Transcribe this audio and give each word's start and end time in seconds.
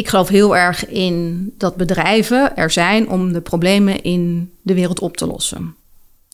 ik 0.00 0.08
geloof 0.08 0.28
heel 0.28 0.56
erg 0.56 0.86
in 0.86 1.52
dat 1.58 1.76
bedrijven 1.76 2.56
er 2.56 2.70
zijn 2.70 3.08
om 3.08 3.32
de 3.32 3.40
problemen 3.40 4.02
in 4.02 4.50
de 4.62 4.74
wereld 4.74 5.00
op 5.00 5.16
te 5.16 5.26
lossen. 5.26 5.74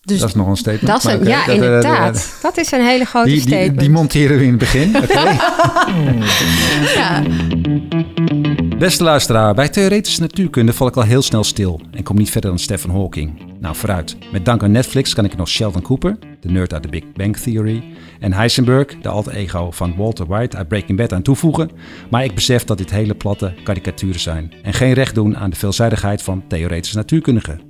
Dus 0.03 0.19
dat 0.19 0.29
is 0.29 0.35
nog 0.35 0.47
een 0.47 0.57
statement. 0.57 0.87
Dat 0.87 1.05
is 1.05 1.21
een, 1.21 1.27
ja, 1.27 1.47
inderdaad. 1.49 2.37
dat 2.43 2.57
is 2.57 2.73
een 2.73 2.85
hele 2.85 3.05
grote 3.05 3.29
die, 3.29 3.41
statement. 3.41 3.71
Die, 3.71 3.79
die 3.79 3.91
monteren 3.91 4.39
we 4.39 4.45
in 4.45 4.51
het 4.51 4.59
begin. 4.59 4.97
Okay. 4.97 5.35
ja. 6.97 7.23
Beste 8.79 9.03
luisteraar, 9.03 9.55
bij 9.55 9.69
theoretische 9.69 10.21
natuurkunde 10.21 10.73
val 10.73 10.87
ik 10.87 10.97
al 10.97 11.03
heel 11.03 11.23
snel 11.23 11.45
stil 11.45 11.81
en 11.91 12.03
kom 12.03 12.17
niet 12.17 12.31
verder 12.31 12.51
dan 12.51 12.59
Stephen 12.59 12.91
Hawking. 12.91 13.46
Nou, 13.67 13.79
vooruit. 13.79 14.17
Met 14.33 14.45
dank 14.45 14.63
aan 14.63 14.71
Netflix 14.71 15.15
kan 15.15 15.25
ik 15.25 15.37
nog 15.37 15.49
Sheldon 15.49 15.83
Cooper, 15.83 16.19
de 16.41 16.49
nerd 16.49 16.73
uit 16.73 16.83
de 16.83 16.89
Big 16.89 17.13
Bang 17.13 17.37
Theory, 17.37 17.85
en 18.21 18.33
Heisenberg, 18.33 18.99
de 19.01 19.09
alter 19.09 19.33
ego 19.33 19.71
van 19.71 19.97
Walter 19.97 20.27
White 20.27 20.57
uit 20.57 20.69
Breaking 20.69 20.99
Bad 20.99 21.13
aan 21.13 21.23
toevoegen. 21.23 21.71
Maar 22.11 22.25
ik 22.25 22.35
besef 22.35 22.65
dat 22.65 22.79
dit 22.79 22.91
hele 22.91 23.15
platte 23.15 23.55
karikaturen 23.65 24.21
zijn 24.21 24.53
en 24.63 24.73
geen 24.73 24.93
recht 24.93 25.15
doen 25.15 25.37
aan 25.37 25.51
de 25.51 25.57
veelzijdigheid 25.57 26.23
van 26.23 26.45
theoretische 26.49 26.97
natuurkundigen. 26.97 27.61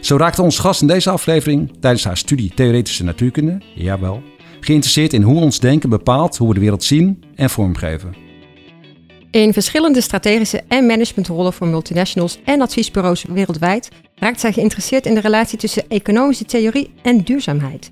Zo 0.00 0.16
raakte 0.16 0.42
ons 0.42 0.58
gast 0.58 0.80
in 0.80 0.86
deze 0.86 1.10
aflevering 1.10 1.72
tijdens 1.80 2.04
haar 2.04 2.16
studie 2.16 2.52
Theoretische 2.54 3.04
Natuurkunde, 3.04 3.62
jawel, 3.74 4.22
geïnteresseerd 4.60 5.12
in 5.12 5.22
hoe 5.22 5.40
ons 5.40 5.60
denken 5.60 5.90
bepaalt 5.90 6.36
hoe 6.36 6.48
we 6.48 6.54
de 6.54 6.60
wereld 6.60 6.84
zien 6.84 7.24
en 7.34 7.50
vormgeven. 7.50 8.14
In 9.30 9.52
verschillende 9.52 10.00
strategische 10.00 10.62
en 10.68 10.86
managementrollen 10.86 11.52
voor 11.52 11.66
multinationals 11.66 12.38
en 12.44 12.60
adviesbureaus 12.60 13.24
wereldwijd 13.28 13.88
raakt 14.16 14.40
zij 14.40 14.52
geïnteresseerd 14.52 15.06
in 15.06 15.14
de 15.14 15.20
relatie 15.20 15.58
tussen 15.58 15.88
economische 15.88 16.44
theorie 16.44 16.94
en 17.02 17.18
duurzaamheid. 17.18 17.88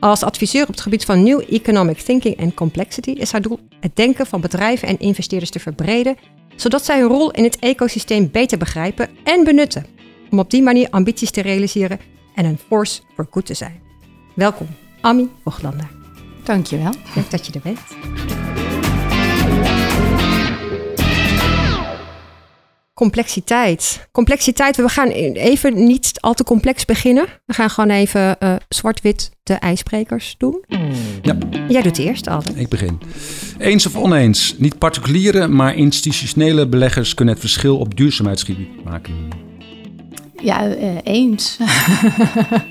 Als 0.00 0.22
adviseur 0.22 0.62
op 0.62 0.68
het 0.68 0.80
gebied 0.80 1.04
van 1.04 1.22
New 1.22 1.42
Economic 1.48 1.98
Thinking 1.98 2.36
en 2.36 2.54
Complexity 2.54 3.10
is 3.10 3.32
haar 3.32 3.42
doel 3.42 3.58
het 3.80 3.96
denken 3.96 4.26
van 4.26 4.40
bedrijven 4.40 4.88
en 4.88 4.98
investeerders 4.98 5.50
te 5.50 5.58
verbreden, 5.58 6.16
zodat 6.56 6.84
zij 6.84 6.98
hun 6.98 7.08
rol 7.08 7.30
in 7.30 7.44
het 7.44 7.58
ecosysteem 7.58 8.30
beter 8.30 8.58
begrijpen 8.58 9.08
en 9.24 9.44
benutten, 9.44 9.86
om 10.30 10.38
op 10.38 10.50
die 10.50 10.62
manier 10.62 10.88
ambities 10.90 11.30
te 11.30 11.42
realiseren 11.42 12.00
en 12.34 12.44
een 12.44 12.58
force 12.68 13.00
for 13.14 13.26
good 13.30 13.46
te 13.46 13.54
zijn. 13.54 13.80
Welkom, 14.34 14.66
Ami 15.00 15.28
Oglander. 15.44 15.88
Dankjewel. 16.44 16.92
Leuk 17.14 17.30
dat 17.30 17.46
je 17.46 17.52
er 17.52 17.60
bent. 17.60 18.57
Complexiteit. 22.98 24.08
Complexiteit, 24.12 24.76
we 24.76 24.88
gaan 24.88 25.08
even 25.08 25.86
niet 25.86 26.12
al 26.20 26.34
te 26.34 26.44
complex 26.44 26.84
beginnen. 26.84 27.26
We 27.46 27.52
gaan 27.52 27.70
gewoon 27.70 27.90
even 27.90 28.36
uh, 28.40 28.54
zwart-wit 28.68 29.30
de 29.42 29.54
ijsprekers 29.54 30.34
doen. 30.38 30.64
Ja. 31.22 31.36
Jij 31.68 31.82
doet 31.82 31.98
eerst 31.98 32.28
altijd. 32.28 32.58
Ik 32.58 32.68
begin. 32.68 33.00
Eens 33.58 33.86
of 33.86 33.96
oneens. 33.96 34.54
Niet 34.58 34.78
particuliere, 34.78 35.48
maar 35.48 35.74
institutionele 35.74 36.68
beleggers 36.68 37.14
kunnen 37.14 37.34
het 37.34 37.42
verschil 37.42 37.78
op 37.78 37.96
duurzaamheidsgebied 37.96 38.84
maken. 38.84 39.28
Ja, 40.42 40.66
uh, 40.66 40.98
eens. 41.02 41.58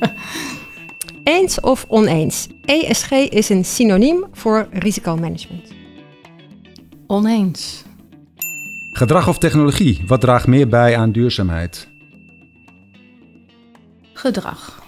eens 1.23 1.59
of 1.59 1.86
oneens. 1.88 2.47
ESG 2.66 3.12
is 3.12 3.50
een 3.50 3.66
synoniem 3.66 4.25
voor 4.31 4.67
risicomanagement. 4.72 5.67
Oneens. 7.08 7.86
Gedrag 8.98 9.28
of 9.28 9.38
technologie, 9.38 10.02
wat 10.08 10.22
draagt 10.22 10.48
meer 10.48 10.67
bij 10.67 10.98
aan 10.98 11.12
duurzaamheid? 11.12 11.88
Gedrag. 14.14 14.84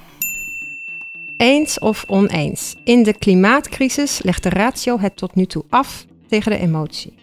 Eens 1.37 1.79
of 1.79 2.05
oneens. 2.07 2.75
In 2.83 3.03
de 3.03 3.13
klimaatcrisis 3.13 4.21
legt 4.23 4.43
de 4.43 4.49
ratio 4.49 4.99
het 4.99 5.17
tot 5.17 5.35
nu 5.35 5.45
toe 5.45 5.63
af 5.69 6.05
tegen 6.27 6.51
de 6.51 6.57
emotie. 6.57 7.13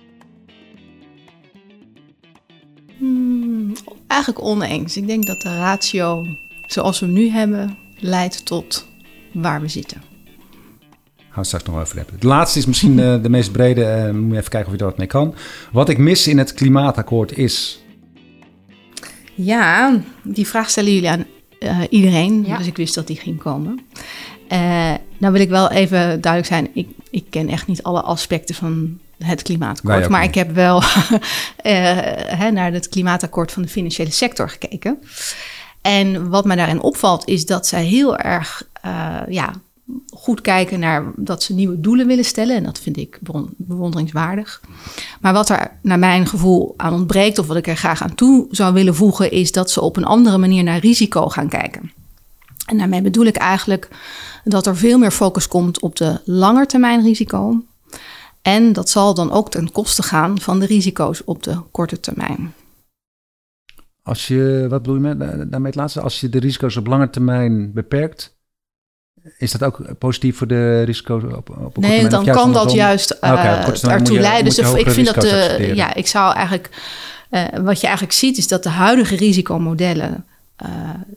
Hmm, 2.99 3.73
eigenlijk 4.07 4.45
oneens. 4.45 4.97
Ik 4.97 5.07
denk 5.07 5.27
dat 5.27 5.41
de 5.41 5.57
ratio 5.57 6.25
zoals 6.67 7.01
we 7.01 7.07
hem 7.07 7.15
nu 7.15 7.29
hebben 7.29 7.79
leidt 7.99 8.47
tot 8.47 8.87
waar 9.33 9.61
we 9.61 9.69
zitten 9.69 10.16
gaan 11.37 11.45
we 11.45 11.51
straks 11.51 11.65
nog 11.65 11.81
over 11.81 11.97
hebben. 11.97 12.15
Het 12.15 12.25
laatste 12.25 12.59
is 12.59 12.67
misschien 12.67 12.99
uh, 12.99 13.23
de 13.23 13.29
meest 13.29 13.53
brede. 13.53 13.81
Uh, 13.81 14.15
moet 14.15 14.33
je 14.33 14.39
even 14.39 14.51
kijken 14.51 14.67
of 14.67 14.73
je 14.73 14.79
er 14.79 14.89
wat 14.89 14.99
mee 14.99 15.07
kan. 15.07 15.35
Wat 15.73 15.89
ik 15.89 15.99
mis 15.99 16.29
in 16.29 16.39
het 16.39 16.55
klimaatakkoord 16.55 17.37
is. 17.37 17.83
Ja, 19.35 20.01
die 20.23 20.47
vraag 20.47 20.71
stellen 20.71 20.93
jullie 20.93 21.11
aan 21.11 21.25
uh, 21.61 21.81
iedereen. 21.91 22.45
Ja. 22.47 22.57
Dus 22.57 22.67
ik 22.67 22.77
wist 22.77 22.95
dat 22.95 23.07
die 23.07 23.17
ging 23.17 23.39
komen. 23.39 23.81
nou 25.19 25.33
wil 25.33 25.41
ik 25.41 25.49
wel 25.49 25.71
even 25.71 26.21
duidelijk 26.21 26.47
zijn. 26.47 26.69
Ik, 26.73 26.89
ik 27.11 27.25
ken 27.31 27.49
echt 27.49 27.67
niet 27.67 27.83
alle 27.83 28.01
aspecten 28.01 28.55
van 28.55 28.99
het 29.19 29.43
klimaatakkoord. 29.43 30.09
Maar 30.09 30.25
ik 30.25 30.35
heb 30.35 30.55
wel 30.55 30.83
hè, 32.41 32.51
naar 32.51 32.73
het 32.73 32.89
klimaatakkoord 32.89 33.53
van 33.53 33.63
de 33.63 33.69
financiële 33.69 34.11
sector 34.11 34.49
gekeken. 34.49 34.99
En 35.81 36.29
wat 36.29 36.45
mij 36.45 36.57
daarin 36.57 36.81
opvalt 36.81 37.29
is 37.29 37.47
dat 37.47 37.67
zij 37.67 37.85
heel 37.85 38.17
erg 38.17 38.63
ja, 39.29 39.53
goed 40.11 40.41
kijken 40.41 40.81
naar 40.81 41.13
dat 41.17 41.43
ze 41.43 41.55
nieuwe 41.55 41.81
doelen 41.81 42.07
willen 42.07 42.25
stellen. 42.25 42.57
En 42.57 42.63
dat 42.63 42.79
vind 42.79 42.97
ik 42.97 43.19
bewonderingswaardig. 43.57 44.61
Maar 45.21 45.33
wat 45.33 45.49
er 45.49 45.71
naar 45.83 45.99
mijn 45.99 46.27
gevoel 46.27 46.75
aan 46.77 46.93
ontbreekt, 46.93 47.39
of 47.39 47.47
wat 47.47 47.57
ik 47.57 47.67
er 47.67 47.77
graag 47.77 48.03
aan 48.03 48.15
toe 48.15 48.47
zou 48.51 48.75
willen 48.75 48.95
voegen, 48.95 49.31
is 49.31 49.53
dat 49.53 49.71
ze 49.71 49.81
op 49.81 49.97
een 49.97 50.05
andere 50.05 50.39
manier 50.39 50.63
naar 50.63 50.79
risico 50.79 51.29
gaan 51.29 51.49
kijken. 51.49 51.93
En 52.67 52.79
daarmee 52.79 53.03
bedoel 53.03 53.25
ik 53.25 53.37
eigenlijk 53.37 53.89
dat 54.45 54.67
er 54.67 54.77
veel 54.77 54.99
meer 54.99 55.11
focus 55.11 55.49
komt 55.49 55.81
op 55.81 55.97
de 55.97 56.21
langetermijn 56.25 57.03
risico. 57.03 57.63
En 58.43 58.73
dat 58.73 58.89
zal 58.89 59.15
dan 59.15 59.31
ook 59.31 59.51
ten 59.51 59.73
koste 59.73 60.03
gaan 60.03 60.41
van 60.41 60.59
de 60.59 60.67
risico's 60.67 61.23
op 61.25 61.43
de 61.43 61.61
korte 61.71 62.01
termijn. 62.01 62.55
Als 64.03 64.27
je, 64.27 64.67
wat 64.69 64.83
bedoel 64.83 64.95
je 64.95 65.15
met, 65.15 65.19
daarmee 65.51 65.67
het 65.67 65.75
laatste? 65.75 66.01
Als 66.01 66.21
je 66.21 66.29
de 66.29 66.39
risico's 66.39 66.77
op 66.77 66.87
lange 66.87 67.11
termijn 67.11 67.73
beperkt, 67.73 68.36
is 69.39 69.53
dat 69.53 69.65
ook 69.65 69.99
positief 69.99 70.37
voor 70.37 70.47
de 70.47 70.83
risico's 70.83 71.23
op, 71.23 71.51
op 71.65 71.77
Nee, 71.77 72.09
dan 72.09 72.25
kan 72.25 72.53
dat 72.53 72.73
juist 72.73 73.19
uh, 73.21 73.85
ertoe 73.85 74.21
leiden. 74.21 74.45
Dus 74.55 74.73
ik 74.73 74.91
vind 74.91 75.15
dat 75.15 75.21
de, 75.21 75.73
ja, 75.75 75.95
ik 75.95 76.07
zou 76.07 76.35
eigenlijk, 76.35 76.71
uh, 77.31 77.45
wat 77.63 77.81
je 77.81 77.87
eigenlijk 77.87 78.17
ziet, 78.17 78.39
is 78.39 78.49
dat 78.49 78.63
de 78.63 78.69
huidige 78.69 79.17
risicomodellen 79.17 80.27
uh, 80.63 80.69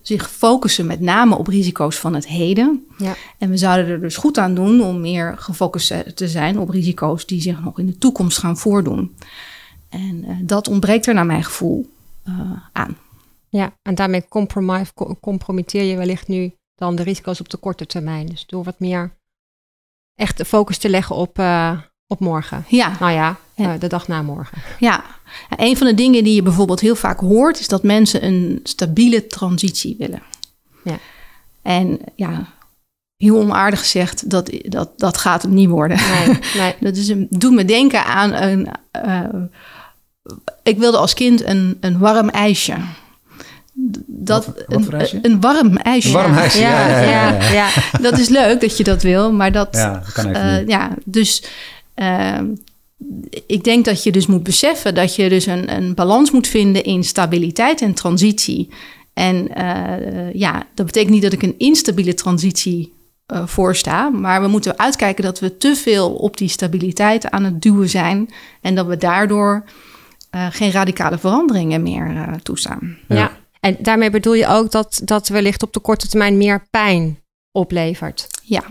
zich 0.01 0.31
focussen 0.31 0.85
met 0.85 0.99
name 0.99 1.37
op 1.37 1.47
risico's 1.47 1.97
van 1.97 2.13
het 2.13 2.27
heden. 2.27 2.85
Ja. 2.97 3.15
En 3.37 3.49
we 3.49 3.57
zouden 3.57 3.91
er 3.91 4.01
dus 4.01 4.17
goed 4.17 4.37
aan 4.37 4.55
doen 4.55 4.81
om 4.81 5.01
meer 5.01 5.35
gefocust 5.37 6.15
te 6.15 6.27
zijn 6.27 6.59
op 6.59 6.69
risico's 6.69 7.25
die 7.25 7.41
zich 7.41 7.63
nog 7.63 7.79
in 7.79 7.85
de 7.85 7.97
toekomst 7.97 8.37
gaan 8.37 8.57
voordoen. 8.57 9.15
En 9.89 10.25
dat 10.41 10.67
ontbreekt 10.67 11.07
er 11.07 11.13
naar 11.13 11.25
mijn 11.25 11.43
gevoel 11.43 11.89
aan. 12.71 12.97
Ja, 13.49 13.73
en 13.81 13.95
daarmee 13.95 14.27
compromitteer 15.19 15.83
je 15.83 15.95
wellicht 15.95 16.27
nu 16.27 16.53
dan 16.79 16.95
de 16.95 17.03
risico's 17.03 17.39
op 17.39 17.49
de 17.49 17.57
korte 17.57 17.85
termijn. 17.85 18.25
Dus 18.25 18.45
door 18.45 18.63
wat 18.63 18.79
meer 18.79 19.11
echt 20.15 20.37
de 20.37 20.45
focus 20.45 20.77
te 20.77 20.89
leggen 20.89 21.15
op, 21.15 21.39
uh, 21.39 21.79
op 22.07 22.19
morgen. 22.19 22.65
Ja. 22.67 22.95
Nou 22.99 23.11
ja, 23.11 23.37
uh, 23.55 23.73
de 23.79 23.87
dag 23.87 24.07
na 24.07 24.21
morgen. 24.21 24.57
Ja, 24.79 25.03
een 25.57 25.77
van 25.77 25.87
de 25.87 25.93
dingen 25.93 26.23
die 26.23 26.35
je 26.35 26.43
bijvoorbeeld 26.43 26.79
heel 26.79 26.95
vaak 26.95 27.19
hoort, 27.19 27.59
is 27.59 27.67
dat 27.67 27.83
mensen 27.83 28.25
een 28.25 28.59
stabiele 28.63 29.27
transitie 29.27 29.95
willen. 29.97 30.21
Ja. 30.83 30.97
En 31.61 31.99
ja, 32.15 32.45
heel 33.17 33.37
onaardig 33.37 33.79
gezegd, 33.79 34.29
dat, 34.29 34.51
dat, 34.61 34.99
dat 34.99 35.17
gaat 35.17 35.41
het 35.41 35.51
niet 35.51 35.69
worden. 35.69 35.97
Nee, 35.97 36.39
nee. 36.63 36.75
dat 36.79 36.95
is 36.95 37.07
een, 37.07 37.27
doet 37.29 37.53
me 37.53 37.65
denken 37.65 38.05
aan 38.05 38.33
een. 38.33 38.67
Uh, 39.05 39.43
ik 40.63 40.77
wilde 40.77 40.97
als 40.97 41.13
kind 41.13 41.43
een, 41.43 41.77
een 41.79 41.97
warm 41.97 42.29
ijsje 42.29 42.75
dat 44.07 44.53
een, 44.67 44.85
een, 45.21 45.41
warm 45.41 45.77
ijsje. 45.77 46.07
Een 46.07 46.13
warm 46.13 46.33
ijsje, 46.33 46.59
ja 46.59 46.87
ja, 46.87 47.01
ja, 47.01 47.51
ja, 47.51 47.69
Dat 48.01 48.19
is 48.19 48.29
leuk 48.29 48.61
dat 48.61 48.77
je 48.77 48.83
dat 48.83 49.01
wil, 49.01 49.33
maar 49.33 49.51
dat... 49.51 49.67
Ja, 49.71 49.93
dat 49.93 50.11
kan 50.11 50.35
uh, 50.35 50.67
Ja, 50.67 50.95
dus... 51.05 51.43
Uh, 51.95 52.39
ik 53.45 53.63
denk 53.63 53.85
dat 53.85 54.03
je 54.03 54.11
dus 54.11 54.27
moet 54.27 54.43
beseffen 54.43 54.95
dat 54.95 55.15
je 55.15 55.29
dus 55.29 55.45
een, 55.45 55.75
een 55.75 55.93
balans 55.93 56.31
moet 56.31 56.47
vinden 56.47 56.83
in 56.83 57.03
stabiliteit 57.03 57.81
en 57.81 57.93
transitie. 57.93 58.69
En 59.13 59.47
uh, 59.57 60.33
ja, 60.33 60.63
dat 60.73 60.85
betekent 60.85 61.11
niet 61.11 61.21
dat 61.21 61.33
ik 61.33 61.41
een 61.41 61.55
instabiele 61.57 62.13
transitie 62.13 62.93
uh, 63.27 63.47
voorsta, 63.47 64.09
maar 64.09 64.41
we 64.41 64.47
moeten 64.47 64.79
uitkijken 64.79 65.23
dat 65.23 65.39
we 65.39 65.57
te 65.57 65.75
veel 65.75 66.13
op 66.13 66.37
die 66.37 66.47
stabiliteit 66.47 67.29
aan 67.29 67.43
het 67.43 67.61
duwen 67.61 67.89
zijn 67.89 68.29
en 68.61 68.75
dat 68.75 68.85
we 68.85 68.97
daardoor 68.97 69.63
geen 70.49 70.71
radicale 70.71 71.17
veranderingen 71.17 71.83
meer 71.83 72.39
toestaan. 72.43 72.97
ja. 73.07 73.38
En 73.59 73.77
daarmee 73.79 74.09
bedoel 74.09 74.33
je 74.33 74.47
ook 74.47 74.71
dat 74.71 75.01
dat 75.03 75.27
wellicht 75.27 75.63
op 75.63 75.73
de 75.73 75.79
korte 75.79 76.07
termijn 76.07 76.37
meer 76.37 76.67
pijn 76.69 77.23
oplevert. 77.51 78.27
Ja. 78.43 78.63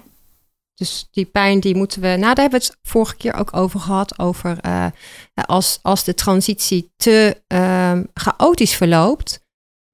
Dus 0.75 1.08
die 1.11 1.25
pijn 1.25 1.61
die 1.61 1.76
moeten 1.76 2.00
we. 2.00 2.06
Nou, 2.06 2.20
daar 2.20 2.35
hebben 2.35 2.61
we 2.61 2.67
het 2.67 2.76
vorige 2.82 3.17
keer 3.17 3.35
ook 3.35 3.56
over 3.56 3.81
gehad. 3.81 4.19
Over 4.19 4.58
uh, 4.67 4.87
als, 5.35 5.79
als 5.82 6.05
de 6.05 6.14
transitie 6.14 6.93
te 6.96 7.43
uh, 7.52 7.99
chaotisch 8.14 8.75
verloopt. 8.75 9.46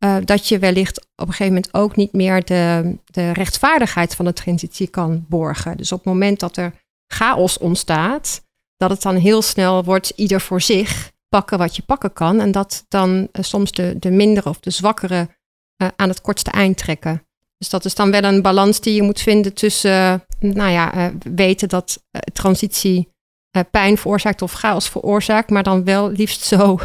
Uh, 0.05 0.17
dat 0.25 0.49
je 0.49 0.59
wellicht 0.59 1.01
op 1.01 1.27
een 1.27 1.33
gegeven 1.33 1.55
moment 1.55 1.75
ook 1.75 1.97
niet 1.97 2.13
meer 2.13 2.45
de, 2.45 2.97
de 3.05 3.33
rechtvaardigheid 3.33 4.15
van 4.15 4.25
de 4.25 4.33
transitie 4.33 4.87
kan 4.87 5.25
borgen. 5.29 5.77
Dus 5.77 5.93
op 5.93 5.99
het 5.99 6.07
moment 6.07 6.41
dat 6.41 6.57
er 6.57 6.73
chaos 7.07 7.59
ontstaat, 7.59 8.43
dat 8.77 8.91
het 8.91 9.03
dan 9.03 9.17
heel 9.17 9.43
snel 9.43 9.85
wordt 9.85 10.13
ieder 10.17 10.41
voor 10.41 10.61
zich 10.61 11.13
pakken 11.35 11.59
wat 11.59 11.77
je 11.77 11.83
pakken 11.83 12.13
kan. 12.13 12.41
En 12.41 12.53
dat 12.53 12.85
dan 12.89 13.29
soms 13.33 13.73
de, 13.73 13.95
de 13.99 14.11
mindere 14.11 14.49
of 14.49 14.61
de 14.61 14.71
zwakkere 14.71 15.29
aan 15.97 16.09
het 16.09 16.21
kortste 16.21 16.51
eind 16.51 16.79
trekken. 16.79 17.27
Dus 17.59 17.69
dat 17.69 17.85
is 17.85 17.95
dan 17.95 18.11
wel 18.11 18.23
een 18.25 18.43
balans 18.43 18.81
die 18.81 18.95
je 18.95 19.03
moet 19.03 19.21
vinden 19.21 19.55
tussen, 19.55 20.25
nou 20.39 20.71
ja, 20.71 21.13
weten 21.35 21.69
dat 21.69 22.03
transitie 22.33 23.09
pijn 23.71 23.99
veroorzaakt 23.99 24.43
of 24.43 24.53
chaos 24.53 24.89
veroorzaakt, 24.89 25.51
maar 25.51 25.63
dan 25.63 25.85
wel 25.85 26.11
liefst 26.11 26.43
zo 26.43 26.79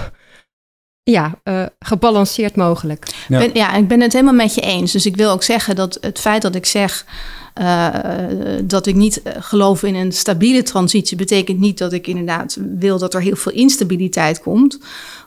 ja, 1.16 1.40
uh, 1.44 1.66
gebalanceerd 1.80 2.56
mogelijk. 2.56 3.08
Ja. 3.28 3.40
Ben, 3.40 3.50
ja, 3.54 3.74
ik 3.74 3.88
ben 3.88 4.02
het 4.02 4.14
helemaal 4.14 4.34
met 4.34 4.54
je 4.54 4.62
eens. 4.62 4.92
Dus 4.92 5.06
ik 5.06 5.16
wil 5.16 5.32
ook 5.32 5.44
zeggen 5.44 5.76
dat 5.76 5.98
het 6.02 6.20
feit 6.20 6.42
dat 6.42 6.56
ik 6.56 6.66
zeg 6.66 7.06
uh, 7.60 7.88
dat 8.64 8.86
ik 8.86 8.96
niet 8.96 9.22
geloof 9.40 9.84
in 9.84 9.96
een 9.96 10.12
stabiele 10.12 10.64
transitie, 10.64 11.18
betekent 11.18 11.60
niet 11.60 11.78
dat 11.78 11.94
ik 11.94 12.08
inderdaad 12.08 12.58
wil 12.80 12.98
dat 12.98 13.14
er 13.14 13.22
heel 13.22 13.36
veel 13.36 13.52
instabiliteit 13.52 14.42
komt. 14.42 14.80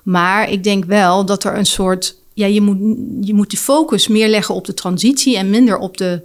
Maar 0.03 0.51
ik 0.51 0.65
denk 0.65 0.85
wel 0.85 1.25
dat 1.25 1.45
er 1.45 1.59
een 1.59 1.67
soort. 1.67 2.17
Ja, 2.35 2.47
je 2.47 2.61
moet, 2.61 2.79
je 3.27 3.35
moet 3.35 3.51
de 3.51 3.57
focus 3.57 4.09
meer 4.09 4.29
leggen 4.29 4.55
op 4.55 4.65
de 4.65 4.75
transitie 4.75 5.37
en 5.37 5.51
minder 5.51 5.79
op 5.79 5.97
de 5.97 6.23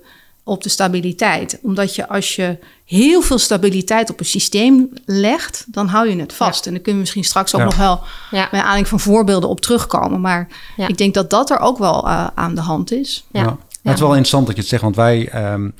op 0.47 0.63
de 0.63 0.69
stabiliteit. 0.69 1.59
Omdat 1.61 1.95
je 1.95 2.07
als 2.07 2.35
je 2.35 2.57
heel 2.85 3.21
veel 3.21 3.37
stabiliteit 3.37 4.09
op 4.09 4.19
een 4.19 4.25
systeem 4.25 4.89
legt, 5.05 5.65
dan 5.67 5.87
hou 5.87 6.09
je 6.09 6.19
het 6.19 6.33
vast. 6.33 6.65
En 6.65 6.71
dan 6.71 6.81
kunnen 6.81 6.93
we 6.93 6.99
misschien 6.99 7.23
straks 7.23 7.55
ook 7.55 7.63
nog 7.63 7.75
wel 7.75 7.99
ja. 8.31 8.47
bij 8.51 8.59
aanleiding 8.59 8.87
van 8.87 8.99
voorbeelden 8.99 9.49
op 9.49 9.59
terugkomen. 9.59 10.21
Maar 10.21 10.47
ik 10.87 10.97
denk 10.97 11.13
dat 11.13 11.29
dat 11.29 11.49
er 11.49 11.59
ook 11.59 11.77
wel 11.77 12.07
uh, 12.07 12.27
aan 12.35 12.55
de 12.55 12.61
hand 12.61 12.91
is. 12.91 13.25
Ja. 13.31 13.57
Het 13.87 13.95
is 13.95 14.01
wel 14.01 14.09
interessant 14.09 14.45
dat 14.45 14.55
je 14.55 14.61
het 14.61 14.69
zegt, 14.69 14.83
want 14.83 14.95
wij 14.95 15.51
um, 15.53 15.73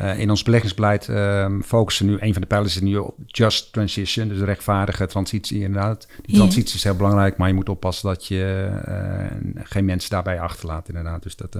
uh, 0.00 0.18
in 0.18 0.30
ons 0.30 0.42
beleggingsbeleid 0.42 1.08
um, 1.08 1.62
focussen 1.62 2.06
nu, 2.06 2.16
een 2.20 2.32
van 2.32 2.42
de 2.42 2.48
pijlers 2.48 2.74
is 2.74 2.82
nu 2.82 2.96
op 2.96 3.14
just 3.26 3.72
transition, 3.72 4.28
dus 4.28 4.38
rechtvaardige 4.38 5.06
transitie 5.06 5.60
inderdaad. 5.60 6.08
Die 6.22 6.36
transitie 6.36 6.74
is 6.74 6.84
heel 6.84 6.96
belangrijk, 6.96 7.36
maar 7.36 7.48
je 7.48 7.54
moet 7.54 7.68
oppassen 7.68 8.08
dat 8.08 8.26
je 8.26 8.70
uh, 8.88 9.62
geen 9.64 9.84
mensen 9.84 10.10
daarbij 10.10 10.40
achterlaat 10.40 10.88
inderdaad. 10.88 11.22
Dus 11.22 11.36
dat 11.36 11.56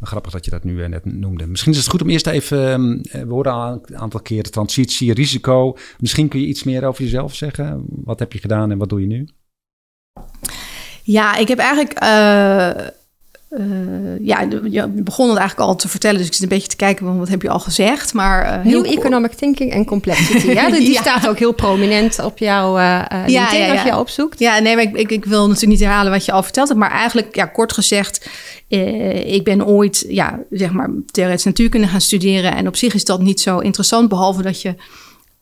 grappig 0.00 0.32
dat 0.32 0.44
je 0.44 0.50
dat 0.50 0.64
nu 0.64 0.82
eh, 0.82 0.88
net 0.88 1.04
noemde. 1.04 1.46
Misschien 1.46 1.72
is 1.72 1.78
het 1.78 1.88
goed 1.88 2.02
om 2.02 2.08
eerst 2.08 2.26
even, 2.26 2.72
ehm, 2.72 2.92
eh, 2.92 3.26
we 3.26 3.32
horen 3.32 3.52
al 3.52 3.82
een 3.84 3.98
aantal 3.98 4.20
keren 4.20 4.50
transitie, 4.50 5.14
risico. 5.14 5.76
Misschien 5.98 6.28
kun 6.28 6.40
je 6.40 6.46
iets 6.46 6.62
meer 6.62 6.84
over 6.84 7.02
jezelf 7.02 7.34
zeggen. 7.34 7.84
Wat 7.88 8.18
heb 8.18 8.32
je 8.32 8.38
gedaan 8.38 8.70
en 8.70 8.78
wat 8.78 8.88
doe 8.88 9.00
je 9.00 9.06
nu? 9.06 9.28
Ja, 11.02 11.36
ik 11.36 11.48
heb 11.48 11.58
eigenlijk 11.58 11.98
uh, 13.58 13.64
uh, 13.64 14.26
ja, 14.26 14.48
je 14.70 14.86
begon 14.88 15.28
het 15.28 15.38
eigenlijk 15.38 15.68
al 15.68 15.76
te 15.76 15.88
vertellen, 15.88 16.18
dus 16.18 16.26
ik 16.26 16.32
zit 16.32 16.42
een 16.42 16.48
beetje 16.48 16.68
te 16.68 16.76
kijken 16.76 17.18
wat 17.18 17.28
heb 17.28 17.42
je 17.42 17.50
al 17.50 17.58
gezegd. 17.58 18.12
Maar 18.12 18.58
uh, 18.58 18.64
heel 18.64 18.84
economic 18.84 19.32
thinking 19.32 19.72
en 19.72 19.84
complexity. 19.84 20.46
ja, 20.52 20.70
die 20.70 20.96
staat 20.96 21.28
ook 21.28 21.38
heel 21.38 21.52
prominent 21.52 22.24
op 22.24 22.38
jouw 22.38 22.68
uh, 22.68 22.80
ja, 22.82 23.26
ja, 23.26 23.52
ja, 23.52 23.72
als 23.72 23.82
je 23.82 23.98
opzoekt. 23.98 24.38
Ja, 24.38 24.58
nee, 24.58 24.74
maar 24.74 24.84
ik, 24.84 24.96
ik, 24.96 25.10
ik, 25.10 25.24
wil 25.24 25.40
natuurlijk 25.40 25.72
niet 25.72 25.88
herhalen 25.88 26.12
wat 26.12 26.24
je 26.24 26.32
al 26.32 26.42
verteld 26.42 26.68
hebt, 26.68 26.80
maar 26.80 26.90
eigenlijk, 26.90 27.34
ja, 27.34 27.46
kort 27.46 27.72
gezegd, 27.72 28.30
ik 29.24 29.44
ben 29.44 29.66
ooit, 29.66 30.04
ja, 30.08 30.40
zeg 30.50 30.72
maar, 30.72 30.90
theoretische 31.10 31.48
natuurkunde 31.48 31.86
gaan 31.86 32.00
studeren 32.00 32.56
en 32.56 32.66
op 32.66 32.76
zich 32.76 32.94
is 32.94 33.04
dat 33.04 33.20
niet 33.20 33.40
zo 33.40 33.58
interessant, 33.58 34.08
behalve 34.08 34.42
dat 34.42 34.62
je 34.62 34.74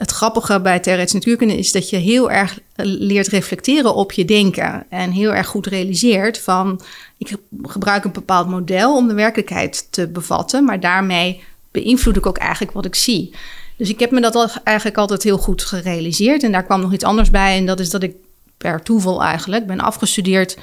het 0.03 0.11
grappige 0.11 0.61
bij 0.61 0.81
theoretische 0.81 1.17
natuurkunde 1.17 1.59
is 1.59 1.73
dat 1.73 1.91
je 1.91 1.97
heel 1.97 2.31
erg 2.31 2.59
leert 2.85 3.29
reflecteren 3.29 3.94
op 3.94 4.12
je 4.12 4.25
denken. 4.25 4.87
En 4.88 5.11
heel 5.11 5.35
erg 5.35 5.47
goed 5.47 5.67
realiseert 5.67 6.38
van, 6.38 6.81
ik 7.29 7.37
gebruik 7.63 8.05
een 8.05 8.13
bepaald 8.13 8.49
model 8.49 8.97
om 8.97 9.09
de 9.09 9.15
werkelijkheid 9.15 9.87
te 9.91 10.09
bevatten, 10.09 10.65
maar 10.65 10.81
daarmee 10.81 11.43
beïnvloed 11.71 12.17
ik 12.17 12.27
ook 12.27 12.39
eigenlijk 12.39 12.73
wat 12.73 12.85
ik 12.85 12.95
zie. 12.95 13.35
Dus 13.77 13.89
ik 13.89 14.01
heb 14.01 14.11
me 14.11 14.21
dat 14.21 14.61
eigenlijk 14.65 14.99
altijd 14.99 15.23
heel 15.23 15.39
goed 15.39 15.63
gerealiseerd. 15.63 16.43
En 16.43 16.53
daar 16.53 16.65
kwam 16.65 16.81
nog 16.81 16.93
iets 16.93 17.05
anders 17.05 17.31
bij. 17.31 17.57
En 17.57 17.67
dat 17.67 17.81
is 17.81 17.91
dat 17.91 18.03
ik 18.03 18.15
per 18.57 18.83
toeval 18.83 19.23
eigenlijk 19.23 19.67
ben 19.67 19.81
afgestudeerd 19.81 20.59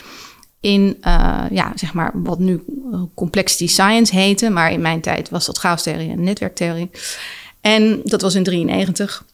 in, 0.60 0.98
uh, 1.08 1.44
ja, 1.52 1.72
zeg 1.76 1.94
maar, 1.94 2.12
wat 2.14 2.40
nu 2.40 2.64
complexity 3.16 3.68
science 3.68 4.16
heette. 4.16 4.50
Maar 4.50 4.72
in 4.72 4.82
mijn 4.82 5.02
tijd 5.02 5.30
was 5.30 5.46
dat 5.46 5.58
chaostheorie 5.58 6.12
en 6.12 6.24
netwerktheorie. 6.24 6.90
En 7.62 8.02
dat 8.04 8.22
was 8.22 8.36
in 8.36 8.44
93. 8.44 9.26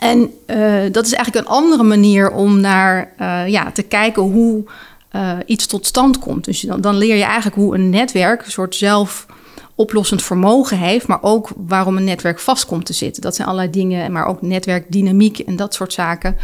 En 0.00 0.18
uh, 0.46 0.92
dat 0.92 1.06
is 1.06 1.12
eigenlijk 1.12 1.46
een 1.46 1.52
andere 1.52 1.82
manier 1.82 2.30
om 2.30 2.60
naar 2.60 3.12
ja, 3.48 3.72
te 3.72 3.82
kijken 3.82 4.22
hoe 4.22 4.64
uh, 5.12 5.32
iets 5.46 5.66
tot 5.66 5.86
stand 5.86 6.18
komt. 6.18 6.44
Dus 6.44 6.60
dan, 6.60 6.80
dan 6.80 6.96
leer 6.96 7.16
je 7.16 7.24
eigenlijk 7.24 7.56
hoe 7.56 7.74
een 7.74 7.90
netwerk 7.90 8.44
een 8.44 8.50
soort 8.50 8.74
zelf 8.74 9.26
oplossend 9.74 10.22
vermogen 10.22 10.78
heeft, 10.78 11.06
maar 11.06 11.22
ook 11.22 11.50
waarom 11.56 11.96
een 11.96 12.04
netwerk 12.04 12.40
vast 12.40 12.66
komt 12.66 12.86
te 12.86 12.92
zitten. 12.92 13.22
Dat 13.22 13.34
zijn 13.34 13.48
allerlei 13.48 13.72
dingen, 13.72 14.12
maar 14.12 14.26
ook 14.26 14.42
netwerkdynamiek 14.42 15.38
en 15.38 15.56
dat 15.56 15.74
soort 15.74 15.92
zaken. 15.92 16.36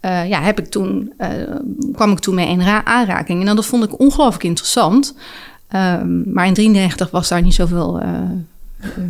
Uh, 0.00 0.28
ja, 0.28 0.42
heb 0.42 0.58
ik 0.58 0.66
toen, 0.66 1.12
uh, 1.18 1.28
kwam 1.92 2.12
ik 2.12 2.18
toen 2.18 2.34
mee 2.34 2.48
in 2.48 2.62
aanraking. 2.62 3.48
En 3.48 3.56
dat 3.56 3.66
vond 3.66 3.84
ik 3.84 4.00
ongelooflijk 4.00 4.44
interessant. 4.44 5.14
Um, 5.74 6.24
maar 6.32 6.46
in 6.46 6.54
93 6.54 7.10
was 7.10 7.28
daar 7.28 7.42
niet 7.42 7.54
zoveel 7.54 8.02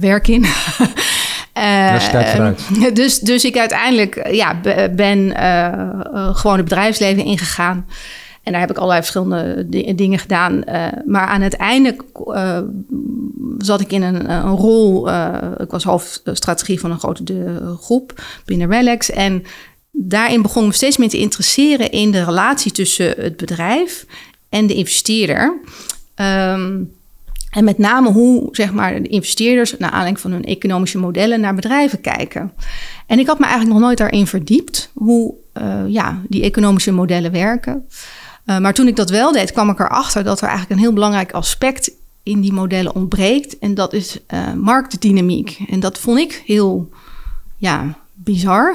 werk 0.00 0.28
in. 0.28 0.44
Uh, 1.58 1.96
dus, 2.92 3.18
dus 3.18 3.44
ik 3.44 3.56
uiteindelijk 3.58 4.28
ja, 4.30 4.60
ben 4.90 5.18
uh, 5.18 6.36
gewoon 6.36 6.56
het 6.56 6.64
bedrijfsleven 6.64 7.24
ingegaan. 7.24 7.86
En 8.46 8.52
daar 8.52 8.60
heb 8.60 8.70
ik 8.70 8.76
allerlei 8.76 9.00
verschillende 9.00 9.94
dingen 9.94 10.18
gedaan. 10.18 10.62
Uh, 10.68 10.86
maar 11.06 11.26
aan 11.26 11.40
het 11.40 11.54
einde 11.54 11.96
zat 13.58 13.80
ik 13.80 13.92
in 13.92 14.02
een, 14.02 14.30
een 14.30 14.56
rol. 14.56 15.08
ik 15.60 15.70
was 15.70 15.84
hoofdstrategie 15.84 16.80
van 16.80 16.90
een 16.90 16.98
grote 16.98 17.24
de, 17.24 17.74
groep 17.80 18.22
binnen 18.44 18.70
Relax. 18.70 19.10
En 19.10 19.44
daarin 19.90 20.42
begon 20.42 20.66
me 20.66 20.72
steeds 20.72 20.96
meer 20.96 21.08
te 21.08 21.18
interesseren 21.18 21.90
in 21.90 22.10
de 22.10 22.24
relatie 22.24 22.72
tussen 22.72 23.14
het 23.18 23.36
bedrijf 23.36 24.06
en 24.48 24.66
de 24.66 24.74
investeerder. 24.74 25.60
Um, 26.14 26.94
en 27.50 27.64
met 27.64 27.78
name 27.78 28.10
hoe 28.10 28.48
zeg 28.52 28.72
maar, 28.72 29.02
de 29.02 29.08
investeerders, 29.08 29.76
naar 29.78 29.90
aanleiding 29.90 30.20
van 30.20 30.32
hun 30.32 30.44
economische 30.44 30.98
modellen, 30.98 31.40
naar 31.40 31.54
bedrijven 31.54 32.00
kijken. 32.00 32.52
En 33.06 33.18
ik 33.18 33.26
had 33.26 33.38
me 33.38 33.44
eigenlijk 33.44 33.74
nog 33.74 33.84
nooit 33.84 33.98
daarin 33.98 34.26
verdiept, 34.26 34.90
hoe 34.94 35.34
ja, 35.86 36.22
die 36.28 36.42
economische 36.42 36.92
modellen 36.92 37.32
werken. 37.32 37.86
Uh, 38.46 38.58
maar 38.58 38.74
toen 38.74 38.86
ik 38.86 38.96
dat 38.96 39.10
wel 39.10 39.32
deed, 39.32 39.52
kwam 39.52 39.70
ik 39.70 39.78
erachter 39.78 40.24
dat 40.24 40.40
er 40.40 40.48
eigenlijk 40.48 40.76
een 40.76 40.84
heel 40.84 40.94
belangrijk 40.94 41.32
aspect 41.32 41.90
in 42.22 42.40
die 42.40 42.52
modellen 42.52 42.94
ontbreekt. 42.94 43.58
En 43.58 43.74
dat 43.74 43.92
is 43.92 44.18
uh, 44.34 44.52
marktdynamiek. 44.52 45.58
En 45.68 45.80
dat 45.80 45.98
vond 45.98 46.18
ik 46.18 46.42
heel 46.46 46.90
ja, 47.56 47.98
bizar. 48.14 48.74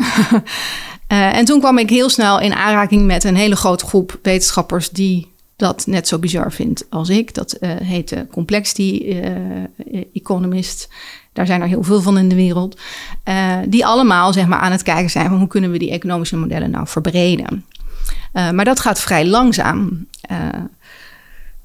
en 1.08 1.46
toen 1.46 1.60
kwam 1.60 1.78
ik 1.78 1.90
heel 1.90 2.10
snel 2.10 2.40
in 2.40 2.54
aanraking 2.54 3.06
met 3.06 3.24
een 3.24 3.36
hele 3.36 3.56
grote 3.56 3.86
groep 3.86 4.20
wetenschappers 4.22 4.90
die 4.90 5.30
dat 5.56 5.86
net 5.88 6.08
zo 6.08 6.20
bizar 6.20 6.52
vindt 6.52 6.86
als 6.90 7.10
ik. 7.10 7.34
Dat 7.34 7.58
heet 7.62 8.26
Complexity 8.32 9.22
Economist. 10.14 10.90
Daar 11.34 11.46
zijn 11.46 11.62
er 11.62 11.68
heel 11.68 11.84
veel 11.84 12.02
van 12.02 12.18
in 12.18 12.30
de 12.30 12.36
wereld. 12.36 12.80
Die 13.68 13.86
allemaal 13.86 14.34
zeg 14.34 14.48
maar, 14.48 14.60
aan 14.60 14.72
het 14.72 14.84
kijken 14.84 15.10
zijn 15.10 15.30
van 15.30 15.38
hoe 15.38 15.48
kunnen 15.48 15.72
we 15.72 15.78
die 15.78 15.92
economische 15.92 16.38
modellen 16.38 16.72
nou 16.72 16.88
verbreden. 16.88 17.66
Maar 18.32 18.66
dat 18.66 18.80
gaat 18.80 19.00
vrij 19.00 19.28
langzaam. 19.28 20.08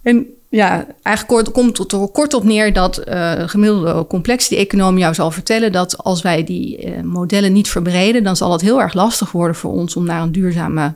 en 0.03 0.27
ja, 0.49 0.87
eigenlijk 1.03 1.53
komt 1.53 1.79
het 1.79 1.93
er 1.93 2.09
kort 2.09 2.35
op 2.35 2.45
neer 2.45 2.73
dat 2.73 3.03
gemiddelde 3.47 4.07
complexity 4.07 4.57
econoom 4.57 4.99
jou 4.99 5.15
zal 5.15 5.31
vertellen 5.31 5.73
dat 5.73 5.99
als 5.99 6.23
wij 6.23 6.45
die 6.45 6.95
modellen 7.03 7.53
niet 7.53 7.69
verbreden, 7.69 8.23
dan 8.23 8.37
zal 8.37 8.53
het 8.53 8.61
heel 8.61 8.81
erg 8.81 8.95
lastig 8.95 9.33
worden 9.33 9.57
voor 9.57 9.73
ons 9.73 9.97
om 9.97 10.05
naar 10.05 10.23
een 10.23 10.33
duurzame 10.33 10.95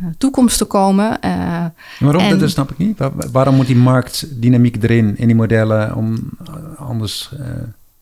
eh, 0.00 0.06
toekomst 0.18 0.58
te 0.58 0.64
komen. 0.64 1.18
Uh, 1.24 1.64
waarom? 1.98 2.22
En, 2.22 2.38
dat 2.38 2.50
snap 2.50 2.70
ik 2.70 2.78
niet. 2.78 2.98
waarom 3.32 3.54
moet 3.54 3.66
die 3.66 3.76
marktdynamiek 3.76 4.82
erin, 4.82 5.16
in 5.16 5.26
die 5.26 5.36
modellen, 5.36 5.94
om 5.94 6.30
eh, 6.44 6.54
anders 6.80 7.30
uh, 7.40 7.46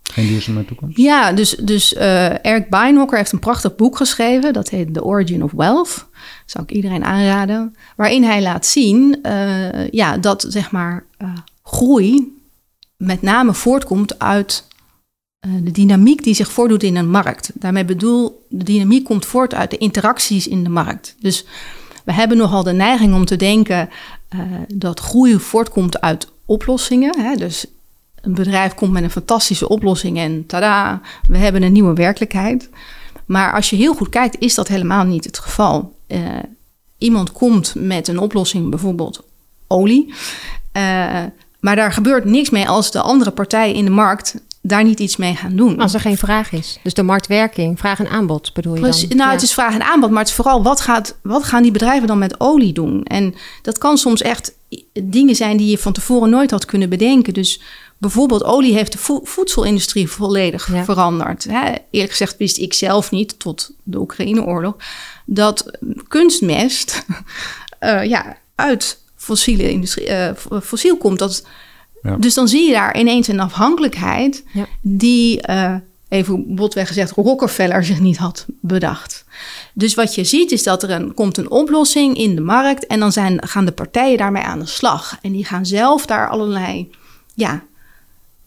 geen 0.02 0.26
duurzame 0.26 0.64
toekomst? 0.64 0.96
Ja, 0.96 1.32
dus, 1.32 1.50
dus 1.50 1.94
Eric 1.94 2.70
Beinhocker 2.70 3.18
heeft 3.18 3.32
een 3.32 3.38
prachtig 3.38 3.76
boek 3.76 3.96
geschreven. 3.96 4.52
Dat 4.52 4.68
heet 4.68 4.94
The 4.94 5.04
Origin 5.04 5.42
of 5.44 5.52
Wealth. 5.52 6.06
Zou 6.46 6.64
ik 6.64 6.70
iedereen 6.70 7.04
aanraden. 7.04 7.76
Waarin 7.96 8.24
hij 8.24 8.42
laat 8.42 8.66
zien 8.66 9.18
ja, 9.90 10.18
dat 10.18 10.46
zeg 10.48 10.70
maar, 10.70 11.04
groei 11.62 12.32
met 12.96 13.22
name 13.22 13.54
voortkomt 13.54 14.18
uit 14.18 14.66
de 15.62 15.70
dynamiek 15.70 16.22
die 16.24 16.34
zich 16.34 16.52
voordoet 16.52 16.82
in 16.82 16.96
een 16.96 17.10
markt. 17.10 17.50
Daarmee 17.54 17.84
bedoel, 17.84 18.46
de 18.48 18.64
dynamiek 18.64 19.04
komt 19.04 19.26
voort 19.26 19.54
uit 19.54 19.70
de 19.70 19.78
interacties 19.78 20.48
in 20.48 20.62
de 20.62 20.70
markt. 20.70 21.14
Dus 21.20 21.46
we 22.04 22.12
hebben 22.12 22.36
nogal 22.36 22.62
de 22.62 22.72
neiging 22.72 23.14
om 23.14 23.24
te 23.24 23.36
denken 23.36 23.88
dat 24.74 25.00
groei 25.00 25.38
voortkomt 25.38 26.00
uit 26.00 26.28
oplossingen. 26.44 27.20
Hè? 27.20 27.34
Dus 27.36 27.66
een 28.20 28.34
bedrijf 28.34 28.74
komt 28.74 28.92
met 28.92 29.02
een 29.02 29.10
fantastische 29.10 29.68
oplossing 29.68 30.18
en 30.18 30.46
tada, 30.46 31.00
we 31.28 31.38
hebben 31.38 31.62
een 31.62 31.72
nieuwe 31.72 31.94
werkelijkheid. 31.94 32.70
Maar 33.26 33.52
als 33.52 33.70
je 33.70 33.76
heel 33.76 33.94
goed 33.94 34.08
kijkt, 34.08 34.36
is 34.38 34.54
dat 34.54 34.68
helemaal 34.68 35.04
niet 35.04 35.24
het 35.24 35.38
geval. 35.38 35.93
Uh, 36.08 36.38
iemand 36.98 37.32
komt 37.32 37.74
met 37.76 38.08
een 38.08 38.18
oplossing, 38.18 38.70
bijvoorbeeld 38.70 39.24
olie. 39.66 40.06
Uh, 40.76 41.22
maar 41.60 41.76
daar 41.76 41.92
gebeurt 41.92 42.24
niks 42.24 42.50
mee 42.50 42.68
als 42.68 42.90
de 42.90 43.00
andere 43.00 43.30
partij 43.30 43.72
in 43.72 43.84
de 43.84 43.90
markt 43.90 44.34
daar 44.66 44.84
niet 44.84 45.00
iets 45.00 45.16
mee 45.16 45.34
gaan 45.34 45.56
doen. 45.56 45.80
Als 45.80 45.94
er 45.94 46.00
geen 46.00 46.16
vraag 46.16 46.52
is. 46.52 46.78
Dus 46.82 46.94
de 46.94 47.02
marktwerking, 47.02 47.78
vraag 47.78 47.98
en 47.98 48.08
aanbod 48.08 48.52
bedoel 48.52 48.74
je 48.74 48.80
dan? 48.80 49.16
Nou, 49.16 49.30
het 49.30 49.42
is 49.42 49.52
vraag 49.52 49.74
en 49.74 49.82
aanbod, 49.82 50.10
maar 50.10 50.18
het 50.18 50.28
is 50.28 50.34
vooral 50.34 50.62
wat, 50.62 50.80
gaat, 50.80 51.16
wat 51.22 51.44
gaan 51.44 51.62
die 51.62 51.72
bedrijven 51.72 52.06
dan 52.06 52.18
met 52.18 52.40
olie 52.40 52.72
doen? 52.72 53.02
En 53.02 53.34
dat 53.62 53.78
kan 53.78 53.98
soms 53.98 54.22
echt 54.22 54.52
dingen 55.02 55.34
zijn 55.34 55.56
die 55.56 55.70
je 55.70 55.78
van 55.78 55.92
tevoren 55.92 56.30
nooit 56.30 56.50
had 56.50 56.64
kunnen 56.64 56.88
bedenken. 56.88 57.34
Dus 57.34 57.60
bijvoorbeeld 58.04 58.44
olie 58.44 58.74
heeft 58.74 58.92
de 58.92 59.20
voedselindustrie 59.22 60.08
volledig 60.08 60.68
veranderd. 60.84 61.44
Hè? 61.44 61.72
Eerlijk 61.90 62.10
gezegd 62.10 62.36
wist 62.36 62.58
ik 62.58 62.74
zelf 62.74 63.10
niet, 63.10 63.38
tot 63.38 63.70
de 63.82 63.98
Oekraïne-oorlog, 63.98 64.76
dat 65.24 65.78
kunstmest 66.08 67.04
uh, 67.80 68.04
ja, 68.14 68.36
uit 68.54 69.00
fossiele 69.16 69.70
industrie, 69.70 70.08
uh, 70.08 70.30
fossiel 70.62 70.96
komt. 70.96 71.18
Dat, 71.18 71.46
ja. 72.02 72.16
Dus 72.16 72.34
dan 72.34 72.48
zie 72.48 72.66
je 72.66 72.72
daar 72.72 72.98
ineens 72.98 73.28
een 73.28 73.40
afhankelijkheid 73.40 74.44
ja. 74.52 74.66
die, 74.80 75.48
uh, 75.48 75.74
even 76.08 76.54
botweg 76.54 76.88
gezegd, 76.88 77.10
Rockefeller 77.10 77.84
zich 77.84 78.00
niet 78.00 78.16
had 78.16 78.46
bedacht. 78.60 79.24
Dus 79.72 79.94
wat 79.94 80.14
je 80.14 80.24
ziet 80.24 80.52
is 80.52 80.62
dat 80.62 80.82
er 80.82 80.90
een, 80.90 81.14
komt 81.14 81.36
een 81.36 81.50
oplossing 81.50 82.16
in 82.16 82.34
de 82.34 82.40
markt 82.40 82.86
en 82.86 83.00
dan 83.00 83.12
zijn, 83.12 83.46
gaan 83.46 83.64
de 83.64 83.72
partijen 83.72 84.18
daarmee 84.18 84.42
aan 84.42 84.58
de 84.58 84.66
slag. 84.66 85.18
En 85.22 85.32
die 85.32 85.44
gaan 85.44 85.66
zelf 85.66 86.06
daar 86.06 86.28
allerlei 86.28 86.90
ja, 87.34 87.62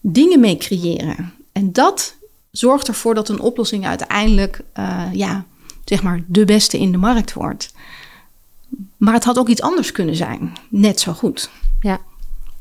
dingen 0.00 0.40
mee 0.40 0.56
creëren. 0.56 1.32
En 1.52 1.72
dat 1.72 2.16
zorgt 2.50 2.88
ervoor 2.88 3.14
dat 3.14 3.28
een 3.28 3.40
oplossing 3.40 3.86
uiteindelijk 3.86 4.60
uh, 4.78 5.02
ja, 5.12 5.44
zeg 5.84 6.02
maar 6.02 6.22
de 6.26 6.44
beste 6.44 6.78
in 6.78 6.92
de 6.92 6.98
markt 6.98 7.32
wordt. 7.32 7.72
Maar 8.96 9.14
het 9.14 9.24
had 9.24 9.38
ook 9.38 9.48
iets 9.48 9.62
anders 9.62 9.92
kunnen 9.92 10.16
zijn. 10.16 10.52
Net 10.68 11.00
zo 11.00 11.12
goed. 11.12 11.50
Ja. 11.80 12.00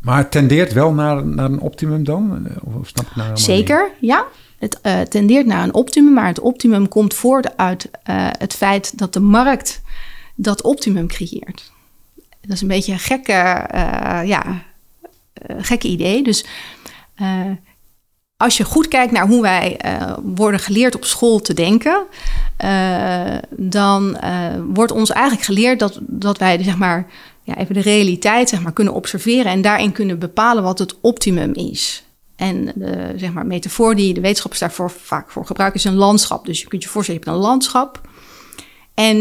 Maar 0.02 0.18
het 0.18 0.32
tendeert 0.32 0.74
wel 0.74 0.94
naar, 0.94 1.26
naar 1.26 1.52
een 1.52 1.60
optimum 1.60 2.04
dan? 2.04 2.48
Of 2.64 2.88
snap 2.88 3.06
ik 3.06 3.16
nou 3.16 3.38
Zeker, 3.38 3.92
ja. 4.00 4.26
Het 4.58 4.80
uh, 4.84 5.02
tendeert 5.02 5.46
naar 5.46 5.64
een 5.64 5.74
optimum, 5.74 6.14
maar 6.14 6.28
het 6.28 6.40
optimum 6.40 6.88
komt 6.88 7.14
voort 7.14 7.58
uit 7.58 7.90
uh, 8.10 8.28
het 8.32 8.54
feit 8.54 8.98
dat 8.98 9.14
de 9.14 9.20
markt 9.20 9.82
dat 10.36 10.62
optimum 10.62 11.08
creëert. 11.08 11.72
Dat 12.42 12.56
is 12.56 12.62
een 12.62 12.68
beetje 12.68 12.92
een 12.92 13.00
gekke, 13.00 13.68
uh, 13.76 14.22
ja, 14.26 14.62
gekke 15.58 15.88
idee. 15.88 16.24
Dus 16.24 16.46
als 18.38 18.58
je 18.58 18.64
goed 18.64 18.88
kijkt 18.88 19.12
naar 19.12 19.28
hoe 19.28 19.42
wij 19.42 19.80
worden 20.24 20.60
geleerd 20.60 20.96
op 20.96 21.06
school 21.06 21.40
te 21.40 21.54
denken, 21.54 22.06
dan 23.50 24.18
wordt 24.74 24.92
ons 24.92 25.10
eigenlijk 25.10 25.46
geleerd 25.46 25.80
dat, 25.80 26.00
dat 26.02 26.38
wij 26.38 26.64
zeg 26.64 26.78
maar, 26.78 27.08
ja, 27.44 27.58
even 27.58 27.74
de 27.74 27.82
realiteit 27.82 28.50
zeg 28.50 28.62
maar, 28.62 28.74
kunnen 28.74 28.94
observeren 28.94 29.52
en 29.52 29.62
daarin 29.62 29.92
kunnen 29.92 30.20
bepalen 30.20 30.64
wat 30.64 30.80
het 30.80 30.96
optimum 31.02 31.54
is. 31.54 32.04
En 32.36 32.72
de 32.76 33.14
zeg 33.16 33.34
maar, 33.34 33.46
metafoor 33.46 33.96
die 33.96 34.14
de 34.14 34.22
wetenschappers 34.22 34.62
daarvoor 34.62 34.92
vaak 34.92 35.32
voor 35.32 35.46
gebruiken 35.46 35.80
is 35.80 35.86
een 35.86 35.96
landschap. 35.96 36.46
Dus 36.46 36.62
je 36.62 36.68
kunt 36.68 36.84
je 36.84 36.90
voorstellen, 36.90 37.22
je 37.22 37.26
hebt 37.26 37.38
een 37.38 37.46
landschap. 37.48 38.02
En 38.94 39.18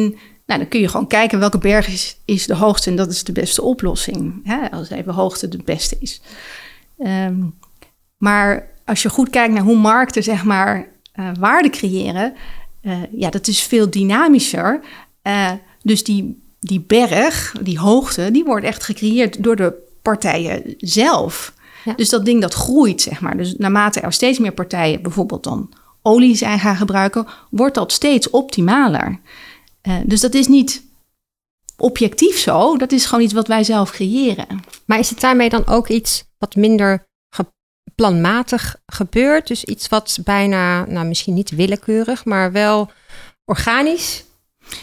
nou, 0.46 0.60
dan 0.60 0.68
kun 0.68 0.80
je 0.80 0.88
gewoon 0.88 1.06
kijken 1.06 1.38
welke 1.38 1.58
berg 1.58 1.88
is, 1.88 2.16
is 2.24 2.46
de 2.46 2.54
hoogste 2.54 2.90
en 2.90 2.96
dat 2.96 3.10
is 3.10 3.24
de 3.24 3.32
beste 3.32 3.62
oplossing. 3.62 4.40
Hè? 4.44 4.70
Als 4.70 4.90
even 4.90 5.14
hoogte 5.14 5.48
de 5.48 5.62
beste 5.64 5.96
is. 6.00 6.20
Um, 6.98 7.54
maar 8.16 8.68
als 8.84 9.02
je 9.02 9.08
goed 9.08 9.30
kijkt 9.30 9.54
naar 9.54 9.62
hoe 9.62 9.76
markten 9.76 10.22
zeg 10.22 10.44
maar, 10.44 10.88
uh, 11.14 11.30
waarde 11.38 11.70
creëren, 11.70 12.34
uh, 12.82 12.98
ja, 13.12 13.30
dat 13.30 13.46
is 13.46 13.62
veel 13.62 13.90
dynamischer. 13.90 14.80
Uh, 15.22 15.52
dus 15.82 16.04
die, 16.04 16.42
die 16.60 16.80
berg, 16.80 17.54
die 17.62 17.78
hoogte, 17.78 18.30
die 18.30 18.44
wordt 18.44 18.64
echt 18.66 18.84
gecreëerd 18.84 19.42
door 19.42 19.56
de 19.56 19.72
partijen 20.02 20.74
zelf. 20.78 21.54
Dus 21.96 22.08
dat 22.08 22.24
ding 22.24 22.40
dat 22.40 22.54
groeit, 22.54 23.02
zeg 23.02 23.20
maar. 23.20 23.36
Dus 23.36 23.54
naarmate 23.56 24.00
er 24.00 24.12
steeds 24.12 24.38
meer 24.38 24.52
partijen 24.52 25.02
bijvoorbeeld 25.02 25.44
dan 25.44 25.72
olie 26.02 26.34
zijn 26.36 26.58
gaan 26.58 26.76
gebruiken, 26.76 27.26
wordt 27.50 27.74
dat 27.74 27.92
steeds 27.92 28.30
optimaler. 28.30 29.20
Dus 30.04 30.20
dat 30.20 30.34
is 30.34 30.46
niet 30.46 30.82
objectief 31.76 32.38
zo, 32.38 32.76
dat 32.76 32.92
is 32.92 33.06
gewoon 33.06 33.24
iets 33.24 33.32
wat 33.32 33.48
wij 33.48 33.64
zelf 33.64 33.90
creëren. 33.90 34.46
Maar 34.84 34.98
is 34.98 35.10
het 35.10 35.20
daarmee 35.20 35.48
dan 35.48 35.66
ook 35.66 35.88
iets 35.88 36.24
wat 36.38 36.56
minder 36.56 37.06
planmatig 37.94 38.76
gebeurt? 38.86 39.46
Dus 39.46 39.64
iets 39.64 39.88
wat 39.88 40.18
bijna, 40.24 40.84
nou 40.84 41.06
misschien 41.06 41.34
niet 41.34 41.50
willekeurig, 41.50 42.24
maar 42.24 42.52
wel 42.52 42.90
organisch 43.44 44.24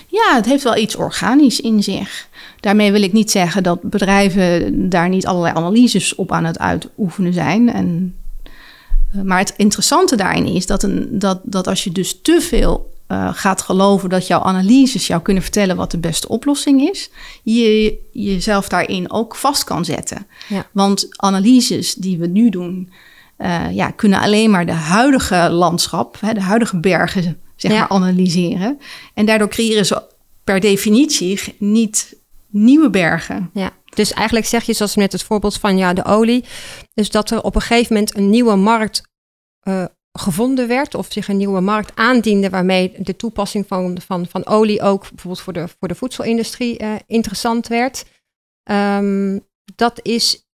ja, 0.07 0.35
het 0.35 0.45
heeft 0.45 0.63
wel 0.63 0.77
iets 0.77 0.95
organisch 0.95 1.59
in 1.59 1.83
zich. 1.83 2.27
Daarmee 2.59 2.91
wil 2.91 3.01
ik 3.01 3.13
niet 3.13 3.31
zeggen 3.31 3.63
dat 3.63 3.81
bedrijven 3.81 4.89
daar 4.89 5.09
niet 5.09 5.25
allerlei 5.25 5.55
analyses 5.55 6.15
op 6.15 6.31
aan 6.31 6.43
het 6.43 6.59
uitoefenen 6.59 7.33
zijn. 7.33 7.73
En, 7.73 8.15
maar 9.23 9.39
het 9.39 9.53
interessante 9.57 10.15
daarin 10.15 10.45
is 10.45 10.65
dat, 10.65 10.83
een, 10.83 11.07
dat, 11.11 11.39
dat 11.43 11.67
als 11.67 11.83
je 11.83 11.91
dus 11.91 12.21
te 12.21 12.41
veel 12.41 12.91
uh, 13.07 13.29
gaat 13.33 13.61
geloven 13.61 14.09
dat 14.09 14.27
jouw 14.27 14.41
analyses 14.41 15.07
jou 15.07 15.21
kunnen 15.21 15.43
vertellen 15.43 15.75
wat 15.75 15.91
de 15.91 15.97
beste 15.97 16.27
oplossing 16.27 16.89
is, 16.89 17.09
je 17.43 17.97
jezelf 18.11 18.67
daarin 18.67 19.11
ook 19.11 19.35
vast 19.35 19.63
kan 19.63 19.85
zetten. 19.85 20.27
Ja. 20.47 20.67
Want 20.71 21.07
analyses 21.15 21.93
die 21.93 22.17
we 22.17 22.27
nu 22.27 22.49
doen, 22.49 22.91
uh, 23.37 23.71
ja, 23.71 23.91
kunnen 23.91 24.19
alleen 24.19 24.49
maar 24.49 24.65
de 24.65 24.71
huidige 24.71 25.49
landschap, 25.49 26.17
hè, 26.19 26.33
de 26.33 26.41
huidige 26.41 26.79
bergen 26.79 27.37
zeg 27.55 27.71
maar, 27.71 27.89
analyseren. 27.89 28.79
En 29.13 29.25
daardoor 29.25 29.49
creëren 29.49 29.85
ze 29.85 30.01
per 30.43 30.59
definitie 30.59 31.55
niet 31.57 32.15
nieuwe 32.49 32.89
bergen. 32.89 33.49
Ja. 33.53 33.71
Dus 33.93 34.13
eigenlijk 34.13 34.45
zeg 34.45 34.63
je, 34.63 34.73
zoals 34.73 34.95
net 34.95 35.11
het 35.11 35.23
voorbeeld 35.23 35.57
van 35.57 35.77
ja, 35.77 35.93
de 35.93 36.05
olie. 36.05 36.45
Dus 36.93 37.09
dat 37.09 37.29
er 37.29 37.43
op 37.43 37.55
een 37.55 37.61
gegeven 37.61 37.93
moment 37.93 38.17
een 38.17 38.29
nieuwe 38.29 38.55
markt 38.55 39.01
uh, 39.67 39.85
gevonden 40.11 40.67
werd. 40.67 40.95
Of 40.95 41.07
zich 41.09 41.27
een 41.27 41.37
nieuwe 41.37 41.61
markt 41.61 41.95
aandiende. 41.95 42.49
Waarmee 42.49 42.93
de 42.97 43.15
toepassing 43.15 43.67
van, 43.67 44.01
van, 44.05 44.27
van 44.27 44.45
olie 44.45 44.81
ook 44.81 45.01
bijvoorbeeld 45.01 45.41
voor 45.41 45.53
de, 45.53 45.67
voor 45.79 45.87
de 45.87 45.95
voedselindustrie 45.95 46.81
uh, 46.81 46.95
interessant 47.05 47.67
werd. 47.67 48.05
Um, 48.71 49.47
dat 49.75 49.99
is, 50.01 50.47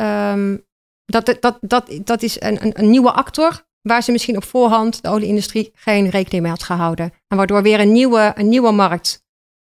um, 0.00 0.66
dat, 1.04 1.36
dat, 1.40 1.58
dat, 1.60 1.98
dat 2.04 2.22
is 2.22 2.40
een, 2.40 2.64
een, 2.64 2.78
een 2.78 2.90
nieuwe 2.90 3.12
actor 3.12 3.66
waar 3.80 4.02
ze 4.02 4.12
misschien 4.12 4.36
op 4.36 4.44
voorhand 4.44 5.02
de 5.02 5.08
olieindustrie 5.08 5.70
geen 5.74 6.08
rekening 6.08 6.42
mee 6.42 6.52
had 6.52 6.62
gehouden. 6.62 7.12
En 7.28 7.36
waardoor 7.36 7.62
weer 7.62 7.80
een 7.80 7.92
nieuwe, 7.92 8.32
een 8.34 8.48
nieuwe 8.48 8.72
markt 8.72 9.22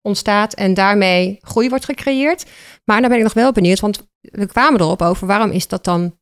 ontstaat 0.03 0.55
en 0.55 0.75
daarmee 0.75 1.39
groei 1.41 1.69
wordt 1.69 1.85
gecreëerd. 1.85 2.45
Maar 2.85 3.01
dan 3.01 3.09
ben 3.09 3.19
ik 3.19 3.25
nog 3.25 3.33
wel 3.33 3.53
benieuwd, 3.53 3.81
want 3.81 4.07
we 4.21 4.47
kwamen 4.47 4.81
erop 4.81 5.03
over 5.03 5.27
waarom 5.27 5.51
is 5.51 5.69
dat 5.69 5.85
dan 5.85 6.19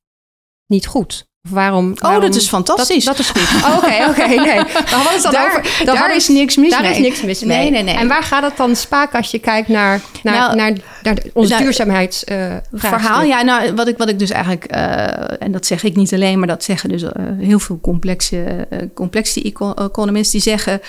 niet 0.66 0.86
goed? 0.86 1.28
Of 1.44 1.50
waarom, 1.50 1.94
Oh, 2.00 2.20
dat 2.20 2.34
is 2.34 2.48
fantastisch. 2.48 3.04
Dat, 3.04 3.16
dat 3.16 3.26
is 3.26 3.42
goed. 3.42 3.64
Oh, 3.64 3.76
oké, 3.76 4.08
oké, 4.08 4.26
nee. 4.26 4.56
Maar 4.56 5.14
is 5.14 5.22
dan 5.22 5.32
daar, 5.32 5.46
over? 5.46 5.84
Daar, 5.84 6.16
is 6.16 6.28
niks 6.28 6.56
mis 6.56 6.70
daar 6.70 6.82
mee. 6.82 6.90
is 6.90 6.98
niks 6.98 7.22
mis 7.22 7.44
mee. 7.44 7.58
Nee, 7.58 7.70
nee, 7.70 7.82
nee. 7.82 7.94
En 7.94 8.08
waar 8.08 8.22
gaat 8.22 8.42
het 8.42 8.56
dan 8.56 8.76
spaak 8.76 9.14
als 9.14 9.30
je 9.30 9.38
kijkt 9.38 9.68
naar, 9.68 10.00
naar, 10.22 10.34
nou, 10.34 10.56
naar, 10.56 10.72
naar 11.02 11.18
ons 11.32 11.48
nou, 11.48 11.62
duurzaamheidsverhaal? 11.62 13.22
Uh, 13.22 13.28
ja, 13.28 13.42
nou, 13.42 13.74
wat 13.74 13.88
ik, 13.88 13.98
wat 13.98 14.08
ik 14.08 14.18
dus 14.18 14.30
eigenlijk, 14.30 14.74
uh, 14.74 15.42
en 15.42 15.52
dat 15.52 15.66
zeg 15.66 15.82
ik 15.82 15.96
niet 15.96 16.14
alleen, 16.14 16.38
maar 16.38 16.48
dat 16.48 16.64
zeggen 16.64 16.88
dus 16.88 17.02
uh, 17.02 17.10
heel 17.38 17.58
veel 17.58 17.80
complexe, 17.80 18.68
complexe 18.94 19.42
economisten 19.74 20.40
die 20.40 20.50
zeggen. 20.50 20.80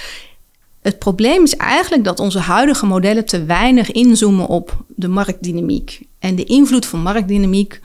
Het 0.81 0.99
probleem 0.99 1.43
is 1.43 1.55
eigenlijk 1.55 2.03
dat 2.03 2.19
onze 2.19 2.39
huidige 2.39 2.85
modellen 2.85 3.25
te 3.25 3.43
weinig 3.43 3.91
inzoomen 3.91 4.47
op 4.47 4.83
de 4.87 5.07
marktdynamiek 5.07 6.01
en 6.19 6.35
de 6.35 6.43
invloed 6.43 6.85
van 6.85 7.01
marktdynamiek 7.01 7.79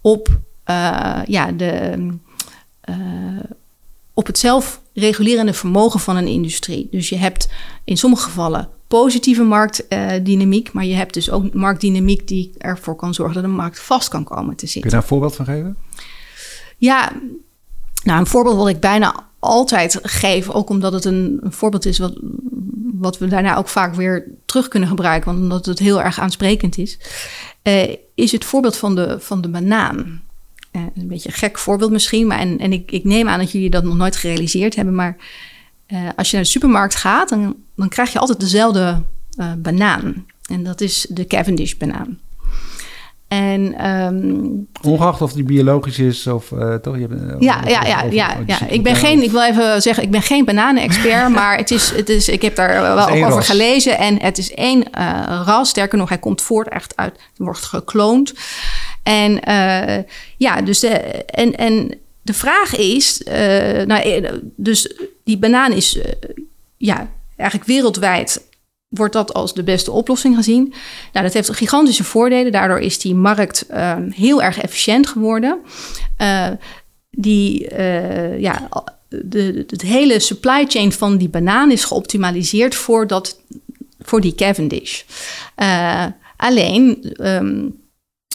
op 0.00 0.28
uh, 0.70 1.20
ja, 1.24 1.52
de, 1.52 1.96
uh, 2.90 2.96
op 4.14 4.26
het 4.26 4.38
zelfregulerende 4.38 5.52
vermogen 5.52 6.00
van 6.00 6.16
een 6.16 6.26
industrie. 6.26 6.88
Dus 6.90 7.08
je 7.08 7.16
hebt 7.16 7.48
in 7.84 7.96
sommige 7.96 8.22
gevallen 8.22 8.68
positieve 8.86 9.42
marktdynamiek, 9.42 10.72
maar 10.72 10.84
je 10.84 10.94
hebt 10.94 11.14
dus 11.14 11.30
ook 11.30 11.54
marktdynamiek 11.54 12.28
die 12.28 12.52
ervoor 12.58 12.96
kan 12.96 13.14
zorgen 13.14 13.34
dat 13.34 13.44
een 13.44 13.50
markt 13.50 13.80
vast 13.80 14.08
kan 14.08 14.24
komen 14.24 14.56
te 14.56 14.66
zitten. 14.66 14.80
Kun 14.80 14.90
je 14.90 14.96
daar 14.96 15.04
een 15.04 15.08
voorbeeld 15.08 15.36
van 15.36 15.44
geven? 15.44 15.76
Ja, 16.78 17.12
nou, 18.04 18.20
een 18.20 18.26
voorbeeld 18.26 18.56
wat 18.56 18.68
ik 18.68 18.80
bijna 18.80 19.30
altijd 19.42 19.98
geef, 20.02 20.50
ook 20.50 20.68
omdat 20.68 20.92
het 20.92 21.04
een, 21.04 21.38
een 21.42 21.52
voorbeeld 21.52 21.86
is 21.86 21.98
wat, 21.98 22.18
wat 22.94 23.18
we 23.18 23.26
daarna 23.26 23.56
ook 23.56 23.68
vaak 23.68 23.94
weer 23.94 24.28
terug 24.44 24.68
kunnen 24.68 24.88
gebruiken, 24.88 25.30
want 25.30 25.42
omdat 25.42 25.66
het 25.66 25.78
heel 25.78 26.02
erg 26.02 26.20
aansprekend 26.20 26.78
is, 26.78 26.98
uh, 27.62 27.96
is 28.14 28.32
het 28.32 28.44
voorbeeld 28.44 28.76
van 28.76 28.94
de, 28.94 29.20
van 29.20 29.40
de 29.40 29.48
banaan. 29.48 30.22
Uh, 30.72 30.82
een 30.94 31.08
beetje 31.08 31.28
een 31.28 31.34
gek 31.34 31.58
voorbeeld 31.58 31.90
misschien, 31.90 32.26
maar 32.26 32.38
en, 32.38 32.58
en 32.58 32.72
ik, 32.72 32.90
ik 32.90 33.04
neem 33.04 33.28
aan 33.28 33.38
dat 33.38 33.52
jullie 33.52 33.70
dat 33.70 33.84
nog 33.84 33.96
nooit 33.96 34.16
gerealiseerd 34.16 34.76
hebben. 34.76 34.94
Maar 34.94 35.16
uh, 35.88 36.08
als 36.16 36.30
je 36.30 36.36
naar 36.36 36.44
de 36.44 36.50
supermarkt 36.50 36.94
gaat, 36.94 37.28
dan, 37.28 37.56
dan 37.76 37.88
krijg 37.88 38.12
je 38.12 38.18
altijd 38.18 38.40
dezelfde 38.40 39.02
banaan. 39.58 40.26
En 40.50 40.64
dat 40.64 40.80
is 40.80 41.06
de 41.10 41.26
Cavendish 41.26 41.74
banaan. 41.74 42.18
En, 43.32 43.90
um, 43.90 44.68
Ongeacht 44.82 45.22
of 45.22 45.32
die 45.32 45.44
biologisch 45.44 45.98
is 45.98 46.26
of 46.26 46.50
uh, 46.50 46.74
toch? 46.74 46.98
Je 46.98 47.06
hebt, 47.08 47.42
ja, 47.42 47.60
ja, 47.66 47.84
ja, 47.84 48.02
ja, 48.02 48.36
ja. 48.46 48.66
Ik 48.68 48.82
ben 48.82 48.96
geen, 48.96 49.22
ik 49.22 49.30
wil 49.30 49.42
even 49.42 49.82
zeggen, 49.82 50.04
ik 50.04 50.10
ben 50.10 50.22
geen 50.22 50.44
bananenexpert, 50.44 51.28
maar 51.38 51.56
het 51.56 51.70
is, 51.70 51.90
het 51.90 52.08
is, 52.08 52.28
ik 52.28 52.42
heb 52.42 52.56
daar 52.56 52.80
wel 52.80 53.00
ook 53.00 53.10
over 53.10 53.28
ras. 53.28 53.46
gelezen 53.46 53.98
en 53.98 54.22
het 54.22 54.38
is 54.38 54.54
één 54.54 54.78
uh, 54.98 55.42
ras. 55.44 55.68
Sterker 55.68 55.98
nog, 55.98 56.08
hij 56.08 56.18
komt 56.18 56.42
voort 56.42 56.68
echt 56.68 56.96
uit, 56.96 57.18
wordt 57.36 57.64
gekloond. 57.64 58.34
En 59.02 59.40
ja, 60.36 60.62
dus 60.62 60.80
de, 60.80 60.88
en, 61.24 61.56
en 61.56 61.98
de 62.22 62.34
vraag 62.34 62.76
is, 62.76 63.22
nou, 63.86 64.26
dus 64.56 64.94
die 65.24 65.38
banaan 65.38 65.72
is 65.72 65.98
ja, 66.76 67.08
eigenlijk 67.36 67.68
wereldwijd 67.68 68.42
wordt 68.92 69.12
dat 69.12 69.34
als 69.34 69.54
de 69.54 69.62
beste 69.62 69.90
oplossing 69.90 70.36
gezien. 70.36 70.74
Nou, 71.12 71.24
dat 71.24 71.34
heeft 71.34 71.52
gigantische 71.52 72.04
voordelen. 72.04 72.52
Daardoor 72.52 72.80
is 72.80 72.98
die 72.98 73.14
markt 73.14 73.66
ehm, 73.66 74.10
heel 74.10 74.42
erg 74.42 74.60
efficiënt 74.60 75.06
geworden. 75.06 75.58
Uh, 76.18 76.48
die, 77.10 77.70
uh, 77.72 78.40
ja, 78.40 78.68
de, 79.08 79.64
de, 79.66 79.86
hele 79.86 80.18
supply 80.20 80.64
chain 80.68 80.92
van 80.92 81.16
die 81.16 81.28
banaan 81.28 81.70
is 81.70 81.84
geoptimaliseerd 81.84 82.74
voor, 82.74 83.06
dat, 83.06 83.40
voor 84.00 84.20
die 84.20 84.34
Cavendish. 84.34 85.02
Uh, 85.56 86.06
alleen, 86.36 87.14
um, 87.20 87.80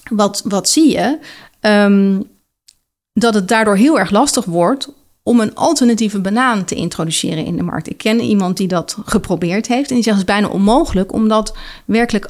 wat, 0.10 0.42
wat 0.46 0.70
zie 0.70 0.92
je? 0.92 1.20
Um, 1.62 2.24
dat 3.14 3.34
het 3.34 3.48
daardoor 3.48 3.76
heel 3.76 4.00
erg 4.00 4.10
lastig 4.10 4.46
wordt 4.46 4.90
om 5.28 5.40
een 5.40 5.56
alternatieve 5.56 6.20
banaan 6.20 6.66
te 6.66 6.76
introduceren 6.76 7.46
in 7.46 7.56
de 7.56 7.64
markt. 7.64 7.90
Ik 7.90 7.98
ken 7.98 8.20
iemand 8.20 8.58
die 8.58 8.68
dat 8.68 8.98
geprobeerd 9.06 9.68
heeft 9.68 9.90
en 9.90 9.96
die 9.96 10.04
zegt 10.04 10.18
het 10.18 10.28
is 10.28 10.34
bijna 10.34 10.48
onmogelijk, 10.48 11.14
omdat 11.14 11.58
werkelijk 11.86 12.30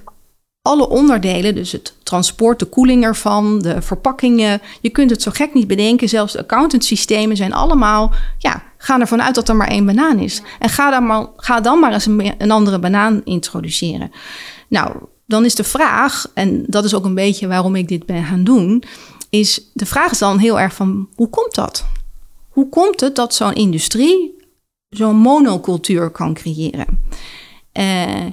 alle 0.61 0.89
onderdelen, 0.89 1.55
dus 1.55 1.71
het 1.71 1.93
transport, 2.03 2.59
de 2.59 2.65
koeling 2.65 3.03
ervan, 3.03 3.59
de 3.59 3.81
verpakkingen, 3.81 4.61
je 4.81 4.89
kunt 4.89 5.09
het 5.09 5.21
zo 5.21 5.31
gek 5.33 5.53
niet 5.53 5.67
bedenken. 5.67 6.09
Zelfs 6.09 6.33
de 6.33 6.39
accountantsystemen 6.39 7.37
zijn 7.37 7.53
allemaal, 7.53 8.13
ja, 8.37 8.63
ga 8.77 8.99
ervan 8.99 9.21
uit 9.21 9.35
dat 9.35 9.49
er 9.49 9.55
maar 9.55 9.67
één 9.67 9.85
banaan 9.85 10.19
is. 10.19 10.41
En 10.59 10.69
ga 10.69 10.89
dan 10.89 11.05
maar, 11.05 11.27
ga 11.37 11.61
dan 11.61 11.79
maar 11.79 11.93
eens 11.93 12.05
een, 12.05 12.33
een 12.37 12.51
andere 12.51 12.79
banaan 12.79 13.21
introduceren. 13.23 14.11
Nou, 14.67 14.91
dan 15.25 15.45
is 15.45 15.55
de 15.55 15.63
vraag, 15.63 16.31
en 16.33 16.63
dat 16.67 16.85
is 16.85 16.93
ook 16.93 17.05
een 17.05 17.15
beetje 17.15 17.47
waarom 17.47 17.75
ik 17.75 17.87
dit 17.87 18.05
ben 18.05 18.23
gaan 18.23 18.43
doen, 18.43 18.83
is 19.29 19.69
de 19.73 19.85
vraag 19.85 20.11
is 20.11 20.17
dan 20.17 20.37
heel 20.37 20.59
erg 20.59 20.73
van 20.73 21.07
hoe 21.15 21.29
komt 21.29 21.55
dat? 21.55 21.85
Hoe 22.57 22.69
komt 22.69 22.99
het 22.99 23.15
dat 23.15 23.33
zo'n 23.33 23.53
industrie 23.53 24.35
zo'n 24.89 25.15
monocultuur 25.15 26.09
kan 26.09 26.33
creëren? 26.33 26.99
Uh, 27.73 28.25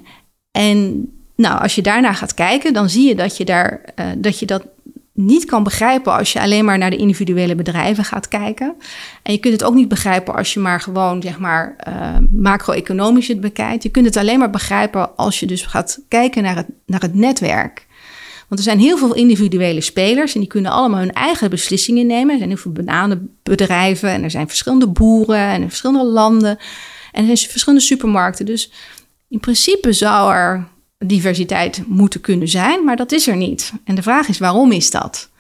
en 0.50 1.08
nou, 1.36 1.60
als 1.60 1.74
je 1.74 1.82
daarna 1.82 2.12
gaat 2.12 2.34
kijken, 2.34 2.72
dan 2.72 2.90
zie 2.90 3.08
je 3.08 3.14
dat 3.14 3.36
je, 3.36 3.44
daar, 3.44 3.80
uh, 4.00 4.06
dat 4.16 4.38
je 4.38 4.46
dat 4.46 4.66
niet 5.12 5.44
kan 5.44 5.62
begrijpen 5.62 6.12
als 6.12 6.32
je 6.32 6.40
alleen 6.40 6.64
maar 6.64 6.78
naar 6.78 6.90
de 6.90 6.96
individuele 6.96 7.54
bedrijven 7.54 8.04
gaat 8.04 8.28
kijken. 8.28 8.74
En 9.22 9.32
je 9.32 9.38
kunt 9.38 9.52
het 9.52 9.64
ook 9.64 9.74
niet 9.74 9.88
begrijpen 9.88 10.34
als 10.34 10.54
je 10.54 10.60
maar 10.60 10.80
gewoon, 10.80 11.22
zeg 11.22 11.38
maar, 11.38 11.76
uh, 11.88 12.16
macro-economisch 12.30 13.28
het 13.28 13.40
bekijkt. 13.40 13.82
Je 13.82 13.88
kunt 13.88 14.06
het 14.06 14.16
alleen 14.16 14.38
maar 14.38 14.50
begrijpen 14.50 15.16
als 15.16 15.40
je 15.40 15.46
dus 15.46 15.62
gaat 15.62 16.00
kijken 16.08 16.42
naar 16.42 16.56
het, 16.56 16.66
naar 16.86 17.00
het 17.00 17.14
netwerk. 17.14 17.83
Want 18.54 18.66
er 18.66 18.72
zijn 18.72 18.84
heel 18.84 18.98
veel 18.98 19.14
individuele 19.14 19.80
spelers 19.80 20.34
en 20.34 20.40
die 20.40 20.48
kunnen 20.48 20.70
allemaal 20.70 20.98
hun 20.98 21.12
eigen 21.12 21.50
beslissingen 21.50 22.06
nemen. 22.06 22.30
Er 22.30 22.36
zijn 22.36 22.48
heel 22.48 22.58
veel 22.58 22.72
bananenbedrijven 22.72 24.08
en 24.08 24.22
er 24.22 24.30
zijn 24.30 24.48
verschillende 24.48 24.86
boeren 24.86 25.36
en 25.36 25.68
verschillende 25.68 26.04
landen. 26.04 26.58
En 27.12 27.28
er 27.28 27.36
zijn 27.36 27.50
verschillende 27.50 27.84
supermarkten. 27.84 28.46
Dus 28.46 28.70
in 29.28 29.40
principe 29.40 29.92
zou 29.92 30.32
er 30.32 30.68
diversiteit 30.98 31.82
moeten 31.86 32.20
kunnen 32.20 32.48
zijn, 32.48 32.84
maar 32.84 32.96
dat 32.96 33.12
is 33.12 33.26
er 33.26 33.36
niet. 33.36 33.72
En 33.84 33.94
de 33.94 34.02
vraag 34.02 34.28
is 34.28 34.38
waarom 34.38 34.72
is 34.72 34.90
dat? 34.90 35.30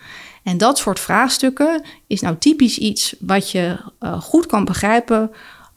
En 0.42 0.58
dat 0.58 0.78
soort 0.78 1.00
vraagstukken 1.00 1.82
is 2.06 2.20
nou 2.20 2.36
typisch 2.38 2.78
iets 2.78 3.14
wat 3.18 3.50
je 3.50 3.76
uh, 4.00 4.20
goed 4.20 4.46
kan 4.46 4.64
begrijpen 4.64 5.30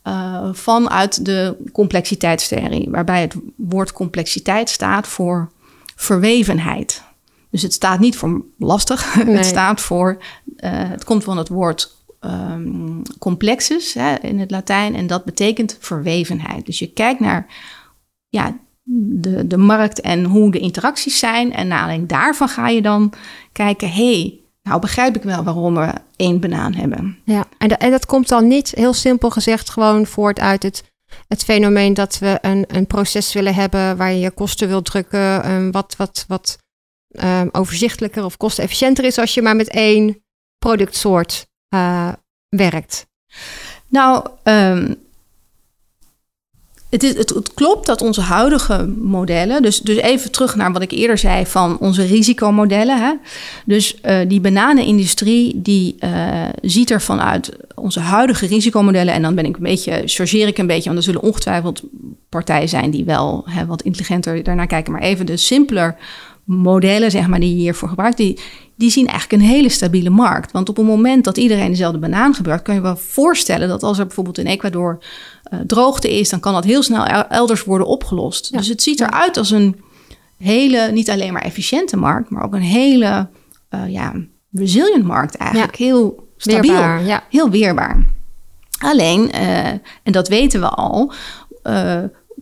uh, 0.03 0.49
vanuit 0.51 1.25
de 1.25 1.55
complexiteitstheorie, 1.71 2.89
waarbij 2.89 3.21
het 3.21 3.35
woord 3.55 3.91
complexiteit 3.91 4.69
staat 4.69 5.07
voor 5.07 5.51
verwevenheid. 5.95 7.05
Dus 7.51 7.61
het 7.61 7.73
staat 7.73 7.99
niet 7.99 8.17
voor 8.17 8.45
lastig, 8.57 9.15
nee. 9.25 9.35
het 9.35 9.45
staat 9.45 9.81
voor, 9.81 10.17
uh, 10.57 10.71
het 10.71 11.03
komt 11.03 11.23
van 11.23 11.37
het 11.37 11.47
woord 11.47 11.95
um, 12.21 13.01
complexus 13.19 13.93
hè, 13.93 14.15
in 14.15 14.39
het 14.39 14.51
Latijn 14.51 14.95
en 14.95 15.07
dat 15.07 15.25
betekent 15.25 15.77
verwevenheid. 15.79 16.65
Dus 16.65 16.79
je 16.79 16.87
kijkt 16.87 17.19
naar 17.19 17.47
ja, 18.29 18.57
de, 18.83 19.47
de 19.47 19.57
markt 19.57 20.01
en 20.01 20.23
hoe 20.23 20.51
de 20.51 20.59
interacties 20.59 21.19
zijn 21.19 21.53
en 21.53 21.67
naar 21.67 21.79
aanleiding 21.79 22.09
daarvan 22.09 22.49
ga 22.49 22.67
je 22.67 22.81
dan 22.81 23.13
kijken, 23.51 23.91
hey, 23.91 24.39
nou 24.63 24.79
begrijp 24.79 25.15
ik 25.15 25.23
wel 25.23 25.43
waarom 25.43 25.75
we 25.75 25.93
één 26.15 26.39
banaan 26.39 26.73
hebben. 26.73 27.17
Ja, 27.23 27.45
en, 27.57 27.67
de, 27.67 27.75
en 27.75 27.91
dat 27.91 28.05
komt 28.05 28.27
dan 28.27 28.47
niet 28.47 28.71
heel 28.75 28.93
simpel 28.93 29.29
gezegd 29.29 29.69
gewoon 29.69 30.05
voort 30.05 30.39
uit 30.39 30.63
het 30.63 30.83
het 31.27 31.43
fenomeen 31.43 31.93
dat 31.93 32.19
we 32.19 32.37
een, 32.41 32.65
een 32.67 32.87
proces 32.87 33.33
willen 33.33 33.55
hebben 33.55 33.97
waar 33.97 34.11
je 34.11 34.19
je 34.19 34.31
kosten 34.31 34.67
wilt 34.67 34.85
drukken, 34.85 35.51
um, 35.51 35.71
wat, 35.71 35.95
wat, 35.97 36.25
wat 36.27 36.57
um, 37.23 37.49
overzichtelijker 37.51 38.25
of 38.25 38.37
kostenefficiënter 38.37 39.03
is 39.03 39.17
als 39.17 39.33
je 39.33 39.41
maar 39.41 39.55
met 39.55 39.69
één 39.69 40.23
productsoort 40.57 41.47
uh, 41.73 42.11
werkt? 42.49 43.07
Nou, 43.87 44.27
um, 44.43 44.95
het, 46.89 47.03
is, 47.03 47.15
het, 47.15 47.53
klopt 47.53 47.85
dat 47.85 48.01
onze 48.01 48.21
huidige 48.21 48.87
modellen, 48.87 49.61
dus, 49.61 49.79
dus 49.79 49.97
even 49.97 50.31
terug 50.31 50.55
naar 50.55 50.71
wat 50.71 50.81
ik 50.81 50.91
eerder 50.91 51.17
zei 51.17 51.45
van 51.45 51.77
onze 51.79 52.03
risicomodellen. 52.03 53.01
Hè? 53.01 53.13
Dus 53.65 53.97
uh, 54.05 54.19
die 54.27 54.41
bananenindustrie 54.41 55.61
die 55.61 55.95
uh, 55.99 56.45
ziet 56.61 56.89
er 56.89 57.01
vanuit 57.01 57.51
onze 57.75 57.99
huidige 57.99 58.45
risicomodellen, 58.45 59.13
en 59.13 59.21
dan 59.21 59.35
ben 59.35 59.45
ik 59.45 59.55
een 59.55 59.63
beetje, 59.63 60.01
chargeer 60.05 60.47
ik 60.47 60.57
een 60.57 60.67
beetje, 60.67 60.83
want 60.83 60.97
er 60.97 61.03
zullen 61.03 61.21
ongetwijfeld 61.21 61.81
partijen 62.29 62.69
zijn 62.69 62.91
die 62.91 63.05
wel 63.05 63.43
hè, 63.49 63.65
wat 63.65 63.81
intelligenter 63.81 64.43
daarnaar 64.43 64.67
kijken, 64.67 64.91
maar 64.91 65.01
even 65.01 65.25
de 65.25 65.37
simpeler 65.37 65.95
modellen 66.47 67.11
zeg 67.11 67.27
maar, 67.27 67.39
die 67.39 67.49
je 67.49 67.61
hiervoor 67.61 67.89
gebruikt, 67.89 68.17
die, 68.17 68.39
die 68.75 68.89
zien 68.89 69.07
eigenlijk 69.07 69.41
een 69.41 69.49
hele 69.49 69.69
stabiele 69.69 70.09
markt. 70.09 70.51
Want 70.51 70.69
op 70.69 70.77
het 70.77 70.85
moment 70.85 71.23
dat 71.23 71.37
iedereen 71.37 71.69
dezelfde 71.69 71.99
banaan 71.99 72.33
gebruikt, 72.33 72.63
kan 72.63 72.75
je 72.75 72.81
wel 72.81 72.95
voorstellen 72.95 73.67
dat 73.67 73.83
als 73.83 73.97
er 73.97 74.05
bijvoorbeeld 74.05 74.37
in 74.37 74.45
Ecuador 74.45 75.03
uh, 75.53 75.59
droogte 75.59 76.19
is, 76.19 76.29
dan 76.29 76.39
kan 76.39 76.53
dat 76.53 76.63
heel 76.63 76.83
snel 76.83 77.05
elders 77.05 77.63
worden 77.63 77.87
opgelost. 77.87 78.49
Ja. 78.51 78.57
Dus 78.57 78.67
het 78.67 78.81
ziet 78.81 78.99
eruit 78.99 79.37
als 79.37 79.51
een 79.51 79.81
hele, 80.37 80.91
niet 80.91 81.09
alleen 81.09 81.33
maar 81.33 81.41
efficiënte 81.41 81.97
markt, 81.97 82.29
maar 82.29 82.43
ook 82.43 82.53
een 82.53 82.61
hele 82.61 83.27
uh, 83.69 83.89
ja, 83.89 84.13
resilient 84.51 85.05
markt 85.05 85.35
eigenlijk. 85.35 85.75
Ja. 85.75 85.85
Heel 85.85 86.27
stabiel, 86.37 86.71
weerbaar, 86.71 87.05
ja. 87.05 87.23
heel 87.29 87.49
weerbaar. 87.49 88.05
Alleen, 88.79 89.29
uh, 89.35 89.67
en 89.67 90.11
dat 90.11 90.27
weten 90.27 90.59
we 90.59 90.69
al, 90.69 91.13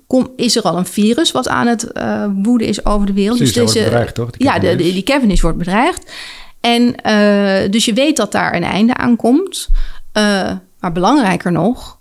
kom, 0.08 0.34
is 0.36 0.56
er 0.56 0.62
al 0.62 0.78
een 0.78 0.86
virus 0.86 1.32
wat 1.32 1.48
aan 1.48 1.68
het 1.68 1.92
uh, 1.94 2.26
woeden 2.44 2.68
is 2.68 2.86
over 2.86 3.08
de 3.08 3.14
wereld. 3.14 3.38
Dus 3.38 3.54
deze, 3.54 3.84
bedreigd, 3.84 4.16
toch? 4.16 4.30
ja, 4.38 4.60
de, 4.60 4.76
de, 4.76 4.84
die 4.84 5.04
Cavendish 5.04 5.42
wordt 5.42 5.58
bedreigd. 5.58 6.12
En 6.60 6.82
uh, 6.84 7.72
dus 7.72 7.86
je 7.86 7.94
weet 7.94 8.18
dat 8.18 8.32
daar 8.32 8.56
een 8.56 8.64
einde 8.64 8.94
aan 8.94 9.16
komt. 9.16 9.70
Uh, 10.18 10.52
maar 10.80 10.92
belangrijker 10.92 11.52
nog, 11.52 12.00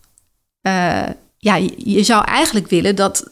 ja, 1.38 1.57
je, 1.57 1.73
je, 1.77 2.03
zou 2.03 2.25
eigenlijk 2.25 2.69
willen 2.69 2.97
dat, 2.97 3.31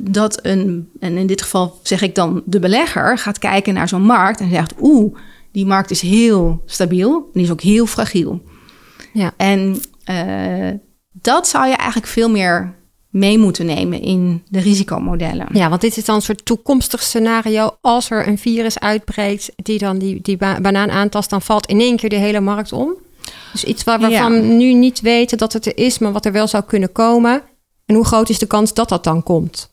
dat 0.00 0.38
een, 0.42 0.90
en 1.00 1.16
in 1.16 1.26
dit 1.26 1.42
geval 1.42 1.80
zeg 1.82 2.02
ik 2.02 2.14
dan 2.14 2.42
de 2.46 2.58
belegger, 2.58 3.18
gaat 3.18 3.38
kijken 3.38 3.74
naar 3.74 3.88
zo'n 3.88 4.02
markt 4.02 4.40
en 4.40 4.50
zegt: 4.50 4.72
Oeh, 4.80 5.16
die 5.52 5.66
markt 5.66 5.90
is 5.90 6.00
heel 6.00 6.62
stabiel 6.66 7.14
en 7.14 7.30
die 7.32 7.42
is 7.42 7.50
ook 7.50 7.60
heel 7.60 7.86
fragiel. 7.86 8.42
Ja. 9.12 9.32
En 9.36 9.80
dat 11.12 11.48
zou 11.48 11.66
je 11.66 11.76
eigenlijk 11.76 12.06
veel 12.06 12.30
meer 12.30 12.74
mee 13.14 13.38
moeten 13.38 13.66
nemen 13.66 14.00
in 14.00 14.42
de 14.48 14.60
risicomodellen. 14.60 15.46
Ja, 15.52 15.68
want 15.68 15.80
dit 15.80 15.96
is 15.96 16.04
dan 16.04 16.14
een 16.14 16.22
soort 16.22 16.44
toekomstig 16.44 17.02
scenario. 17.02 17.76
Als 17.80 18.10
er 18.10 18.28
een 18.28 18.38
virus 18.38 18.78
uitbreekt 18.78 19.50
die 19.56 19.78
dan 19.78 19.98
die, 19.98 20.18
die 20.22 20.36
banaan 20.36 20.90
aantast, 20.90 21.30
dan 21.30 21.42
valt 21.42 21.66
in 21.66 21.80
één 21.80 21.96
keer 21.96 22.08
de 22.08 22.16
hele 22.16 22.40
markt 22.40 22.72
om. 22.72 22.92
Dus 23.52 23.64
iets 23.64 23.84
waar, 23.84 24.00
waarvan 24.00 24.32
we 24.32 24.38
nu 24.38 24.72
niet 24.72 25.00
weten 25.00 25.38
dat 25.38 25.52
het 25.52 25.66
er 25.66 25.76
is, 25.76 25.98
maar 25.98 26.12
wat 26.12 26.24
er 26.24 26.32
wel 26.32 26.46
zou 26.46 26.64
kunnen 26.64 26.92
komen. 26.92 27.42
En 27.86 27.94
hoe 27.94 28.04
groot 28.04 28.28
is 28.28 28.38
de 28.38 28.46
kans 28.46 28.74
dat 28.74 28.88
dat 28.88 29.04
dan 29.04 29.22
komt? 29.22 29.72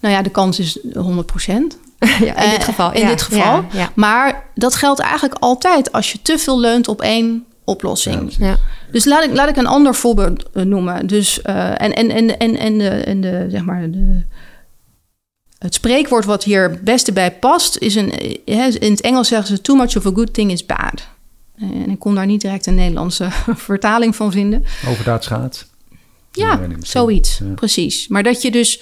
Nou 0.00 0.14
ja, 0.14 0.22
de 0.22 0.30
kans 0.30 0.58
is 0.58 0.78
100 0.94 1.26
procent. 1.26 1.78
ja, 1.98 2.36
in 2.36 2.50
dit 2.50 2.64
geval. 2.64 2.92
in 2.92 3.00
ja, 3.00 3.08
dit 3.08 3.22
geval. 3.22 3.64
Maar 3.94 4.46
dat 4.54 4.74
geldt 4.74 5.00
eigenlijk 5.00 5.36
altijd 5.40 5.92
als 5.92 6.12
je 6.12 6.22
te 6.22 6.38
veel 6.38 6.60
leunt 6.60 6.88
op 6.88 7.00
één 7.00 7.46
oplossing. 7.64 8.34
Ja. 8.38 8.56
Dus 8.90 9.04
laat 9.04 9.24
ik, 9.24 9.32
laat 9.32 9.48
ik 9.48 9.56
een 9.56 9.66
ander 9.66 9.94
voorbeeld 9.94 10.50
eh, 10.52 10.62
noemen. 10.62 11.06
Dus, 11.06 11.40
uh, 11.46 11.70
en, 11.70 11.94
en, 11.94 12.10
en, 12.10 12.38
en, 12.38 12.56
en, 12.56 12.78
de, 12.78 12.88
en 12.88 13.20
de, 13.20 13.46
zeg 13.48 13.64
maar, 13.64 13.90
de, 13.90 14.22
het 15.58 15.74
spreekwoord 15.74 16.24
wat 16.24 16.44
hier 16.44 16.70
het 16.70 16.84
beste 16.84 17.12
bij 17.12 17.32
past, 17.32 17.76
is 17.78 17.94
een, 17.94 18.44
in 18.44 18.90
het 18.90 19.00
Engels 19.00 19.28
zeggen 19.28 19.46
ze: 19.46 19.60
too 19.60 19.76
much 19.76 19.96
of 19.96 20.06
a 20.06 20.10
good 20.14 20.34
thing 20.34 20.50
is 20.50 20.66
bad. 20.66 21.08
En 21.58 21.90
ik 21.90 21.98
kon 21.98 22.14
daar 22.14 22.26
niet 22.26 22.40
direct 22.40 22.66
een 22.66 22.74
Nederlandse 22.74 23.28
vertaling 23.68 24.16
van 24.16 24.32
vinden. 24.32 24.64
Overdaad 24.88 25.24
schaadt. 25.24 25.70
Ja, 26.32 26.60
zoiets, 26.80 27.38
ja. 27.38 27.54
precies. 27.54 28.08
Maar 28.08 28.22
dat 28.22 28.42
je 28.42 28.50
dus 28.50 28.80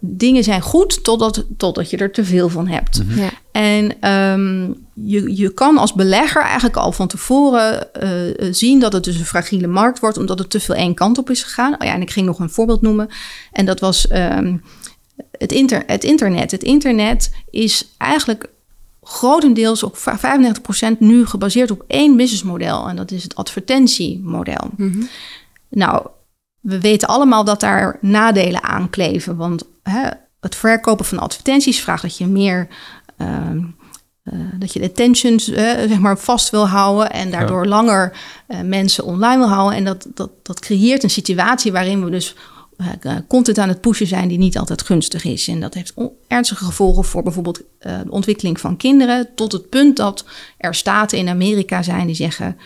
dingen 0.00 0.44
zijn 0.44 0.60
goed 0.60 1.04
totdat, 1.04 1.44
totdat 1.56 1.90
je 1.90 1.96
er 1.96 2.12
te 2.12 2.24
veel 2.24 2.48
van 2.48 2.66
hebt. 2.66 3.02
Mm 3.02 3.10
-hmm. 3.10 3.22
ja. 3.22 3.30
En 3.52 4.10
um, 4.12 4.86
je, 4.94 5.36
je 5.36 5.54
kan 5.54 5.78
als 5.78 5.92
belegger 5.92 6.42
eigenlijk 6.42 6.76
al 6.76 6.92
van 6.92 7.08
tevoren 7.08 7.88
uh, 8.02 8.52
zien 8.52 8.80
dat 8.80 8.92
het 8.92 9.04
dus 9.04 9.18
een 9.18 9.24
fragiele 9.24 9.66
markt 9.66 10.00
wordt, 10.00 10.16
omdat 10.16 10.38
het 10.38 10.50
te 10.50 10.60
veel 10.60 10.74
één 10.74 10.94
kant 10.94 11.18
op 11.18 11.30
is 11.30 11.42
gegaan. 11.42 11.72
Oh 11.72 11.86
ja, 11.86 11.92
en 11.92 12.00
ik 12.00 12.10
ging 12.10 12.26
nog 12.26 12.38
een 12.38 12.50
voorbeeld 12.50 12.82
noemen. 12.82 13.08
En 13.52 13.66
dat 13.66 13.80
was 13.80 14.12
um, 14.12 14.62
het, 15.30 15.52
inter 15.52 15.82
het 15.86 16.04
internet. 16.04 16.50
Het 16.50 16.62
internet 16.62 17.30
is 17.50 17.88
eigenlijk 17.96 18.50
grotendeels, 19.02 19.84
ook 19.84 19.98
95% 19.98 20.98
nu 20.98 21.26
gebaseerd 21.26 21.70
op 21.70 21.84
één 21.86 22.16
businessmodel. 22.16 22.88
En 22.88 22.96
dat 22.96 23.10
is 23.10 23.22
het 23.22 23.34
advertentiemodel. 23.34 24.70
Mhm. 24.76 25.02
Nou, 25.68 26.06
we 26.60 26.80
weten 26.80 27.08
allemaal 27.08 27.44
dat 27.44 27.60
daar 27.60 27.98
nadelen 28.00 28.62
aan 28.62 28.90
kleven. 28.90 29.36
Want 29.36 29.64
hè, 29.90 30.08
het 30.40 30.54
verkopen 30.54 31.04
van 31.04 31.18
advertenties 31.18 31.80
vraagt 31.80 32.02
dat 32.02 32.18
je 32.18 32.26
meer... 32.26 32.68
Ehm, 33.16 33.58
eh, 34.22 34.38
dat 34.58 34.72
je 34.72 34.80
de 34.80 34.86
attentions 34.86 35.48
uh, 35.48 35.56
zeg 35.56 35.98
maar 35.98 36.18
vast 36.18 36.50
wil 36.50 36.68
houden 36.68 37.10
en 37.10 37.30
daardoor 37.30 37.66
langer 37.66 38.16
uh, 38.48 38.60
mensen 38.60 39.04
online 39.04 39.38
wil 39.38 39.48
houden. 39.48 39.78
En 39.78 39.84
dat, 39.84 40.06
dat, 40.14 40.30
dat 40.42 40.60
creëert 40.60 41.02
een 41.02 41.10
situatie 41.10 41.72
waarin 41.72 42.04
we 42.04 42.10
dus 42.10 42.34
content 43.28 43.58
aan 43.58 43.68
het 43.68 43.80
pushen 43.80 44.06
zijn 44.06 44.28
die 44.28 44.38
niet 44.38 44.58
altijd 44.58 44.82
gunstig 44.82 45.24
is. 45.24 45.48
En 45.48 45.60
dat 45.60 45.74
heeft 45.74 45.94
ernstige 46.26 46.64
gevolgen 46.64 47.04
voor 47.04 47.22
bijvoorbeeld 47.22 47.62
de 47.78 48.04
ontwikkeling 48.08 48.60
van 48.60 48.76
kinderen. 48.76 49.28
Tot 49.34 49.52
het 49.52 49.68
punt 49.68 49.96
dat 49.96 50.24
er 50.58 50.74
staten 50.74 51.18
in 51.18 51.28
Amerika 51.28 51.82
zijn 51.82 52.06
die 52.06 52.14
zeggen 52.14 52.56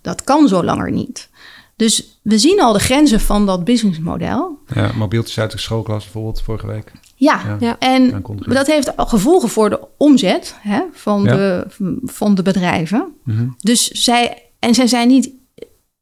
dat 0.00 0.24
kan 0.24 0.48
zo 0.48 0.64
langer 0.64 0.90
niet. 0.90 1.28
Dus 1.76 2.18
we 2.22 2.38
zien 2.38 2.60
al 2.60 2.72
de 2.72 2.78
grenzen 2.78 3.20
van 3.20 3.46
dat 3.46 3.64
businessmodel. 3.64 4.58
Ja, 4.74 4.92
mobieltjes 4.94 5.38
uit 5.38 5.50
de 5.50 5.58
schoolklas 5.58 6.02
bijvoorbeeld 6.02 6.42
vorige 6.42 6.66
week. 6.66 6.92
Ja, 7.16 7.56
ja. 7.60 7.78
en 7.78 8.22
dat 8.38 8.66
heeft 8.66 8.92
gevolgen 8.96 9.48
voor 9.48 9.70
de 9.70 9.80
omzet 9.96 10.56
hè, 10.60 10.80
van, 10.92 11.24
de, 11.24 11.66
van 12.02 12.34
de 12.34 12.42
bedrijven. 12.42 13.14
Mhm. 13.24 13.46
Dus 13.58 13.88
zij, 13.88 14.42
en 14.58 14.74
zij 14.74 14.86
zijn 14.86 15.08
niet 15.08 15.30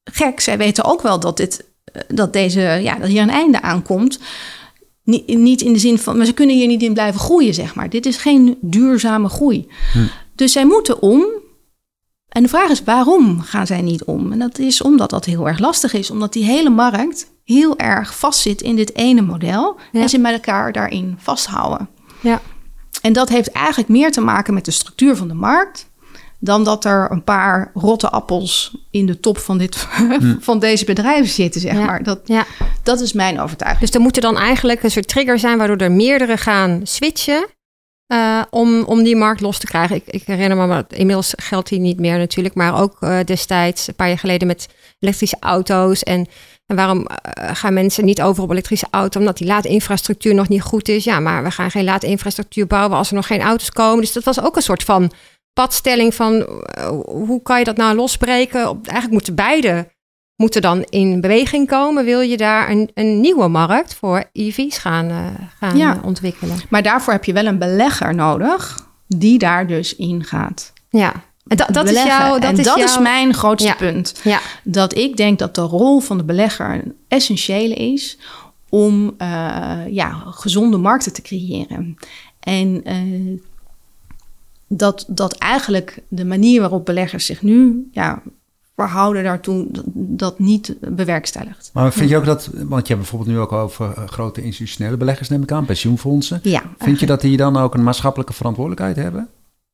gek, 0.04 0.40
zij 0.40 0.58
weten 0.58 0.84
ook 0.84 1.02
wel 1.02 1.20
dat, 1.20 1.36
dit, 1.36 1.64
dat, 2.08 2.32
deze, 2.32 2.60
ja, 2.60 2.98
dat 2.98 3.08
hier 3.08 3.22
een 3.22 3.30
einde 3.30 3.62
aankomt. 3.62 4.18
Niet, 5.04 5.26
niet 5.26 5.60
in 5.60 5.72
de 5.72 5.78
zin 5.78 5.98
van, 5.98 6.16
maar 6.16 6.26
ze 6.26 6.32
kunnen 6.32 6.56
hier 6.56 6.66
niet 6.66 6.82
in 6.82 6.92
blijven 6.92 7.20
groeien, 7.20 7.54
zeg 7.54 7.74
maar. 7.74 7.90
Dit 7.90 8.06
is 8.06 8.16
geen 8.16 8.58
duurzame 8.60 9.28
groei. 9.28 9.68
Hm. 9.92 9.98
Dus 10.34 10.52
zij 10.52 10.66
moeten 10.66 11.02
om. 11.02 11.24
En 12.32 12.42
de 12.42 12.48
vraag 12.48 12.70
is, 12.70 12.84
waarom 12.84 13.40
gaan 13.40 13.66
zij 13.66 13.82
niet 13.82 14.04
om? 14.04 14.32
En 14.32 14.38
dat 14.38 14.58
is 14.58 14.82
omdat 14.82 15.10
dat 15.10 15.24
heel 15.24 15.48
erg 15.48 15.58
lastig 15.58 15.92
is, 15.92 16.10
omdat 16.10 16.32
die 16.32 16.44
hele 16.44 16.70
markt 16.70 17.30
heel 17.44 17.78
erg 17.78 18.18
vastzit 18.18 18.62
in 18.62 18.76
dit 18.76 18.94
ene 18.94 19.20
model 19.20 19.76
en 19.92 20.08
ze 20.08 20.18
met 20.18 20.32
elkaar 20.32 20.72
daarin 20.72 21.16
vasthouden. 21.18 21.88
Ja. 22.20 22.40
En 23.02 23.12
dat 23.12 23.28
heeft 23.28 23.50
eigenlijk 23.50 23.88
meer 23.88 24.12
te 24.12 24.20
maken 24.20 24.54
met 24.54 24.64
de 24.64 24.70
structuur 24.70 25.16
van 25.16 25.28
de 25.28 25.34
markt 25.34 25.90
dan 26.38 26.64
dat 26.64 26.84
er 26.84 27.10
een 27.10 27.24
paar 27.24 27.70
rotte 27.74 28.10
appels 28.10 28.76
in 28.90 29.06
de 29.06 29.20
top 29.20 29.38
van, 29.38 29.58
dit, 29.58 29.76
hm. 29.76 30.34
van 30.40 30.58
deze 30.58 30.84
bedrijven 30.84 31.32
zitten, 31.32 31.60
zeg 31.60 31.74
maar. 31.74 32.02
Dat, 32.02 32.20
ja. 32.24 32.46
dat 32.82 33.00
is 33.00 33.12
mijn 33.12 33.40
overtuiging. 33.40 33.84
Dus 33.86 33.94
er 33.94 34.00
moet 34.00 34.16
er 34.16 34.22
dan 34.22 34.36
eigenlijk 34.36 34.82
een 34.82 34.90
soort 34.90 35.08
trigger 35.08 35.38
zijn 35.38 35.58
waardoor 35.58 35.76
er 35.76 35.92
meerdere 35.92 36.36
gaan 36.36 36.80
switchen 36.82 37.46
uh, 38.12 38.42
om, 38.50 38.82
om 38.82 39.02
die 39.02 39.16
markt 39.16 39.40
los 39.40 39.58
te 39.58 39.66
krijgen. 39.66 39.96
Ik, 39.96 40.02
ik 40.06 40.22
herinner 40.26 40.56
me, 40.56 40.66
maar 40.66 40.84
inmiddels 40.88 41.32
geldt 41.36 41.68
die 41.68 41.80
niet 41.80 42.00
meer 42.00 42.18
natuurlijk, 42.18 42.54
maar 42.54 42.80
ook 42.80 42.96
uh, 43.00 43.18
destijds, 43.24 43.88
een 43.88 43.94
paar 43.94 44.08
jaar 44.08 44.18
geleden 44.18 44.46
met 44.46 44.68
elektrische 44.98 45.36
auto's 45.40 46.02
en 46.02 46.28
en 46.72 46.78
waarom 46.78 47.06
eh, 47.06 47.50
gaan 47.52 47.74
mensen 47.74 48.04
niet 48.04 48.22
over 48.22 48.42
op 48.42 48.50
elektrische 48.50 48.86
auto? 48.90 49.20
Omdat 49.20 49.36
die 49.36 49.46
laadinfrastructuur 49.46 50.34
nog 50.34 50.48
niet 50.48 50.62
goed 50.62 50.88
is. 50.88 51.04
Ja, 51.04 51.20
maar 51.20 51.42
we 51.42 51.50
gaan 51.50 51.70
geen 51.70 51.84
laadinfrastructuur 51.84 52.66
bouwen 52.66 52.96
als 52.96 53.08
er 53.08 53.14
nog 53.14 53.26
geen 53.26 53.40
auto's 53.40 53.70
komen. 53.70 54.00
Dus 54.00 54.12
dat 54.12 54.24
was 54.24 54.40
ook 54.40 54.56
een 54.56 54.62
soort 54.62 54.82
van 54.82 55.12
padstelling 55.52 56.14
van 56.14 56.46
eh, 56.64 56.88
hoe 57.04 57.42
kan 57.42 57.58
je 57.58 57.64
dat 57.64 57.76
nou 57.76 57.96
losbreken? 57.96 58.60
Eigenlijk 58.60 59.10
moeten 59.10 59.34
beide 59.34 59.88
moeten 60.36 60.62
dan 60.62 60.82
in 60.82 61.20
beweging 61.20 61.68
komen. 61.68 62.04
Wil 62.04 62.20
je 62.20 62.36
daar 62.36 62.70
een, 62.70 62.90
een 62.94 63.20
nieuwe 63.20 63.48
markt 63.48 63.94
voor 63.94 64.24
EV's 64.32 64.78
gaan, 64.78 65.08
uh, 65.10 65.26
gaan 65.58 65.76
ja. 65.76 66.00
ontwikkelen? 66.04 66.56
Maar 66.68 66.82
daarvoor 66.82 67.12
heb 67.12 67.24
je 67.24 67.32
wel 67.32 67.46
een 67.46 67.58
belegger 67.58 68.14
nodig 68.14 68.90
die 69.06 69.38
daar 69.38 69.66
dus 69.66 69.96
in 69.96 70.24
gaat. 70.24 70.72
Ja. 70.90 71.12
En 71.46 71.56
dat, 71.72 71.88
is 71.88 72.04
jouw. 72.04 72.38
Dat, 72.38 72.50
en 72.50 72.58
is, 72.58 72.64
dat 72.64 72.78
is 72.78 72.98
mijn 72.98 73.34
grootste 73.34 73.74
punt. 73.78 74.20
Ja. 74.24 74.40
Dat 74.64 74.96
ik 74.96 75.16
denk 75.16 75.38
dat 75.38 75.54
de 75.54 75.60
rol 75.60 76.00
van 76.00 76.16
de 76.16 76.24
belegger 76.24 76.70
een 76.70 76.94
essentiële 77.08 77.74
is 77.74 78.18
om 78.68 79.14
uh, 79.18 79.80
ja, 79.88 80.22
gezonde 80.26 80.76
markten 80.76 81.12
te 81.12 81.22
creëren. 81.22 81.96
En 82.40 82.90
uh, 82.90 83.38
dat, 84.68 85.04
dat 85.08 85.32
eigenlijk 85.32 85.98
de 86.08 86.24
manier 86.24 86.60
waarop 86.60 86.84
beleggers 86.84 87.26
zich 87.26 87.42
nu 87.42 87.88
ja, 87.90 88.22
verhouden 88.88 89.24
daartoe, 89.24 89.66
dat, 89.94 90.38
niet 90.38 90.76
bewerkstelligt. 90.80 91.70
Maar 91.72 91.92
vind 91.92 92.10
je 92.10 92.16
ook 92.16 92.24
dat, 92.24 92.50
want 92.52 92.86
je 92.86 92.94
hebt 92.94 93.08
bijvoorbeeld 93.08 93.30
nu 93.30 93.38
ook 93.38 93.52
over 93.52 93.94
uh, 93.98 94.08
grote 94.08 94.42
institutionele 94.42 94.96
beleggers, 94.96 95.28
neem 95.28 95.42
ik 95.42 95.52
aan, 95.52 95.64
pensioenfondsen. 95.64 96.40
Ja. 96.42 96.62
Vind 96.78 97.00
je 97.00 97.06
dat 97.06 97.20
die 97.20 97.36
dan 97.36 97.56
ook 97.56 97.74
een 97.74 97.82
maatschappelijke 97.82 98.32
verantwoordelijkheid 98.32 98.96
hebben? 98.96 99.28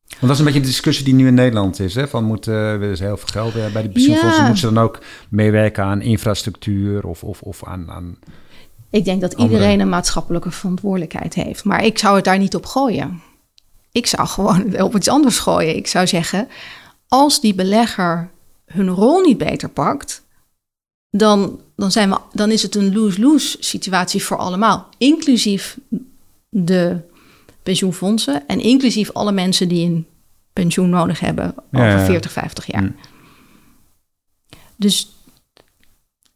Want 0.08 0.20
dat 0.20 0.30
is 0.30 0.38
een 0.38 0.44
beetje 0.44 0.60
de 0.60 0.66
discussie 0.66 1.04
die 1.04 1.14
nu 1.14 1.26
in 1.26 1.34
Nederland 1.34 1.80
is. 1.80 1.94
Hè? 1.94 2.08
Van 2.08 2.24
moeten 2.24 2.80
we 2.80 2.86
dus 2.86 3.00
heel 3.00 3.16
veel 3.16 3.28
geld 3.28 3.56
uh, 3.56 3.72
bij 3.72 3.82
die 3.82 3.90
pensioenfondsen. 3.90 4.42
Moeten 4.42 4.68
ze 4.68 4.72
dan 4.72 4.84
ook 4.84 4.98
meewerken 5.28 5.84
aan 5.84 6.00
infrastructuur 6.00 7.06
of, 7.06 7.24
of, 7.24 7.42
of 7.42 7.64
aan, 7.64 7.90
aan 7.90 8.18
Ik 8.90 9.04
denk 9.04 9.20
dat 9.20 9.32
iedereen 9.32 9.80
een 9.80 9.88
maatschappelijke 9.88 10.50
verantwoordelijkheid 10.50 11.34
heeft. 11.34 11.64
Maar 11.64 11.84
ik 11.84 11.98
zou 11.98 12.16
het 12.16 12.24
daar 12.24 12.38
niet 12.38 12.54
op 12.54 12.66
gooien. 12.66 13.22
Ik 13.92 14.06
zou 14.06 14.28
gewoon 14.28 14.80
op 14.82 14.96
iets 14.96 15.08
anders 15.08 15.38
gooien. 15.38 15.76
Ik 15.76 15.86
zou 15.86 16.06
zeggen, 16.06 16.48
als 17.08 17.40
die 17.40 17.54
belegger 17.54 18.30
hun 18.68 18.88
rol 18.88 19.20
niet 19.20 19.38
beter 19.38 19.68
pakt, 19.68 20.26
dan, 21.10 21.60
dan, 21.76 21.92
zijn 21.92 22.10
we, 22.10 22.18
dan 22.32 22.50
is 22.50 22.62
het 22.62 22.74
een 22.74 22.92
lose-lose 22.92 23.56
situatie 23.60 24.22
voor 24.22 24.36
allemaal. 24.36 24.88
Inclusief 24.98 25.78
de 26.48 27.00
pensioenfondsen 27.62 28.46
en 28.46 28.60
inclusief 28.60 29.10
alle 29.12 29.32
mensen 29.32 29.68
die 29.68 29.86
een 29.86 30.06
pensioen 30.52 30.88
nodig 30.88 31.20
hebben 31.20 31.54
over 31.72 32.00
40, 32.00 32.32
50 32.32 32.66
jaar. 32.66 32.82
Mm. 32.82 32.96
Dus 34.76 35.12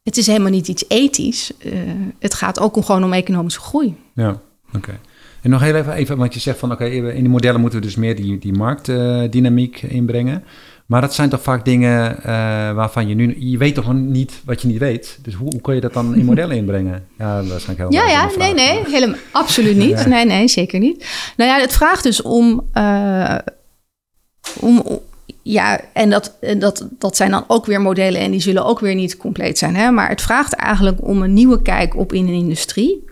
het 0.03 0.17
is 0.17 0.27
helemaal 0.27 0.51
niet 0.51 0.69
iets 0.69 0.85
ethisch. 0.89 1.53
Uh, 1.65 1.73
het 2.19 2.35
gaat 2.35 2.61
ook 2.61 2.77
om, 2.77 2.83
gewoon 2.83 3.05
om 3.05 3.13
economische 3.13 3.61
groei. 3.61 3.97
Ja, 4.15 4.41
oké. 4.75 5.01
En 5.43 5.51
nog 5.51 5.61
heel 5.61 5.75
even, 5.75 5.93
even 5.93 6.17
wat 6.17 6.35
je 6.35 6.41
zegt 6.41 6.59
van 6.59 6.73
oké, 6.73 6.85
in 6.85 7.15
die 7.15 7.29
modellen 7.29 7.61
moeten 7.61 7.79
we 7.81 7.85
dus 7.85 7.97
meer 7.97 8.17
die, 8.17 8.39
die 8.39 8.53
marktdynamiek 8.53 9.83
uh, 9.83 9.93
inbrengen. 9.93 10.45
Maar 10.93 11.01
dat 11.01 11.15
zijn 11.15 11.29
toch 11.29 11.43
vaak 11.43 11.65
dingen 11.65 12.17
uh, 12.19 12.25
waarvan 12.73 13.09
je 13.09 13.15
nu... 13.15 13.37
Je 13.39 13.59
weet 13.59 13.75
toch 13.75 13.93
niet 13.93 14.41
wat 14.45 14.63
je 14.63 14.69
niet 14.69 14.79
weet. 14.79 15.19
Dus 15.23 15.35
hoe, 15.35 15.49
hoe 15.51 15.61
kun 15.61 15.75
je 15.75 15.81
dat 15.81 15.93
dan 15.93 16.15
in 16.15 16.25
modellen 16.25 16.57
inbrengen? 16.57 17.07
Ja, 17.19 17.45
waarschijnlijk 17.45 17.79
heel 17.79 17.93
Ja, 17.93 18.09
ja, 18.09 18.31
nee, 18.39 18.55
nee. 18.55 18.81
Helemaal, 18.87 19.19
absoluut 19.31 19.77
niet. 19.77 20.07
Nee, 20.07 20.25
nee, 20.25 20.49
zeker 20.49 20.79
niet. 20.79 21.07
Nou 21.37 21.51
ja, 21.51 21.61
het 21.61 21.73
vraagt 21.73 22.03
dus 22.03 22.23
om... 22.23 22.69
Uh, 22.75 23.39
om 24.61 24.83
ja, 25.43 25.81
en 25.93 26.11
dat, 26.11 26.37
dat, 26.59 26.87
dat 26.99 27.17
zijn 27.17 27.31
dan 27.31 27.45
ook 27.47 27.67
weer 27.67 27.81
modellen 27.81 28.21
en 28.21 28.31
die 28.31 28.41
zullen 28.41 28.65
ook 28.65 28.81
weer 28.81 28.95
niet 28.95 29.17
compleet 29.17 29.59
zijn. 29.59 29.77
Hè? 29.77 29.91
Maar 29.91 30.09
het 30.09 30.23
vraagt 30.23 30.53
eigenlijk 30.53 30.99
om 31.07 31.23
een 31.23 31.35
nieuwe 31.35 31.63
kijk 31.63 31.97
op 31.97 32.13
in 32.13 32.27
een 32.27 32.35
industrie. 32.35 33.05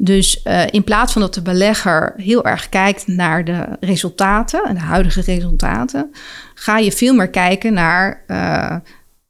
Dus 0.00 0.40
uh, 0.44 0.62
in 0.70 0.84
plaats 0.84 1.12
van 1.12 1.22
dat 1.22 1.34
de 1.34 1.42
belegger 1.42 2.12
heel 2.16 2.44
erg 2.44 2.68
kijkt 2.68 3.06
naar 3.06 3.44
de 3.44 3.66
resultaten, 3.80 4.64
en 4.64 4.74
de 4.74 4.80
huidige 4.80 5.20
resultaten, 5.20 6.10
ga 6.54 6.78
je 6.78 6.92
veel 6.92 7.14
meer 7.14 7.28
kijken 7.28 7.72
naar, 7.72 8.24
uh, 8.28 8.76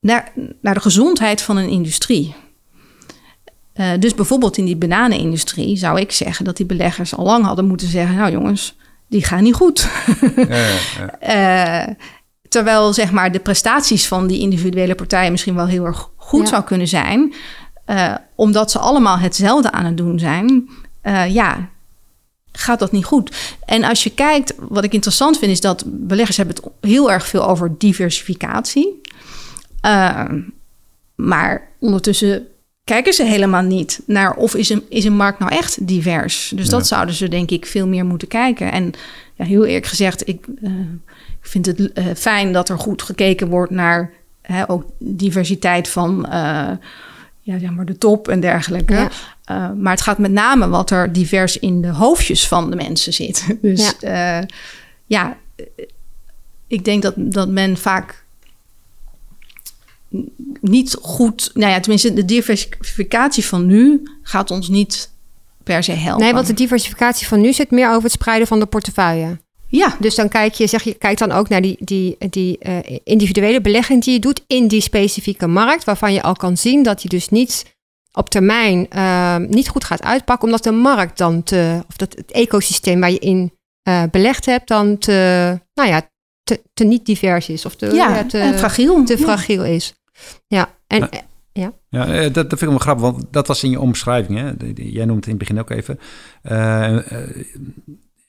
naar, 0.00 0.32
naar 0.60 0.74
de 0.74 0.80
gezondheid 0.80 1.42
van 1.42 1.56
een 1.56 1.68
industrie. 1.68 2.34
Uh, 3.74 3.90
dus 3.98 4.14
bijvoorbeeld 4.14 4.56
in 4.56 4.64
die 4.64 4.76
bananenindustrie 4.76 5.76
zou 5.76 6.00
ik 6.00 6.12
zeggen 6.12 6.44
dat 6.44 6.56
die 6.56 6.66
beleggers 6.66 7.14
al 7.14 7.24
lang 7.24 7.44
hadden 7.44 7.66
moeten 7.66 7.88
zeggen: 7.88 8.16
Nou 8.16 8.32
jongens, 8.32 8.76
die 9.08 9.24
gaan 9.24 9.42
niet 9.42 9.54
goed. 9.54 9.88
Ja, 10.48 10.66
ja, 11.20 11.96
terwijl 12.48 12.92
zeg 12.92 13.10
maar 13.10 13.32
de 13.32 13.40
prestaties 13.40 14.06
van 14.06 14.26
die 14.26 14.40
individuele 14.40 14.94
partijen 14.94 15.30
misschien 15.30 15.54
wel 15.54 15.66
heel 15.66 15.84
erg 15.84 16.10
goed 16.16 16.48
zou 16.48 16.64
kunnen 16.64 16.88
zijn. 16.88 17.34
Uh, 17.90 18.14
omdat 18.34 18.70
ze 18.70 18.78
allemaal 18.78 19.18
hetzelfde 19.18 19.70
aan 19.70 19.84
het 19.84 19.96
doen 19.96 20.18
zijn, 20.18 20.68
uh, 21.02 21.34
ja, 21.34 21.68
gaat 22.52 22.78
dat 22.78 22.92
niet 22.92 23.04
goed. 23.04 23.56
En 23.66 23.84
als 23.84 24.02
je 24.02 24.10
kijkt, 24.10 24.54
wat 24.58 24.84
ik 24.84 24.92
interessant 24.92 25.38
vind, 25.38 25.52
is 25.52 25.60
dat 25.60 25.84
beleggers 25.86 26.36
hebben 26.36 26.54
het 26.54 26.64
heel 26.80 27.10
erg 27.10 27.26
veel 27.26 27.48
over 27.48 27.74
diversificatie. 27.78 29.00
Uh, 29.86 30.24
maar 31.14 31.68
ondertussen 31.78 32.46
kijken 32.84 33.12
ze 33.12 33.24
helemaal 33.24 33.62
niet 33.62 34.00
naar 34.06 34.34
of 34.34 34.54
is 34.54 34.68
een, 34.68 34.84
is 34.88 35.04
een 35.04 35.16
markt 35.16 35.38
nou 35.38 35.52
echt 35.52 35.86
divers. 35.86 36.52
Dus 36.54 36.68
dat 36.68 36.86
zouden 36.86 37.14
ze 37.14 37.28
denk 37.28 37.50
ik 37.50 37.66
veel 37.66 37.86
meer 37.86 38.04
moeten 38.04 38.28
kijken. 38.28 38.72
En 38.72 38.92
ja, 39.34 39.44
heel 39.44 39.64
eerlijk 39.64 39.86
gezegd, 39.86 40.28
ik, 40.28 40.46
ik 41.40 41.46
vind 41.48 41.66
het 41.66 41.92
fijn 42.16 42.52
dat 42.52 42.68
er 42.68 42.78
goed 42.78 43.02
gekeken 43.02 43.48
wordt 43.48 43.72
naar 43.72 44.10
hè, 44.42 44.70
ook 44.70 44.84
diversiteit 44.98 45.88
van 45.88 46.26
ja, 47.48 47.58
zeg 47.58 47.70
maar 47.70 47.84
de 47.84 47.98
top 47.98 48.28
en 48.28 48.40
dergelijke. 48.40 49.10
Uh, 49.50 49.70
maar 49.72 49.92
het 49.92 50.00
gaat 50.00 50.18
met 50.18 50.30
name 50.30 50.68
wat 50.68 50.90
er 50.90 51.12
divers 51.12 51.58
in 51.58 51.82
de 51.82 51.88
hoofdjes 51.88 52.48
van 52.48 52.70
de 52.70 52.76
mensen 52.76 53.12
zit. 53.12 53.46
Dus 53.62 53.94
ja, 54.00 54.40
uh, 54.40 54.46
ja 55.06 55.36
ik 56.66 56.84
denk 56.84 57.02
dat, 57.02 57.14
dat 57.16 57.48
men 57.48 57.76
vaak 57.76 58.24
niet 60.60 60.96
goed... 61.00 61.50
Nou 61.54 61.72
ja, 61.72 61.80
tenminste, 61.80 62.12
de 62.12 62.24
diversificatie 62.24 63.44
van 63.44 63.66
nu 63.66 64.02
gaat 64.22 64.50
ons 64.50 64.68
niet 64.68 65.10
per 65.62 65.82
se 65.82 65.92
helpen. 65.92 66.24
Nee, 66.24 66.34
want 66.34 66.46
de 66.46 66.54
diversificatie 66.54 67.26
van 67.26 67.40
nu 67.40 67.52
zit 67.52 67.70
meer 67.70 67.88
over 67.88 68.02
het 68.02 68.12
spreiden 68.12 68.46
van 68.46 68.58
de 68.58 68.66
portefeuille. 68.66 69.38
Ja. 69.68 69.96
Dus 69.98 70.14
dan 70.14 70.28
kijk 70.28 70.54
je, 70.54 70.66
zeg 70.66 70.82
je, 70.82 70.94
kijk 70.94 71.18
dan 71.18 71.32
ook 71.32 71.48
naar 71.48 71.62
die, 71.62 71.76
die, 71.80 72.16
die 72.30 72.58
uh, 72.62 72.78
individuele 73.04 73.60
belegging 73.60 74.04
die 74.04 74.12
je 74.12 74.18
doet 74.18 74.44
in 74.46 74.68
die 74.68 74.80
specifieke 74.80 75.46
markt, 75.46 75.84
waarvan 75.84 76.12
je 76.12 76.22
al 76.22 76.34
kan 76.34 76.56
zien 76.56 76.82
dat 76.82 77.02
je 77.02 77.08
dus 77.08 77.28
niet 77.28 77.76
op 78.12 78.30
termijn 78.30 78.86
uh, 78.96 79.36
niet 79.36 79.68
goed 79.68 79.84
gaat 79.84 80.02
uitpakken, 80.02 80.44
omdat 80.44 80.62
de 80.62 80.70
markt 80.70 81.18
dan 81.18 81.42
te, 81.42 81.84
of 81.88 81.96
dat 81.96 82.14
het 82.16 82.32
ecosysteem 82.32 83.00
waar 83.00 83.10
je 83.10 83.18
in 83.18 83.52
uh, 83.88 84.02
belegd 84.10 84.46
hebt, 84.46 84.68
dan 84.68 84.98
te, 84.98 85.12
nou 85.74 85.88
ja, 85.88 86.10
te, 86.42 86.62
te 86.74 86.84
niet 86.84 87.06
divers 87.06 87.48
is 87.48 87.64
of 87.64 87.76
te, 87.76 87.94
ja, 87.94 88.24
te, 88.24 88.52
fragiel. 88.56 89.04
te 89.04 89.18
fragiel 89.18 89.64
is. 89.64 89.94
Ja, 90.46 90.74
en 90.86 91.00
nou, 91.00 91.12
ja. 91.52 91.72
Ja, 91.88 92.28
dat, 92.28 92.50
dat 92.50 92.58
vind 92.58 92.62
ik 92.62 92.68
wel 92.68 92.78
grappig, 92.78 93.04
want 93.04 93.24
dat 93.30 93.46
was 93.46 93.64
in 93.64 93.70
je 93.70 93.80
omschrijving. 93.80 94.38
Hè? 94.38 94.52
Jij 94.74 95.04
noemt 95.04 95.24
het 95.24 95.34
in 95.34 95.38
het 95.38 95.38
begin 95.38 95.58
ook 95.58 95.70
even. 95.70 95.98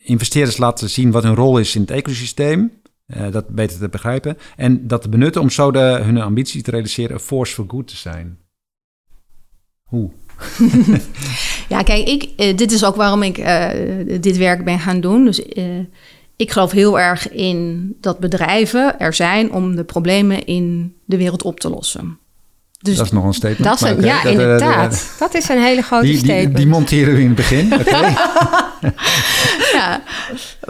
Investeerders 0.03 0.57
laten 0.57 0.89
zien 0.89 1.11
wat 1.11 1.23
hun 1.23 1.35
rol 1.35 1.57
is 1.57 1.75
in 1.75 1.81
het 1.81 1.91
ecosysteem. 1.91 2.71
Uh, 3.07 3.31
dat 3.31 3.47
beter 3.47 3.79
te 3.79 3.89
begrijpen. 3.89 4.37
En 4.55 4.87
dat 4.87 5.01
te 5.01 5.09
benutten 5.09 5.41
om 5.41 5.49
zo 5.49 5.71
de, 5.71 5.79
hun 5.79 6.21
ambitie 6.21 6.61
te 6.61 6.71
realiseren 6.71 7.13
een 7.13 7.19
force 7.19 7.53
for 7.53 7.65
good 7.67 7.87
te 7.87 7.95
zijn. 7.95 8.37
Hoe? 9.83 10.11
ja, 11.69 11.83
kijk, 11.83 12.07
ik, 12.07 12.23
uh, 12.23 12.57
dit 12.57 12.71
is 12.71 12.85
ook 12.85 12.95
waarom 12.95 13.23
ik 13.23 13.37
uh, 13.37 13.69
dit 14.21 14.37
werk 14.37 14.63
ben 14.63 14.79
gaan 14.79 15.01
doen. 15.01 15.25
Dus 15.25 15.39
ik 16.35 16.51
geloof 16.51 16.71
heel 16.71 16.99
erg 16.99 17.29
in 17.29 17.95
dat 18.01 18.19
bedrijven 18.19 18.99
er 18.99 19.13
zijn 19.13 19.51
om 19.51 19.75
de 19.75 19.83
problemen 19.83 20.45
in 20.45 20.95
de 21.05 21.17
wereld 21.17 21.43
op 21.43 21.59
te 21.59 21.69
lossen. 21.69 22.19
Dus 22.81 22.97
dat 22.97 23.05
is 23.05 23.11
nog 23.11 23.23
een 23.23 23.33
statement. 23.33 23.63
Dat 23.63 23.81
is 23.81 23.97
een, 23.97 24.03
ja, 24.03 24.23
inderdaad. 24.23 25.15
dat 25.19 25.33
is 25.33 25.49
een 25.49 25.61
hele 25.61 25.81
grote 25.81 26.05
die, 26.05 26.17
statement. 26.17 26.45
Die, 26.45 26.55
die 26.55 26.67
monteren 26.67 27.13
we 27.13 27.19
in 27.21 27.27
het 27.27 27.35
begin. 27.35 27.73
Okay. 27.73 28.13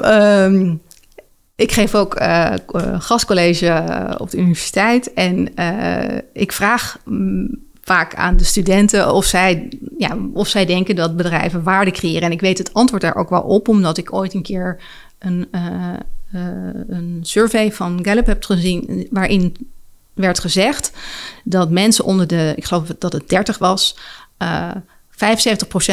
Um, 0.06 0.82
ik 1.56 1.72
geef 1.72 1.96
ook 1.96 2.22
uh, 2.22 2.54
gastcollege 2.98 4.16
op 4.18 4.30
de 4.30 4.38
universiteit. 4.38 5.14
En 5.14 5.54
ik 6.34 6.52
vraag 6.52 6.98
um, 7.08 7.68
vaak 7.82 8.16
aan 8.16 8.38
de 8.38 8.44
studenten 8.44 9.14
of 9.14 9.26
zij, 9.26 9.72
ja, 9.98 10.18
of 10.34 10.48
zij 10.48 10.66
denken 10.66 10.96
dat 10.96 11.16
bedrijven 11.16 11.64
waarde 11.64 11.92
creëren. 11.92 12.22
En 12.22 12.32
ik 12.32 12.42
weet 12.42 12.58
het 12.58 12.74
antwoord 12.74 13.02
daar 13.02 13.16
ook 13.16 13.30
wel 13.30 13.42
op, 13.42 13.68
omdat 13.68 13.98
ik 13.98 14.14
ooit 14.14 14.34
een 14.34 14.42
keer 14.42 14.82
een, 15.20 15.48
een 16.88 17.20
survey 17.22 17.72
van 17.72 18.00
Gallup 18.02 18.26
heb 18.26 18.44
gezien. 18.44 19.08
waarin 19.12 19.56
werd 20.14 20.40
gezegd 20.40 20.92
dat 21.44 21.70
mensen 21.70 22.06
onder 22.06 22.28
de, 22.28 22.54
ik 22.56 22.66
geloof 22.66 22.88
dat 23.00 23.14
het 23.14 23.30
30 23.30 23.58
was, 23.58 23.98
uh, 24.44 24.72
75% 25.12 25.16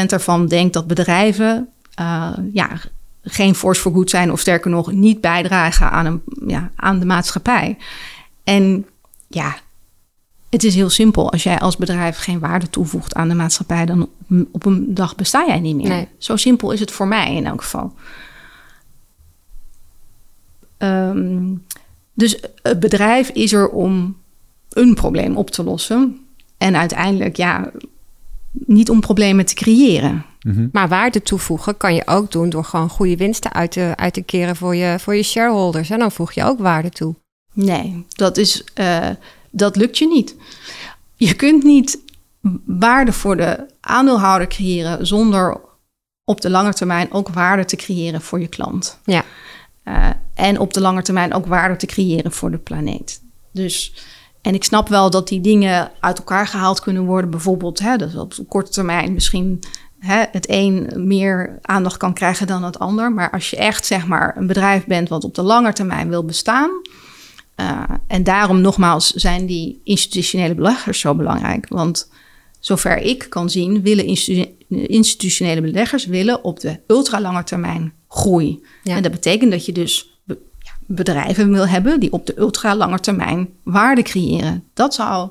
ervan 0.07 0.46
denkt 0.46 0.72
dat 0.72 0.87
bedrijven 0.87 1.68
ja, 2.52 2.79
geen 3.28 3.54
force 3.54 3.80
for 3.80 3.92
good 3.92 4.10
zijn 4.10 4.32
of 4.32 4.40
sterker 4.40 4.70
nog 4.70 4.92
niet 4.92 5.20
bijdragen 5.20 5.90
aan, 5.90 6.06
een, 6.06 6.22
ja, 6.46 6.70
aan 6.76 6.98
de 6.98 7.06
maatschappij. 7.06 7.78
En 8.44 8.86
ja, 9.28 9.56
het 10.50 10.64
is 10.64 10.74
heel 10.74 10.90
simpel. 10.90 11.32
Als 11.32 11.42
jij 11.42 11.58
als 11.58 11.76
bedrijf 11.76 12.18
geen 12.18 12.38
waarde 12.38 12.70
toevoegt 12.70 13.14
aan 13.14 13.28
de 13.28 13.34
maatschappij, 13.34 13.86
dan 13.86 14.08
op 14.52 14.66
een 14.66 14.94
dag 14.94 15.14
besta 15.14 15.44
jij 15.46 15.60
niet 15.60 15.76
meer. 15.76 15.88
Nee. 15.88 16.08
Zo 16.18 16.36
simpel 16.36 16.70
is 16.70 16.80
het 16.80 16.90
voor 16.90 17.08
mij 17.08 17.34
in 17.34 17.46
elk 17.46 17.62
geval. 17.62 17.94
Um, 20.78 21.64
dus 22.12 22.40
het 22.62 22.80
bedrijf 22.80 23.28
is 23.28 23.52
er 23.52 23.68
om 23.68 24.16
een 24.68 24.94
probleem 24.94 25.36
op 25.36 25.50
te 25.50 25.64
lossen. 25.64 26.20
En 26.58 26.76
uiteindelijk, 26.76 27.36
ja, 27.36 27.70
niet 28.50 28.90
om 28.90 29.00
problemen 29.00 29.46
te 29.46 29.54
creëren. 29.54 30.24
Mhm. 30.46 30.68
Maar 30.72 30.88
waarde 30.88 31.22
toevoegen 31.22 31.76
kan 31.76 31.94
je 31.94 32.02
ook 32.06 32.32
doen 32.32 32.48
door 32.48 32.64
gewoon 32.64 32.88
goede 32.88 33.16
winsten 33.16 33.52
uit 33.52 33.70
te, 33.70 33.92
uit 33.96 34.14
te 34.14 34.22
keren 34.22 34.56
voor 34.56 34.76
je, 34.76 34.96
voor 34.98 35.14
je 35.14 35.22
shareholders. 35.22 35.90
En 35.90 35.98
dan 35.98 36.12
voeg 36.12 36.32
je 36.32 36.44
ook 36.44 36.59
waarde 36.59 36.90
toe. 36.90 37.14
Nee, 37.52 38.06
dat, 38.09 38.37
is, 38.37 38.64
uh, 38.80 39.09
dat 39.50 39.76
lukt 39.76 39.98
je 39.98 40.06
niet. 40.06 40.37
Je 41.14 41.35
kunt 41.35 41.64
niet 41.64 41.98
waarde 42.64 43.12
voor 43.12 43.37
de 43.37 43.66
aandeelhouder 43.80 44.48
creëren 44.48 45.06
zonder 45.06 45.61
op 46.24 46.40
de 46.40 46.50
lange 46.50 46.74
termijn 46.74 47.12
ook 47.12 47.28
waarde 47.28 47.64
te 47.64 47.76
creëren 47.76 48.22
voor 48.22 48.40
je 48.40 48.48
klant. 48.48 48.98
Ja. 49.04 49.24
Uh, 49.85 50.09
en 50.35 50.59
op 50.59 50.72
de 50.72 50.80
lange 50.80 51.02
termijn 51.02 51.35
ook 51.35 51.46
waarde 51.46 51.76
te 51.76 51.87
creëren 51.87 52.32
voor 52.32 52.50
de 52.50 52.59
planeet. 52.59 53.22
Dus, 53.52 53.94
en 54.42 54.54
ik 54.54 54.64
snap 54.64 54.88
wel 54.88 55.11
dat 55.11 55.28
die 55.28 55.40
dingen 55.40 55.90
uit 56.00 56.18
elkaar 56.18 56.46
gehaald 56.46 56.80
kunnen 56.80 57.04
worden. 57.04 57.30
Bijvoorbeeld, 57.30 57.78
hè, 57.78 57.96
dat 57.96 58.14
op 58.14 58.48
korte 58.48 58.70
termijn 58.70 59.12
misschien 59.12 59.62
hè, 59.98 60.24
het 60.32 60.46
een 60.48 60.90
meer 60.94 61.59
aandacht 61.62 61.96
kan 61.96 62.14
krijgen 62.14 62.46
dan 62.46 62.64
het 62.64 62.78
ander. 62.78 63.12
Maar 63.12 63.30
als 63.30 63.50
je 63.50 63.56
echt 63.56 63.87
zeg 63.87 64.06
maar 64.06 64.37
een 64.37 64.46
bedrijf 64.46 64.85
bent 64.85 65.09
wat 65.09 65.24
op 65.24 65.35
de 65.35 65.42
lange 65.42 65.72
termijn 65.72 66.09
wil 66.09 66.24
bestaan. 66.24 66.70
Uh, 67.61 67.82
en 68.06 68.24
daarom 68.24 68.61
nogmaals 68.61 69.11
zijn 69.11 69.46
die 69.46 69.80
institutionele 69.85 70.54
beleggers 70.54 71.00
zo 71.00 71.14
belangrijk. 71.14 71.68
Want 71.68 72.11
zover 72.61 72.98
ik 72.98 73.26
kan 73.28 73.50
zien, 73.50 73.82
willen 73.82 74.06
institutionele 74.68 75.61
beleggers 75.61 76.06
willen 76.06 76.44
op 76.44 76.61
de 76.61 76.80
ultralange 76.87 77.44
termijn 77.44 77.92
groei. 78.09 78.64
En 78.85 79.02
dat 79.02 79.12
betekent 79.12 79.50
dat 79.50 79.66
je 79.66 79.72
dus 79.72 80.20
bedrijven 80.87 81.52
wil 81.52 81.68
hebben 81.68 82.00
die 82.00 82.12
op 82.12 82.26
de 82.26 82.38
ultra 82.38 82.76
lange 82.76 83.00
termijn 83.00 83.48
waarde 83.62 84.02
creëren. 84.02 84.64
Dat 84.74 84.94
zou, 84.94 85.30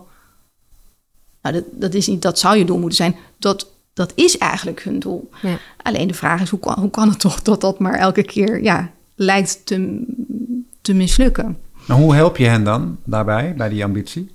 nou, 1.41 1.55
dat, 1.55 1.63
dat, 1.71 1.93
is 1.93 2.07
niet, 2.07 2.21
dat 2.21 2.39
zou 2.39 2.57
je 2.57 2.65
doel 2.65 2.79
moeten 2.79 2.97
zijn. 2.97 3.15
Dat, 3.37 3.71
dat 3.95 4.11
is 4.15 4.37
eigenlijk 4.37 4.83
hun 4.83 4.99
doel. 4.99 5.29
Ja. 5.41 5.57
Alleen 5.81 6.07
de 6.07 6.13
vraag 6.13 6.41
is, 6.41 6.49
hoe 6.49 6.59
kan, 6.59 6.79
hoe 6.79 6.89
kan 6.89 7.09
het 7.09 7.19
toch 7.19 7.41
dat 7.41 7.61
dat 7.61 7.79
maar 7.79 7.93
elke 7.93 8.23
keer 8.23 8.63
ja, 8.63 8.91
lijkt 9.15 9.65
te, 9.65 10.03
te 10.81 10.93
mislukken? 10.93 11.57
Nou, 11.87 12.01
hoe 12.01 12.15
help 12.15 12.37
je 12.37 12.45
hen 12.45 12.63
dan 12.63 12.97
daarbij, 13.03 13.53
bij 13.57 13.69
die 13.69 13.83
ambitie? 13.83 14.31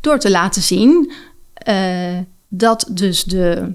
Door 0.00 0.18
te 0.18 0.30
laten 0.30 0.62
zien 0.62 1.12
uh, 1.68 2.18
dat 2.48 2.88
dus 2.90 3.24
de 3.24 3.70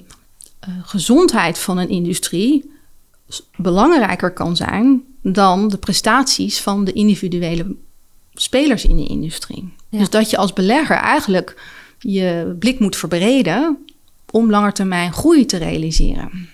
uh, 0.67 0.76
gezondheid 0.82 1.58
van 1.58 1.78
een 1.78 1.89
industrie 1.89 2.71
belangrijker 3.56 4.32
kan 4.32 4.56
zijn 4.56 5.04
dan 5.21 5.67
de 5.67 5.78
prestaties 5.78 6.62
van 6.62 6.84
de 6.84 6.93
individuele 6.93 7.76
spelers 8.34 8.86
in 8.86 8.97
de 8.97 9.08
industrie. 9.08 9.73
Dus 9.89 10.10
dat 10.10 10.30
je 10.30 10.38
als 10.38 10.54
belegger 10.54 10.95
eigenlijk 10.95 11.62
je 11.99 12.56
blik 12.60 12.80
moet 12.80 12.95
verbreden 12.95 13.78
om 14.34 14.50
langetermijn 14.50 15.13
groei 15.13 15.46
te 15.46 15.58
realiseren. 15.58 16.50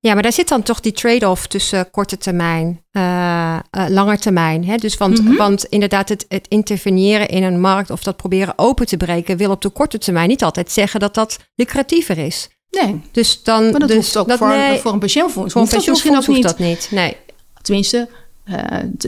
Ja, 0.00 0.14
maar 0.14 0.22
daar 0.22 0.32
zit 0.32 0.48
dan 0.48 0.62
toch 0.62 0.80
die 0.80 0.92
trade-off 0.92 1.46
tussen 1.46 1.90
korte 1.90 2.18
termijn, 2.18 2.84
uh, 2.92 3.58
uh, 3.76 3.84
lange 3.88 4.18
termijn. 4.18 4.64
Hè? 4.64 4.76
Dus 4.76 4.96
want, 4.96 5.22
mhm. 5.24 5.36
want 5.36 5.64
inderdaad, 5.64 6.08
het, 6.08 6.24
het 6.28 6.46
interveneren 6.48 7.28
in 7.28 7.42
een 7.42 7.60
markt 7.60 7.90
of 7.90 8.02
dat 8.02 8.16
proberen 8.16 8.52
open 8.56 8.86
te 8.86 8.96
breken, 8.96 9.36
wil 9.36 9.50
op 9.50 9.62
de 9.62 9.68
korte 9.68 9.98
termijn 9.98 10.28
niet 10.28 10.42
altijd 10.42 10.70
zeggen 10.70 11.00
dat 11.00 11.14
dat 11.14 11.38
lucratiever 11.54 12.18
is. 12.18 12.48
Nee. 12.70 13.00
Dus 13.12 13.42
dan, 13.42 13.70
maar 13.70 13.80
dat 13.80 13.88
dus, 13.88 13.96
hoeft 13.96 14.16
ook 14.16 14.28
dat, 14.28 14.38
voor, 14.38 14.48
nee, 14.48 14.78
voor 14.78 14.92
een 14.92 14.98
pensioenfonds. 14.98 15.52
Voor 15.52 15.62
een 15.62 15.68
pensioenfonds 15.68 16.26
hoeft 16.26 16.42
dat 16.42 16.58
niet. 16.58 16.88
Nee. 16.90 17.16
Tenminste, 17.62 18.08
uh, 18.44 18.56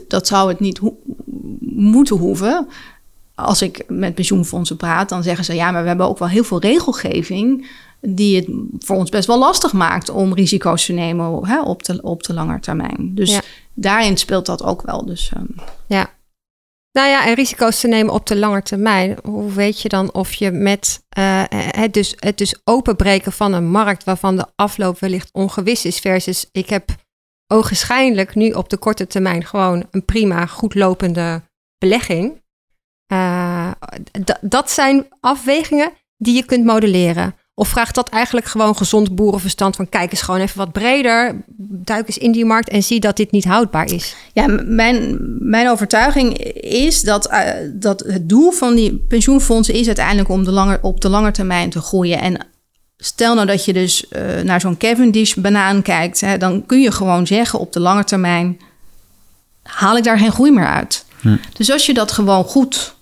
dat 0.08 0.26
zou 0.26 0.48
het 0.48 0.60
niet 0.60 0.78
ho 0.78 0.98
moeten 1.60 2.16
hoeven. 2.16 2.68
Als 3.42 3.62
ik 3.62 3.84
met 3.88 4.14
pensioenfondsen 4.14 4.76
praat, 4.76 5.08
dan 5.08 5.22
zeggen 5.22 5.44
ze 5.44 5.54
ja, 5.54 5.70
maar 5.70 5.82
we 5.82 5.88
hebben 5.88 6.08
ook 6.08 6.18
wel 6.18 6.28
heel 6.28 6.44
veel 6.44 6.60
regelgeving 6.60 7.70
die 8.00 8.36
het 8.36 8.48
voor 8.78 8.96
ons 8.96 9.10
best 9.10 9.26
wel 9.26 9.38
lastig 9.38 9.72
maakt 9.72 10.10
om 10.10 10.34
risico's 10.34 10.86
te 10.86 10.92
nemen 10.92 11.46
hè, 11.46 11.62
op, 11.62 11.82
de, 11.82 12.02
op 12.02 12.22
de 12.22 12.34
lange 12.34 12.60
termijn. 12.60 13.10
Dus 13.14 13.40
daarin 13.74 14.16
speelt 14.16 14.46
dat 14.46 14.62
ook 14.62 14.82
wel. 14.82 15.04
Dus, 15.06 15.32
um... 15.36 15.54
Ja. 15.86 16.10
Nou 16.92 17.08
ja, 17.08 17.26
en 17.26 17.34
risico's 17.34 17.80
te 17.80 17.88
nemen 17.88 18.14
op 18.14 18.26
de 18.26 18.36
lange 18.36 18.62
termijn. 18.62 19.18
Hoe 19.22 19.52
weet 19.52 19.80
je 19.80 19.88
dan 19.88 20.12
of 20.12 20.32
je 20.32 20.50
met 20.50 21.04
uh, 21.18 21.42
het, 21.50 21.94
dus, 21.94 22.14
het 22.18 22.38
dus 22.38 22.60
openbreken 22.64 23.32
van 23.32 23.52
een 23.52 23.70
markt 23.70 24.04
waarvan 24.04 24.36
de 24.36 24.46
afloop 24.56 24.98
wellicht 24.98 25.28
ongewis 25.32 25.84
is, 25.84 25.98
versus 25.98 26.48
ik 26.52 26.68
heb 26.68 26.94
ogenschijnlijk 27.46 28.34
nu 28.34 28.50
op 28.50 28.68
de 28.68 28.76
korte 28.76 29.06
termijn 29.06 29.44
gewoon 29.44 29.86
een 29.90 30.04
prima, 30.04 30.46
goed 30.46 30.74
lopende 30.74 31.42
belegging. 31.78 32.41
Uh, 33.12 33.70
dat 34.40 34.70
zijn 34.70 35.06
afwegingen 35.20 35.90
die 36.16 36.34
je 36.34 36.44
kunt 36.44 36.64
modelleren. 36.64 37.34
Of 37.54 37.68
vraagt 37.68 37.94
dat 37.94 38.08
eigenlijk 38.08 38.46
gewoon 38.46 38.76
gezond 38.76 39.14
boerenverstand 39.14 39.76
van 39.76 39.88
kijk 39.88 40.10
eens 40.10 40.22
gewoon 40.22 40.40
even 40.40 40.58
wat 40.58 40.72
breder, 40.72 41.44
duik 41.68 42.06
eens 42.06 42.18
in 42.18 42.32
die 42.32 42.44
markt 42.44 42.68
en 42.68 42.82
zie 42.82 43.00
dat 43.00 43.16
dit 43.16 43.30
niet 43.30 43.44
houdbaar 43.44 43.92
is? 43.92 44.16
Ja, 44.32 44.46
mijn, 44.64 45.18
mijn 45.38 45.68
overtuiging 45.68 46.38
is 46.62 47.02
dat, 47.02 47.30
uh, 47.30 47.40
dat 47.72 48.00
het 48.06 48.28
doel 48.28 48.50
van 48.50 48.74
die 48.74 48.96
pensioenfondsen 49.08 49.74
is 49.74 49.86
uiteindelijk 49.86 50.28
om 50.28 50.44
de 50.44 50.52
langer, 50.52 50.78
op 50.82 51.00
de 51.00 51.08
lange 51.08 51.30
termijn 51.30 51.70
te 51.70 51.80
groeien. 51.80 52.20
En 52.20 52.46
Stel 53.04 53.34
nou 53.34 53.46
dat 53.46 53.64
je 53.64 53.72
dus 53.72 54.04
uh, 54.10 54.40
naar 54.40 54.60
zo'n 54.60 54.76
Cavendish 54.76 55.34
banaan 55.34 55.82
kijkt, 55.82 56.20
hè, 56.20 56.38
dan 56.38 56.66
kun 56.66 56.80
je 56.80 56.90
gewoon 56.90 57.26
zeggen 57.26 57.58
op 57.58 57.72
de 57.72 57.80
lange 57.80 58.04
termijn 58.04 58.60
haal 59.62 59.96
ik 59.96 60.04
daar 60.04 60.18
geen 60.18 60.32
groei 60.32 60.50
meer 60.50 60.66
uit. 60.66 61.04
Hm. 61.20 61.36
Dus 61.52 61.70
als 61.70 61.86
je 61.86 61.94
dat 61.94 62.12
gewoon 62.12 62.44
goed 62.44 62.94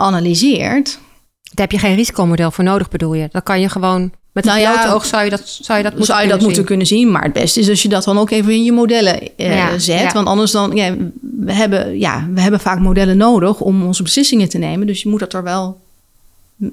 analyseert, 0.00 0.98
daar 1.42 1.66
heb 1.66 1.72
je 1.72 1.78
geen 1.78 1.94
risicomodel 1.94 2.50
voor 2.50 2.64
nodig, 2.64 2.88
bedoel 2.88 3.14
je? 3.14 3.28
Dan 3.32 3.42
kan 3.42 3.60
je 3.60 3.68
gewoon 3.68 4.12
Met 4.32 4.46
een 4.46 4.62
nou 4.62 4.88
oog 4.88 5.04
zou 5.04 5.24
je 5.24 5.30
dat, 5.30 5.48
zou 5.48 5.78
je 5.78 5.84
dat, 5.84 5.92
moeten, 5.92 6.14
zou 6.14 6.22
je 6.26 6.28
dat 6.28 6.40
moeten 6.40 6.64
kunnen 6.64 6.86
zien. 6.86 7.10
Maar 7.10 7.22
het 7.22 7.32
beste 7.32 7.60
is 7.60 7.68
als 7.68 7.82
je 7.82 7.88
dat 7.88 8.04
dan 8.04 8.18
ook 8.18 8.30
even 8.30 8.52
in 8.52 8.64
je 8.64 8.72
modellen 8.72 9.28
uh, 9.36 9.66
zet. 9.76 10.12
Want 10.12 10.26
anders 10.26 10.50
dan, 10.50 10.74
ja, 10.74 10.94
we 11.20 11.52
hebben, 11.52 11.98
ja, 11.98 12.28
we 12.34 12.40
hebben 12.40 12.60
vaak 12.60 12.78
modellen 12.78 13.16
nodig 13.16 13.60
om 13.60 13.82
onze 13.82 14.02
beslissingen 14.02 14.48
te 14.48 14.58
nemen. 14.58 14.86
Dus 14.86 15.02
je 15.02 15.08
moet 15.08 15.20
dat 15.20 15.32
er 15.32 15.42
wel, 15.42 15.80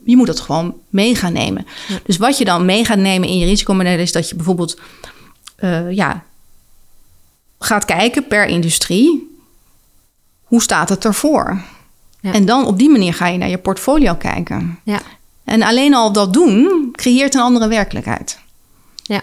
je 0.03 0.17
moet 0.17 0.27
dat 0.27 0.39
gewoon 0.39 0.75
mee 0.89 1.15
gaan 1.15 1.33
nemen. 1.33 1.65
Dus 2.03 2.17
wat 2.17 2.37
je 2.37 2.45
dan 2.45 2.65
mee 2.65 2.85
gaat 2.85 2.97
nemen 2.97 3.27
in 3.27 3.37
je 3.37 3.45
risicomodellen 3.45 3.99
is 3.99 4.11
dat 4.11 4.29
je 4.29 4.35
bijvoorbeeld, 4.35 4.79
uh, 5.59 5.91
ja, 5.91 6.23
gaat 7.59 7.85
kijken 7.85 8.27
per 8.27 8.45
industrie. 8.45 9.37
Hoe 10.43 10.61
staat 10.61 10.89
het 10.89 11.05
ervoor? 11.05 11.61
En 12.33 12.45
dan 12.45 12.65
op 12.65 12.77
die 12.77 12.89
manier 12.89 13.13
ga 13.13 13.27
je 13.27 13.37
naar 13.37 13.49
je 13.49 13.57
portfolio 13.57 14.15
kijken. 14.15 14.79
Ja. 14.83 14.99
En 15.43 15.61
alleen 15.61 15.93
al 15.93 16.11
dat 16.11 16.33
doen 16.33 16.89
creëert 16.91 17.33
een 17.33 17.41
andere 17.41 17.67
werkelijkheid. 17.67 18.39
Ja. 19.03 19.21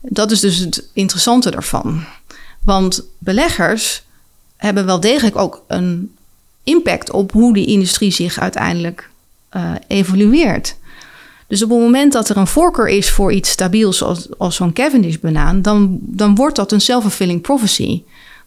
Dat 0.00 0.30
is 0.30 0.40
dus 0.40 0.58
het 0.58 0.88
interessante 0.92 1.50
ervan. 1.50 2.04
Want 2.64 3.02
beleggers 3.18 4.02
hebben 4.56 4.86
wel 4.86 5.00
degelijk 5.00 5.36
ook 5.36 5.62
een 5.66 6.14
impact 6.64 7.10
op 7.10 7.32
hoe 7.32 7.54
die 7.54 7.66
industrie 7.66 8.10
zich 8.10 8.38
uiteindelijk 8.38 9.10
uh, 9.56 9.72
evolueert. 9.86 10.76
Dus 11.46 11.62
op 11.62 11.70
het 11.70 11.78
moment 11.78 12.12
dat 12.12 12.28
er 12.28 12.36
een 12.36 12.46
voorkeur 12.46 12.88
is 12.88 13.10
voor 13.10 13.32
iets 13.32 13.50
stabiels 13.50 13.98
zoals, 13.98 14.38
als 14.38 14.56
zo'n 14.56 14.72
Cavendish-banaan, 14.72 15.62
dan, 15.62 15.98
dan 16.00 16.34
wordt 16.34 16.56
dat 16.56 16.72
een 16.72 16.80
self-fulfilling 16.80 17.40
prophecy. 17.40 18.02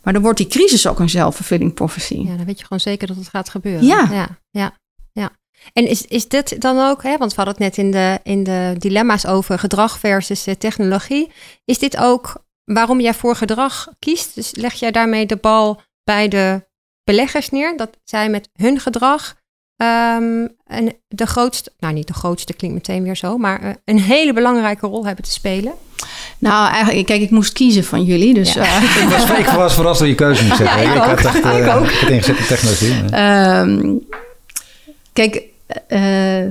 Maar 0.05 0.13
dan 0.13 0.23
wordt 0.23 0.37
die 0.37 0.47
crisis 0.47 0.87
ook 0.87 0.99
een 0.99 1.09
self-fulfilling 1.09 1.73
prophecy. 1.73 2.15
Ja, 2.15 2.35
dan 2.35 2.45
weet 2.45 2.57
je 2.57 2.65
gewoon 2.65 2.79
zeker 2.79 3.07
dat 3.07 3.15
het 3.15 3.27
gaat 3.27 3.49
gebeuren. 3.49 3.85
Ja. 3.85 4.07
Ja, 4.11 4.39
ja, 4.49 4.77
ja. 5.11 5.31
En 5.73 5.87
is, 5.87 6.05
is 6.05 6.27
dit 6.27 6.61
dan 6.61 6.79
ook, 6.79 7.03
hè, 7.03 7.17
want 7.17 7.35
we 7.35 7.41
hadden 7.41 7.53
het 7.53 7.63
net 7.63 7.85
in 7.85 7.91
de, 7.91 8.19
in 8.23 8.43
de 8.43 8.75
dilemma's 8.77 9.25
over 9.25 9.59
gedrag 9.59 9.99
versus 9.99 10.47
eh, 10.47 10.55
technologie. 10.55 11.31
Is 11.65 11.79
dit 11.79 11.97
ook 11.97 12.45
waarom 12.63 12.99
jij 12.99 13.13
voor 13.13 13.35
gedrag 13.35 13.87
kiest? 13.99 14.35
Dus 14.35 14.55
leg 14.55 14.73
jij 14.73 14.91
daarmee 14.91 15.25
de 15.25 15.37
bal 15.37 15.81
bij 16.03 16.27
de 16.27 16.67
beleggers 17.03 17.49
neer, 17.49 17.77
dat 17.77 17.97
zij 18.03 18.29
met 18.29 18.49
hun 18.53 18.79
gedrag 18.79 19.35
um, 19.77 20.49
de 21.07 21.25
grootste, 21.25 21.71
nou 21.79 21.93
niet 21.93 22.07
de 22.07 22.13
grootste 22.13 22.53
klinkt 22.53 22.75
meteen 22.75 23.03
weer 23.03 23.15
zo, 23.15 23.37
maar 23.37 23.63
uh, 23.63 23.69
een 23.85 23.99
hele 23.99 24.33
belangrijke 24.33 24.87
rol 24.87 25.05
hebben 25.05 25.23
te 25.23 25.31
spelen? 25.31 25.73
Nou, 26.37 26.71
eigenlijk, 26.71 27.05
kijk, 27.05 27.21
ik 27.21 27.29
moest 27.29 27.53
kiezen 27.53 27.83
van 27.83 28.03
jullie. 28.03 28.33
Dus, 28.33 28.53
ja. 28.53 28.61
uh, 28.61 28.83
ik, 29.03 29.09
was, 29.09 29.29
ik 29.39 29.45
was 29.45 29.73
verrast 29.73 29.99
door 29.99 30.07
je 30.07 30.15
keuze 30.15 30.45
moet 30.45 30.57
zetten. 30.57 30.77
Ja, 30.81 30.83
ik, 30.83 30.93
ik 30.93 31.01
had 31.01 31.35
echt 31.35 31.45
uh, 31.45 31.57
ik 31.65 31.75
ook. 31.75 31.91
het 31.91 32.09
ingezet 32.09 32.37
in 32.37 32.45
technologie. 32.45 33.19
Um, 33.19 34.07
kijk, 35.13 35.43
uh, 35.87 36.47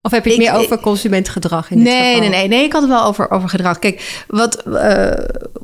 of 0.00 0.10
heb 0.10 0.24
je 0.24 0.30
het 0.30 0.38
meer 0.38 0.54
over 0.54 0.78
consumentgedrag 0.78 1.70
in 1.70 1.82
nee, 1.82 2.14
geval? 2.14 2.20
Nee, 2.20 2.28
nee, 2.28 2.48
nee. 2.48 2.64
Ik 2.64 2.72
had 2.72 2.82
het 2.82 2.90
wel 2.90 3.04
over, 3.04 3.30
over 3.30 3.48
gedrag. 3.48 3.78
Kijk, 3.78 4.24
wat, 4.28 4.62
uh, 4.66 5.12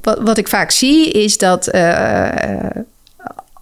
wat, 0.02 0.18
wat 0.18 0.38
ik 0.38 0.48
vaak 0.48 0.70
zie 0.70 1.10
is 1.10 1.38
dat 1.38 1.74
uh, 1.74 2.28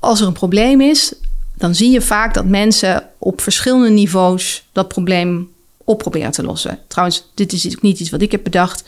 als 0.00 0.20
er 0.20 0.26
een 0.26 0.32
probleem 0.32 0.80
is, 0.80 1.14
dan 1.58 1.74
zie 1.74 1.90
je 1.90 2.00
vaak 2.00 2.34
dat 2.34 2.44
mensen 2.44 3.08
op 3.18 3.40
verschillende 3.40 3.88
niveaus 3.88 4.64
dat 4.72 4.88
probleem 4.88 5.50
op 5.84 5.98
proberen 5.98 6.30
te 6.30 6.42
lossen. 6.42 6.78
Trouwens, 6.86 7.24
dit 7.34 7.52
is 7.52 7.76
niet 7.80 8.00
iets 8.00 8.10
wat 8.10 8.22
ik 8.22 8.30
heb 8.30 8.44
bedacht. 8.44 8.84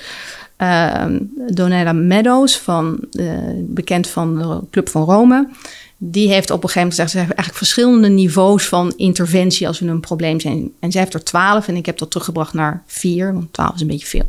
Uh, 0.58 1.04
Donella 1.46 1.92
Meadows, 1.92 2.56
van, 2.58 2.98
uh, 3.12 3.38
bekend 3.54 4.08
van 4.08 4.38
de 4.38 4.60
Club 4.70 4.88
van 4.88 5.04
Rome, 5.04 5.48
die 5.96 6.28
heeft 6.28 6.50
op 6.50 6.62
een 6.62 6.68
gegeven 6.68 6.80
moment 6.80 6.94
gezegd: 6.94 7.10
ze 7.10 7.18
hebben 7.18 7.36
eigenlijk 7.36 7.66
verschillende 7.66 8.08
niveaus 8.08 8.66
van 8.66 8.92
interventie 8.96 9.66
als 9.66 9.78
we 9.78 9.86
een 9.86 10.00
probleem 10.00 10.40
zijn. 10.40 10.72
En 10.80 10.92
zij 10.92 11.00
heeft 11.00 11.14
er 11.14 11.24
twaalf 11.24 11.68
en 11.68 11.76
ik 11.76 11.86
heb 11.86 11.98
dat 11.98 12.10
teruggebracht 12.10 12.52
naar 12.52 12.82
vier, 12.86 13.32
want 13.32 13.52
twaalf 13.52 13.74
is 13.74 13.80
een 13.80 13.86
beetje 13.86 14.06
veel. 14.06 14.28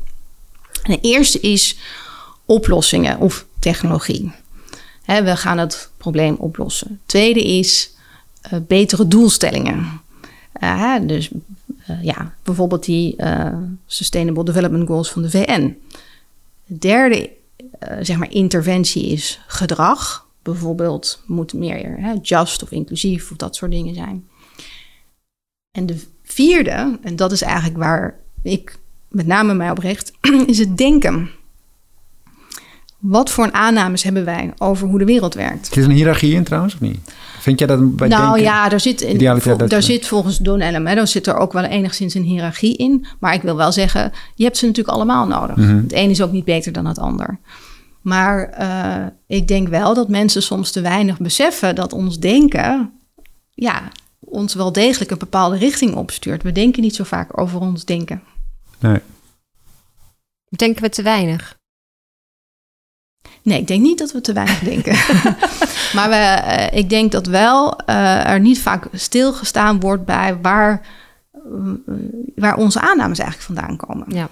En 0.83 0.91
de 0.91 0.99
eerste 1.01 1.39
is 1.39 1.77
oplossingen 2.45 3.19
of 3.19 3.45
technologie. 3.59 4.31
we 5.05 5.35
gaan 5.35 5.57
het 5.57 5.89
probleem 5.97 6.35
oplossen. 6.35 6.99
tweede 7.05 7.43
is 7.43 7.91
uh, 8.45 8.59
betere 8.67 9.07
doelstellingen. 9.07 10.01
Uh, 10.63 10.95
dus 11.01 11.29
uh, 11.89 12.03
ja, 12.03 12.33
bijvoorbeeld 12.43 12.85
die 12.85 13.15
Sustainable 13.85 14.43
Development 14.43 14.87
Goals 14.87 15.11
van 15.11 15.21
de 15.21 15.29
VN. 15.29 15.77
De 16.65 16.77
derde 16.77 17.29
zeg 18.01 18.17
maar 18.17 18.31
interventie 18.31 19.05
is 19.05 19.39
gedrag. 19.47 20.27
Bijvoorbeeld 20.41 21.23
moet 21.25 21.53
meer 21.53 22.19
just 22.21 22.63
of 22.63 22.71
inclusief 22.71 23.31
of 23.31 23.37
dat 23.37 23.55
soort 23.55 23.71
dingen 23.71 23.95
zijn. 23.95 24.27
En 25.71 25.85
de 25.85 26.03
vierde, 26.23 26.99
en 27.01 27.15
dat 27.15 27.31
is 27.31 27.41
eigenlijk 27.41 27.77
waar 27.77 28.19
ik 28.41 28.79
met 29.07 29.27
name 29.27 29.53
mij 29.53 29.71
op 29.71 29.77
richt, 29.77 30.11
is 30.47 30.59
het 30.59 30.77
denken. 30.77 31.29
Wat 32.99 33.29
voor 33.29 33.51
aannames 33.51 34.03
hebben 34.03 34.25
wij 34.25 34.53
over 34.57 34.87
hoe 34.87 34.99
de 34.99 35.05
wereld 35.05 35.33
werkt? 35.33 35.65
Zit 35.65 35.75
er 35.75 35.83
een 35.83 35.95
hiërarchie 35.95 36.33
in 36.33 36.43
trouwens, 36.43 36.73
of 36.73 36.79
niet? 36.79 36.99
Vind 37.39 37.59
jij 37.59 37.67
dat 37.67 37.95
bij 37.95 38.07
Nou 38.07 38.39
ja, 38.39 38.69
daar 38.69 38.79
zit, 38.79 39.01
in, 39.01 39.41
vol, 39.41 39.57
daar 39.57 39.83
zit 39.83 40.07
volgens 40.07 40.37
Don 40.37 40.59
Ellen 40.59 41.07
zit 41.07 41.27
er 41.27 41.37
ook 41.37 41.53
wel 41.53 41.63
enigszins 41.63 42.13
een 42.13 42.23
hiërarchie 42.23 42.77
in. 42.77 43.05
Maar 43.19 43.33
ik 43.33 43.41
wil 43.41 43.55
wel 43.55 43.71
zeggen, 43.71 44.11
je 44.35 44.43
hebt 44.43 44.57
ze 44.57 44.65
natuurlijk 44.65 44.95
allemaal 44.95 45.27
nodig. 45.27 45.55
Mhm. 45.55 45.75
Het 45.75 45.93
een 45.93 46.09
is 46.09 46.21
ook 46.21 46.31
niet 46.31 46.45
beter 46.45 46.71
dan 46.71 46.85
het 46.85 46.99
ander. 46.99 47.39
Maar 48.01 48.57
uh, 48.59 49.37
ik 49.37 49.47
denk 49.47 49.67
wel 49.67 49.93
dat 49.93 50.09
mensen 50.09 50.43
soms 50.43 50.71
te 50.71 50.81
weinig 50.81 51.19
beseffen 51.19 51.75
dat 51.75 51.93
ons 51.93 52.19
denken... 52.19 52.91
ja, 53.53 53.81
ons 54.19 54.53
wel 54.53 54.71
degelijk 54.71 55.11
een 55.11 55.17
bepaalde 55.17 55.57
richting 55.57 55.95
opstuurt. 55.95 56.43
We 56.43 56.51
denken 56.51 56.81
niet 56.81 56.95
zo 56.95 57.03
vaak 57.03 57.39
over 57.39 57.59
ons 57.59 57.85
denken. 57.85 58.21
Nee. 58.79 58.99
Denken 60.49 60.81
we 60.81 60.89
te 60.89 61.01
weinig? 61.01 61.58
Nee, 63.41 63.59
ik 63.59 63.67
denk 63.67 63.81
niet 63.81 63.97
dat 63.97 64.11
we 64.11 64.21
te 64.21 64.33
weinig 64.33 64.59
denken. 64.59 64.93
maar 65.95 66.09
we, 66.09 66.41
uh, 66.75 66.77
ik 66.79 66.89
denk 66.89 67.11
dat 67.11 67.27
wel 67.27 67.79
uh, 67.89 68.29
er 68.29 68.39
niet 68.39 68.61
vaak 68.61 68.87
stilgestaan 68.93 69.79
wordt 69.79 70.05
bij 70.05 70.37
waar, 70.41 70.81
uh, 71.33 71.73
waar 72.35 72.57
onze 72.57 72.79
aannames 72.79 73.19
eigenlijk 73.19 73.59
vandaan 73.59 73.77
komen. 73.77 74.05
Ja. 74.07 74.29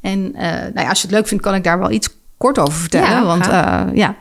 En 0.00 0.32
nou 0.32 0.80
ja, 0.80 0.88
als 0.88 1.00
je 1.00 1.06
het 1.06 1.16
leuk 1.16 1.28
vindt, 1.28 1.44
kan 1.44 1.54
ik 1.54 1.64
daar 1.64 1.78
wel 1.78 1.90
iets 1.90 2.08
kort 2.36 2.58
over 2.58 2.78
vertellen. 2.78 3.08
Ja, 3.08 3.24
want 3.24 3.44
ja, 3.96 4.16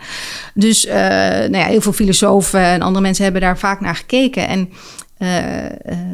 dus 0.53 0.85
nou 0.85 1.57
ja, 1.57 1.65
heel 1.65 1.81
veel 1.81 1.93
filosofen 1.93 2.59
en 2.59 2.81
andere 2.81 3.03
mensen 3.03 3.23
hebben 3.23 3.41
daar 3.41 3.57
vaak 3.57 3.79
naar 3.79 3.95
gekeken. 3.95 4.47
En 4.47 4.69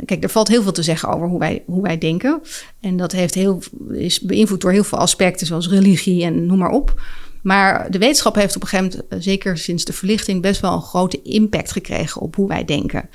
kijk, 0.05 0.23
er 0.23 0.29
valt 0.29 0.47
heel 0.47 0.63
veel 0.63 0.71
te 0.71 0.83
zeggen 0.83 1.09
over 1.09 1.27
hoe 1.27 1.39
wij, 1.39 1.63
hoe 1.65 1.81
wij 1.81 1.97
denken. 1.97 2.41
En 2.79 2.97
dat 2.97 3.11
heeft 3.11 3.33
heel, 3.33 3.61
is 3.91 4.19
beïnvloed 4.19 4.61
door 4.61 4.71
heel 4.71 4.83
veel 4.83 4.97
aspecten, 4.97 5.47
zoals 5.47 5.69
religie 5.69 6.23
en 6.23 6.45
noem 6.45 6.57
maar 6.57 6.71
op. 6.71 7.01
Maar 7.41 7.91
de 7.91 7.97
wetenschap 7.97 8.35
heeft 8.35 8.55
op 8.55 8.61
een 8.61 8.67
gegeven 8.67 8.91
moment, 8.91 9.13
eh, 9.13 9.19
zeker 9.21 9.57
sinds 9.57 9.85
de 9.85 9.93
verlichting, 9.93 10.41
best 10.41 10.61
wel 10.61 10.73
een 10.73 10.81
grote 10.81 11.21
impact 11.21 11.71
gekregen 11.71 12.21
op 12.21 12.35
hoe 12.35 12.47
wij 12.47 12.65
denken. 12.65 13.09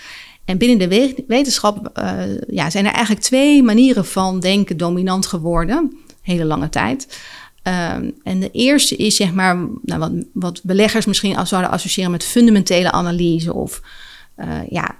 En 0.45 0.59
binnen 0.59 0.89
de 0.89 1.25
wetenschap 1.27 1.99
uh, 1.99 2.23
ja, 2.47 2.71
zijn 2.71 2.87
er 2.87 2.93
eigenlijk 2.93 3.25
twee 3.25 3.63
manieren 3.63 4.05
van 4.05 4.41
denken 4.41 4.77
dominant 4.77 5.27
geworden, 5.27 5.99
hele 6.23 6.45
lange 6.45 6.69
tijd. 6.69 7.19
Um, 7.63 8.15
en 8.23 8.41
de 8.41 8.51
eerste 8.51 8.97
is 8.97 9.17
zeg 9.17 9.33
maar, 9.33 9.69
nou, 9.83 10.27
wat, 10.33 10.61
beleggers 10.63 11.07
misschien 11.07 11.47
zouden 11.47 11.71
associëren 11.71 12.11
met 12.11 12.25
fundamentele 12.25 12.91
analyse 12.91 13.55
of 13.55 13.83
uh, 14.37 14.47
ja, 14.69 14.99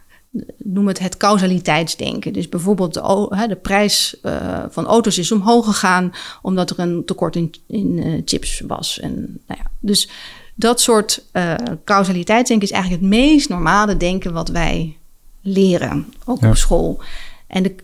noem 0.57 0.89
het 0.89 0.99
het 0.99 1.17
causaliteitsdenken. 1.17 2.33
Dus 2.33 2.49
bijvoorbeeld 2.49 2.95
de, 2.95 3.45
de 3.49 3.57
prijs 3.57 4.17
uh, 4.23 4.65
van 4.69 4.87
auto's 4.87 5.19
is 5.19 5.33
omhoog 5.33 5.65
gegaan 5.65 6.13
omdat 6.43 6.71
er 6.71 6.79
een 6.79 7.05
tekort 7.05 7.37
in, 7.37 7.55
in 7.67 7.97
uh, 7.97 8.23
chips 8.25 8.63
was. 8.67 9.01
En, 9.01 9.13
nou 9.47 9.61
ja, 9.63 9.71
dus 9.81 10.09
dat 10.55 10.81
soort 10.81 11.25
uh, 11.33 11.55
causaliteitsdenken 11.85 12.69
is 12.69 12.73
eigenlijk 12.73 13.03
het 13.03 13.11
meest 13.11 13.49
normale 13.49 13.97
denken 13.97 14.33
wat 14.33 14.49
wij 14.49 14.97
leren, 15.41 16.13
ook 16.25 16.43
op 16.43 16.57
school. 16.57 17.03
En 17.47 17.63
de, 17.63 17.75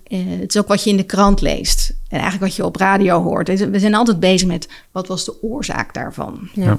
het 0.40 0.54
is 0.54 0.60
ook 0.60 0.68
wat 0.68 0.84
je 0.84 0.90
in 0.90 0.96
de 0.96 1.02
krant 1.02 1.40
leest 1.40 1.88
en 2.08 2.18
eigenlijk 2.18 2.42
wat 2.42 2.54
je 2.54 2.64
op 2.64 2.76
radio 2.76 3.22
hoort. 3.22 3.48
We 3.70 3.78
zijn 3.78 3.94
altijd 3.94 4.20
bezig 4.20 4.48
met 4.48 4.68
wat 4.90 5.06
was 5.06 5.24
de 5.24 5.42
oorzaak 5.42 5.94
daarvan. 5.94 6.48
Ja. 6.52 6.78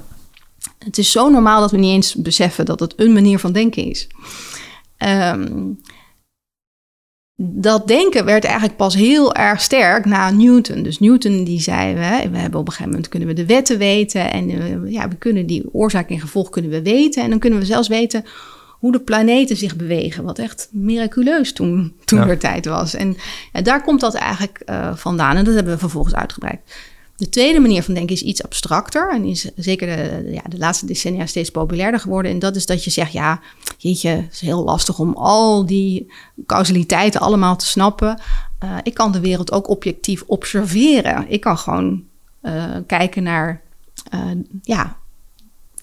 Het 0.79 0.97
is 0.97 1.11
zo 1.11 1.29
normaal 1.29 1.59
dat 1.59 1.71
we 1.71 1.77
niet 1.77 1.93
eens 1.93 2.15
beseffen 2.15 2.65
dat 2.65 2.79
het 2.79 2.93
een 2.95 3.13
manier 3.13 3.39
van 3.39 3.51
denken 3.51 3.83
is. 3.83 4.07
Um, 5.03 5.79
dat 7.43 7.87
denken 7.87 8.25
werd 8.25 8.43
eigenlijk 8.43 8.77
pas 8.77 8.95
heel 8.95 9.35
erg 9.35 9.61
sterk 9.61 10.05
na 10.05 10.31
Newton. 10.31 10.83
Dus 10.83 10.99
Newton 10.99 11.43
die 11.43 11.61
zei, 11.61 11.93
we, 11.93 12.29
we 12.29 12.37
hebben 12.37 12.59
op 12.59 12.65
een 12.65 12.71
gegeven 12.71 12.91
moment 12.91 13.09
kunnen 13.09 13.27
we 13.27 13.33
de 13.33 13.45
wetten 13.45 13.77
weten 13.77 14.31
en 14.31 14.49
uh, 14.49 14.91
ja, 14.91 15.07
we 15.07 15.15
kunnen 15.15 15.45
die 15.45 15.73
oorzaak 15.73 16.09
en 16.09 16.19
gevolg 16.19 16.49
kunnen 16.49 16.71
we 16.71 16.81
weten 16.81 17.23
en 17.23 17.29
dan 17.29 17.39
kunnen 17.39 17.59
we 17.59 17.65
zelfs 17.65 17.87
weten 17.87 18.25
hoe 18.81 18.91
de 18.91 18.99
planeten 18.99 19.57
zich 19.57 19.75
bewegen, 19.75 20.23
wat 20.23 20.39
echt 20.39 20.69
miraculeus 20.71 21.53
toen, 21.53 21.95
toen 22.05 22.19
er 22.19 22.37
tijd 22.37 22.65
was. 22.65 22.93
En 22.93 23.17
ja, 23.53 23.61
daar 23.61 23.83
komt 23.83 23.99
dat 23.99 24.15
eigenlijk 24.15 24.61
uh, 24.65 24.95
vandaan 24.95 25.35
en 25.35 25.45
dat 25.45 25.53
hebben 25.53 25.73
we 25.73 25.79
vervolgens 25.79 26.15
uitgebreid. 26.15 26.59
De 27.21 27.29
tweede 27.29 27.59
manier 27.59 27.83
van 27.83 27.93
denken 27.93 28.15
is 28.15 28.21
iets 28.21 28.43
abstracter 28.43 29.11
en 29.11 29.23
is 29.23 29.49
zeker 29.55 29.87
de, 29.87 30.31
ja, 30.31 30.41
de 30.49 30.57
laatste 30.57 30.85
decennia 30.85 31.25
steeds 31.25 31.49
populairder 31.49 31.99
geworden. 31.99 32.31
En 32.31 32.39
dat 32.39 32.55
is 32.55 32.65
dat 32.65 32.83
je 32.83 32.89
zegt, 32.89 33.11
ja, 33.11 33.39
jeetje, 33.77 34.09
het 34.09 34.31
is 34.33 34.39
heel 34.39 34.63
lastig 34.63 34.99
om 34.99 35.13
al 35.13 35.65
die 35.65 36.11
causaliteiten 36.45 37.21
allemaal 37.21 37.55
te 37.55 37.65
snappen. 37.67 38.19
Uh, 38.63 38.77
ik 38.83 38.93
kan 38.93 39.11
de 39.11 39.19
wereld 39.19 39.51
ook 39.51 39.69
objectief 39.69 40.23
observeren. 40.27 41.25
Ik 41.27 41.41
kan 41.41 41.57
gewoon 41.57 42.03
uh, 42.41 42.75
kijken 42.87 43.23
naar 43.23 43.61
uh, 44.13 44.21
ja, 44.61 44.97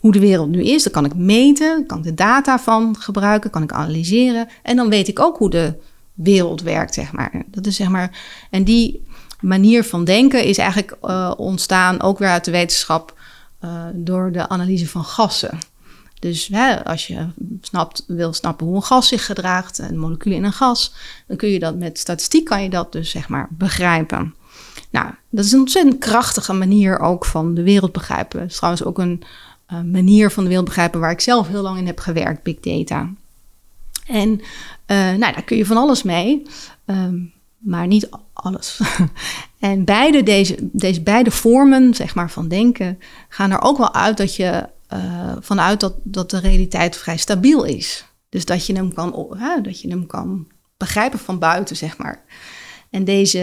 hoe 0.01 0.13
de 0.13 0.21
wereld 0.21 0.49
nu 0.49 0.63
is. 0.63 0.83
Dan 0.83 0.93
kan 0.93 1.05
ik 1.05 1.15
meten, 1.15 1.87
kan 1.87 1.99
ik 1.99 2.05
de 2.05 2.15
data 2.15 2.59
van 2.59 2.97
gebruiken, 2.99 3.51
kan 3.51 3.63
ik 3.63 3.73
analyseren. 3.73 4.49
En 4.63 4.77
dan 4.77 4.89
weet 4.89 5.09
ik 5.09 5.21
ook 5.21 5.39
hoe 5.39 5.51
de 5.51 5.75
wereld 6.15 6.63
werkt, 6.63 6.95
zeg 6.95 7.13
maar. 7.13 7.45
Dat 7.47 7.67
is 7.67 7.77
zeg 7.77 7.89
maar. 7.89 8.19
En 8.51 8.65
die 8.65 9.07
manier 9.41 9.85
van 9.85 10.05
denken 10.05 10.45
is 10.45 10.59
eigenlijk 10.59 10.97
uh, 11.03 11.33
ontstaan 11.37 12.03
ook 12.03 12.19
weer 12.19 12.29
uit 12.29 12.45
de 12.45 12.51
wetenschap 12.51 13.19
uh, 13.65 13.85
door 13.95 14.33
de 14.33 14.49
analyse 14.49 14.89
van 14.89 15.05
gassen. 15.05 15.59
Dus 16.19 16.49
hè, 16.53 16.85
als 16.85 17.07
je 17.07 17.27
snapt, 17.61 18.05
wil 18.07 18.33
snappen 18.33 18.67
hoe 18.67 18.77
een 18.77 18.83
gas 18.83 19.09
zich 19.09 19.27
gedraagt, 19.27 19.79
een 19.79 19.99
molecuul 19.99 20.35
in 20.35 20.45
een 20.45 20.53
gas, 20.53 20.95
dan 21.27 21.37
kun 21.37 21.49
je 21.49 21.59
dat 21.59 21.77
met 21.77 21.99
statistiek 21.99 22.45
kan 22.45 22.63
je 22.63 22.71
dat 22.71 22.93
dus 22.93 23.11
zeg 23.11 23.29
maar 23.29 23.49
begrijpen. 23.51 24.35
Nou, 24.91 25.11
dat 25.31 25.45
is 25.45 25.53
een 25.53 25.61
ontzettend 25.61 25.99
krachtige 25.99 26.53
manier 26.53 26.99
ook 26.99 27.25
van 27.25 27.55
de 27.55 27.63
wereld 27.63 27.93
begrijpen. 27.93 28.41
Het 28.41 28.51
is 28.51 28.57
trouwens 28.57 28.85
ook 28.85 28.99
een 28.99 29.23
uh, 29.73 29.81
manier 29.81 30.31
van 30.31 30.43
de 30.43 30.49
wereld 30.49 30.69
begrijpen 30.69 31.01
waar 31.01 31.11
ik 31.11 31.21
zelf 31.21 31.49
heel 31.49 31.63
lang 31.63 31.79
in 31.79 31.87
heb 31.87 32.01
gewerkt, 32.01 32.43
big 32.43 32.61
data. 32.61 33.11
En 34.07 34.41
nou, 34.87 35.19
daar 35.19 35.45
kun 35.45 35.57
je 35.57 35.67
van 35.67 35.77
alles 35.77 36.03
mee, 36.03 36.43
um, 36.87 37.33
maar 37.59 37.87
niet 37.87 38.09
alles. 38.33 38.81
en 39.59 39.85
beide 39.85 40.23
deze, 40.23 40.57
deze 40.61 41.03
beide 41.03 41.31
vormen 41.31 41.95
zeg 41.95 42.15
maar, 42.15 42.31
van 42.31 42.49
denken 42.49 42.99
gaan 43.29 43.51
er 43.51 43.63
ook 43.63 43.79
wel 43.79 43.95
uit 43.95 44.17
dat 44.17 44.37
je 44.37 44.69
uh, 44.93 45.37
vanuit 45.41 45.81
dat, 45.81 45.95
dat 46.03 46.31
de 46.31 46.39
realiteit 46.39 46.97
vrij 46.97 47.17
stabiel 47.17 47.65
is. 47.65 48.07
Dus 48.29 48.45
dat 48.45 48.67
je 48.67 48.75
hem 48.75 48.93
kan, 48.93 49.39
dat 49.63 49.81
je 49.81 49.89
hem 49.89 50.07
kan 50.07 50.47
begrijpen 50.77 51.19
van 51.19 51.39
buiten, 51.39 51.77
zeg 51.77 51.99
maar. 51.99 52.25
En 52.91 53.05
deze, 53.05 53.39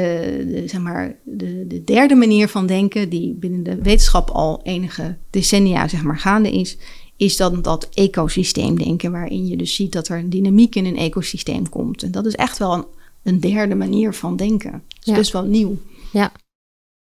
de, 0.48 0.64
zeg 0.68 0.82
maar, 0.82 1.16
de, 1.24 1.66
de 1.68 1.84
derde 1.84 2.16
manier 2.16 2.48
van 2.48 2.66
denken, 2.66 3.10
die 3.10 3.34
binnen 3.34 3.64
de 3.64 3.76
wetenschap 3.82 4.30
al 4.30 4.60
enige 4.64 5.18
decennia 5.30 5.88
zeg 5.88 6.04
maar, 6.04 6.20
gaande 6.20 6.52
is, 6.52 6.78
is 7.18 7.38
dan 7.38 7.62
dat 7.62 7.90
ecosysteemdenken, 7.94 9.12
waarin 9.12 9.48
je 9.48 9.58
dus 9.58 9.76
ziet 9.76 9.92
dat 9.92 10.08
er 10.08 10.18
een 10.18 10.30
dynamiek 10.30 10.76
in 10.76 10.86
een 10.86 10.98
ecosysteem 10.98 11.70
komt. 11.70 12.04
En 12.04 12.12
dat 12.12 12.26
is 12.26 12.36
echt 12.36 12.58
wel 12.58 12.74
een, 12.74 12.86
een 13.26 13.40
derde 13.40 13.76
manier 13.76 14.14
van 14.14 14.36
denken. 14.36 14.72
Het 14.72 14.84
is 15.00 15.06
ja. 15.06 15.16
best 15.16 15.32
wel 15.32 15.44
nieuw. 15.44 15.78
Ja, 16.12 16.32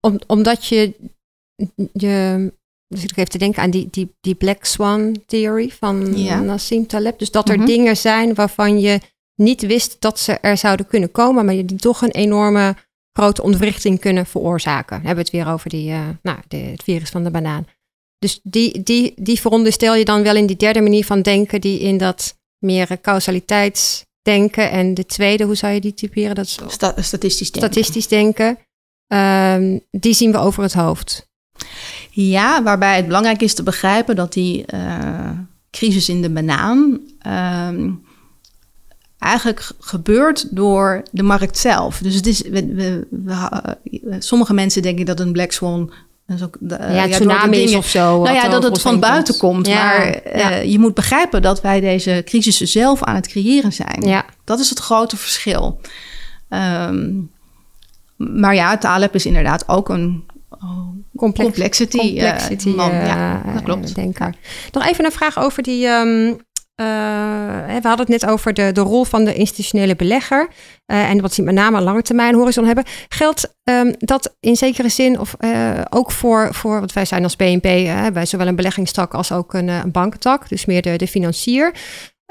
Om, 0.00 0.18
omdat 0.26 0.66
je, 0.66 0.94
je 1.92 2.52
dus 2.88 3.04
ik 3.04 3.16
even 3.16 3.30
te 3.30 3.38
denken 3.38 3.62
aan 3.62 3.70
die, 3.70 3.88
die, 3.90 4.14
die 4.20 4.34
Black 4.34 4.64
Swan 4.64 5.16
Theory 5.26 5.68
van 5.68 6.18
ja. 6.18 6.40
Nassim 6.40 6.86
Taleb. 6.86 7.18
Dus 7.18 7.30
dat 7.30 7.48
er 7.48 7.54
mm-hmm. 7.54 7.70
dingen 7.70 7.96
zijn 7.96 8.34
waarvan 8.34 8.80
je 8.80 9.00
niet 9.34 9.66
wist 9.66 9.96
dat 9.98 10.18
ze 10.18 10.32
er 10.32 10.56
zouden 10.56 10.86
kunnen 10.86 11.10
komen, 11.10 11.44
maar 11.44 11.54
die 11.54 11.76
toch 11.76 12.02
een 12.02 12.10
enorme 12.10 12.76
grote 13.12 13.42
ontwrichting 13.42 14.00
kunnen 14.00 14.26
veroorzaken. 14.26 15.00
We 15.00 15.06
hebben 15.06 15.24
het 15.24 15.32
weer 15.32 15.48
over 15.48 15.70
die, 15.70 15.90
uh, 15.90 16.08
nou, 16.22 16.38
de, 16.48 16.56
het 16.56 16.82
virus 16.82 17.10
van 17.10 17.24
de 17.24 17.30
banaan. 17.30 17.66
Dus 18.18 18.40
die, 18.42 18.82
die, 18.82 19.12
die 19.16 19.40
veronderstel 19.40 19.94
je 19.94 20.04
dan 20.04 20.22
wel 20.22 20.36
in 20.36 20.46
die 20.46 20.56
derde 20.56 20.80
manier 20.80 21.04
van 21.04 21.22
denken, 21.22 21.60
die 21.60 21.80
in 21.80 21.98
dat 21.98 22.38
meer 22.58 22.98
causaliteitsdenken. 24.24 24.70
En 24.70 24.94
de 24.94 25.06
tweede, 25.06 25.44
hoe 25.44 25.54
zou 25.54 25.72
je 25.72 25.80
die 25.80 25.94
typeren? 25.94 26.34
Dat 26.34 26.44
is 26.44 26.58
Sta 26.68 26.94
statistisch 27.02 27.50
denken. 27.50 27.72
Statistisch 27.72 28.08
denken. 28.08 28.58
Um, 29.06 29.80
die 29.90 30.14
zien 30.14 30.32
we 30.32 30.38
over 30.38 30.62
het 30.62 30.72
hoofd. 30.72 31.28
Ja, 32.10 32.62
waarbij 32.62 32.96
het 32.96 33.06
belangrijk 33.06 33.42
is 33.42 33.54
te 33.54 33.62
begrijpen 33.62 34.16
dat 34.16 34.32
die 34.32 34.64
uh, 34.74 35.30
crisis 35.70 36.08
in 36.08 36.22
de 36.22 36.30
banaan. 36.30 37.00
Uh, 37.26 37.92
eigenlijk 39.18 39.70
gebeurt 39.78 40.56
door 40.56 41.02
de 41.10 41.22
markt 41.22 41.58
zelf. 41.58 41.98
Dus 41.98 42.14
het 42.14 42.26
is, 42.26 42.42
we, 42.42 42.66
we, 42.66 43.06
we, 43.10 44.16
sommige 44.18 44.54
mensen 44.54 44.82
denken 44.82 45.06
dat 45.06 45.20
een 45.20 45.32
black 45.32 45.52
swan 45.52 45.92
dat 46.26 46.36
is 46.36 46.42
ook 46.42 46.56
de, 46.60 46.76
ja, 46.80 47.04
ja, 47.04 47.08
tsunami 47.08 47.56
is 47.56 47.74
of 47.74 47.88
zo. 47.88 48.22
Nou 48.22 48.34
ja, 48.34 48.48
dat 48.48 48.62
het 48.62 48.80
van 48.80 49.00
buiten 49.00 49.36
komt. 49.36 49.66
Ja, 49.66 49.74
maar 49.74 50.38
ja. 50.38 50.62
Uh, 50.62 50.70
je 50.70 50.78
moet 50.78 50.94
begrijpen 50.94 51.42
dat 51.42 51.60
wij 51.60 51.80
deze 51.80 52.22
crisissen 52.24 52.68
zelf 52.68 53.02
aan 53.02 53.14
het 53.14 53.28
creëren 53.28 53.72
zijn. 53.72 54.02
Ja. 54.02 54.24
Dat 54.44 54.60
is 54.60 54.70
het 54.70 54.78
grote 54.78 55.16
verschil. 55.16 55.80
Um, 56.48 57.30
maar 58.16 58.54
ja, 58.54 58.78
Taleb 58.78 59.14
is 59.14 59.26
inderdaad 59.26 59.68
ook 59.68 59.88
een 59.88 60.24
oh, 60.50 60.88
Complex, 61.16 61.48
complexity, 61.48 61.98
complexity 61.98 62.68
uh, 62.68 62.74
man. 62.74 62.92
ja, 62.92 63.42
dat 63.54 63.62
klopt. 63.62 63.94
Denker. 63.94 64.34
Nog 64.72 64.86
even 64.86 65.04
een 65.04 65.12
vraag 65.12 65.38
over 65.38 65.62
die 65.62 65.86
um, 65.86 66.36
uh, 66.80 66.86
we 67.66 67.88
hadden 67.88 68.06
het 68.06 68.22
net 68.22 68.26
over 68.26 68.54
de, 68.54 68.72
de 68.72 68.80
rol 68.80 69.04
van 69.04 69.24
de 69.24 69.34
institutionele 69.34 69.96
belegger 69.96 70.48
uh, 70.86 71.10
en 71.10 71.20
wat 71.20 71.34
ze 71.34 71.42
met 71.42 71.54
name 71.54 71.80
lange 71.80 72.02
termijn 72.02 72.34
horizon 72.34 72.64
hebben. 72.64 72.84
Geldt 73.08 73.54
um, 73.64 73.94
dat 73.98 74.36
in 74.40 74.56
zekere 74.56 74.88
zin 74.88 75.20
of 75.20 75.34
uh, 75.40 75.80
ook 75.90 76.12
voor, 76.12 76.54
voor, 76.54 76.80
wat 76.80 76.92
wij 76.92 77.04
zijn 77.04 77.22
als 77.22 77.36
BNP, 77.36 77.62
wij 78.12 78.26
zowel 78.26 78.46
een 78.46 78.56
beleggingstak 78.56 79.14
als 79.14 79.32
ook 79.32 79.54
een, 79.54 79.68
een 79.68 79.90
bankentak, 79.90 80.48
dus 80.48 80.64
meer 80.64 80.82
de, 80.82 80.96
de 80.96 81.08
financier. 81.08 81.74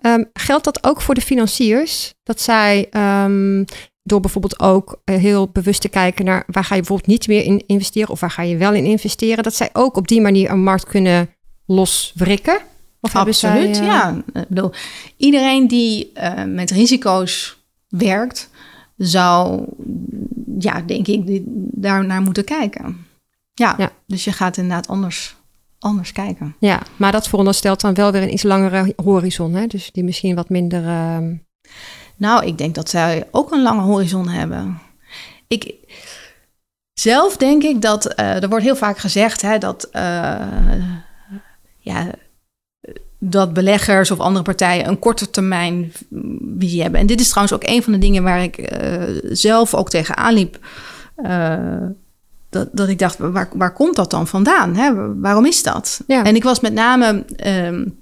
Um, 0.06 0.30
geldt 0.34 0.64
dat 0.64 0.84
ook 0.84 1.02
voor 1.02 1.16
de 1.16 1.22
financiers? 1.22 2.14
Dat 2.24 2.41
zij 2.41 2.89
um, 3.24 3.66
door 4.04 4.20
bijvoorbeeld 4.20 4.60
ook 4.60 5.02
heel 5.06 5.50
bewust 5.50 5.82
te 5.82 5.89
kijken 5.89 6.26
naar 6.26 6.44
waar 6.48 6.64
ga 6.64 6.76
je 6.76 6.82
bijvoorbeeld 6.82 7.10
niet 7.10 7.28
meer 7.28 7.44
in 7.44 7.64
investeren 7.68 8.10
of 8.10 8.20
waar 8.20 8.32
ga 8.32 8.41
je 8.41 8.58
wel 8.58 8.74
in 8.74 8.86
investeren, 8.86 9.44
dat 9.44 9.56
zij 9.56 9.70
ook 9.74 9.98
op 9.98 10.08
die 10.08 10.22
manier 10.22 10.50
een 10.50 10.64
markt 10.64 10.86
kunnen 10.86 11.30
loswrikken? 11.66 12.58
Of 13.06 13.16
Absoluut, 13.16 13.76
zij, 13.76 13.86
uh... 13.86 13.91
ja. 13.91 14.24
Ik 14.34 14.47
bedoel, 14.47 14.72
iedereen 15.18 15.68
die 15.68 16.12
uh, 16.14 16.43
met 16.43 16.72
risico's 16.72 17.58
werkt, 17.88 18.49
zou, 18.97 19.66
ja, 20.60 20.82
denk 20.82 21.08
ik, 21.08 21.41
daar 21.72 22.06
naar 22.06 22.22
moeten 22.22 22.43
kijken. 22.43 23.06
Ja, 23.54 23.76
ja, 23.78 23.91
dus 24.06 24.24
je 24.24 24.32
gaat 24.32 24.58
inderdaad 24.58 24.88
anders, 24.88 25.36
anders 25.80 26.12
kijken. 26.12 26.56
Ja, 26.60 26.82
maar 26.95 27.12
dat 27.12 27.28
veronderstelt 27.28 27.82
dan 27.82 27.93
wel 27.93 28.12
weer 28.12 28.22
een 28.22 28.34
iets 28.34 28.43
langere 28.43 28.93
horizon, 29.04 29.54
hè? 29.54 29.68
Dus 29.68 29.91
die 29.91 30.04
misschien 30.04 30.36
wat 30.36 30.49
minder... 30.49 30.84
Uh... 30.84 31.18
Nou, 32.16 32.45
ik 32.45 32.58
denk 32.58 32.76
dat 32.76 32.89
zij 32.89 33.28
ook 33.32 33.51
een 33.51 33.62
lange 33.62 33.82
horizon 33.82 34.28
hebben. 34.28 34.80
Ik... 35.47 35.74
Zelf 36.93 37.38
denk 37.38 37.64
ik 37.64 37.82
dat, 37.82 38.20
er 38.20 38.49
wordt 38.49 38.64
heel 38.64 38.76
vaak 38.76 38.97
gezegd 38.97 39.41
hè, 39.41 39.58
dat 39.58 39.89
ja, 41.80 42.12
dat 43.26 43.54
beleggers 43.54 44.12
of 44.12 44.20
andere 44.20 44.44
partijen 44.44 44.88
een 44.88 45.00
korte 45.00 45.30
termijn 45.30 45.92
visie 46.60 46.82
hebben. 46.82 47.00
En 47.00 47.06
dit 47.06 47.20
is 47.20 47.30
trouwens 47.30 47.56
ook 47.56 47.70
een 47.70 47.84
van 47.84 47.94
de 47.94 48.00
dingen 48.00 48.24
waar 48.24 48.44
ik 48.44 48.82
uh, 48.84 49.04
zelf 49.32 49.74
ook 49.74 49.90
tegenaan 49.90 50.34
liep. 50.34 50.60
Uh, 51.18 51.76
dat, 52.50 52.70
dat 52.72 52.90
ik 52.90 53.00
dacht, 53.00 53.18
waar, 53.18 53.50
waar 53.54 53.74
komt 53.74 53.96
dat 53.96 54.12
dan 54.12 54.28
vandaan? 54.28 54.76
Hè? 54.76 55.16
Waarom 55.20 55.46
is 55.46 55.64
dat? 55.64 56.04
Ja. 56.08 56.24
En 56.24 56.36
ik 56.36 56.44
was 56.44 56.60
met 56.60 56.74
name 56.74 57.26
um, 57.46 57.96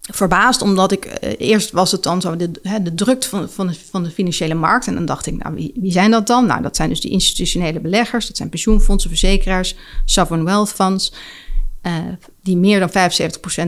verbaasd, 0.00 0.62
omdat 0.62 0.92
ik 0.92 1.06
uh, 1.06 1.30
eerst 1.38 1.70
was 1.70 1.92
het 1.92 2.02
dan 2.02 2.20
zo 2.20 2.36
de, 2.36 2.50
hè, 2.62 2.82
de 2.82 2.94
drukte 2.94 3.28
van, 3.28 3.50
van, 3.50 3.66
de, 3.66 3.74
van 3.90 4.02
de 4.02 4.10
financiële 4.10 4.54
markt. 4.54 4.86
En 4.86 4.94
dan 4.94 5.06
dacht 5.06 5.26
ik, 5.26 5.42
nou, 5.42 5.54
wie, 5.54 5.72
wie 5.80 5.92
zijn 5.92 6.10
dat 6.10 6.26
dan? 6.26 6.46
Nou, 6.46 6.62
dat 6.62 6.76
zijn 6.76 6.88
dus 6.88 7.00
die 7.00 7.10
institutionele 7.10 7.80
beleggers, 7.80 8.26
dat 8.26 8.36
zijn 8.36 8.48
pensioenfondsen, 8.48 9.10
verzekeraars, 9.10 9.76
sovereign 10.04 10.48
wealth 10.48 10.72
funds. 10.72 11.12
Uh, 11.86 11.92
die 12.42 12.56
meer 12.56 12.80
dan 12.80 12.90
75% 12.90 12.92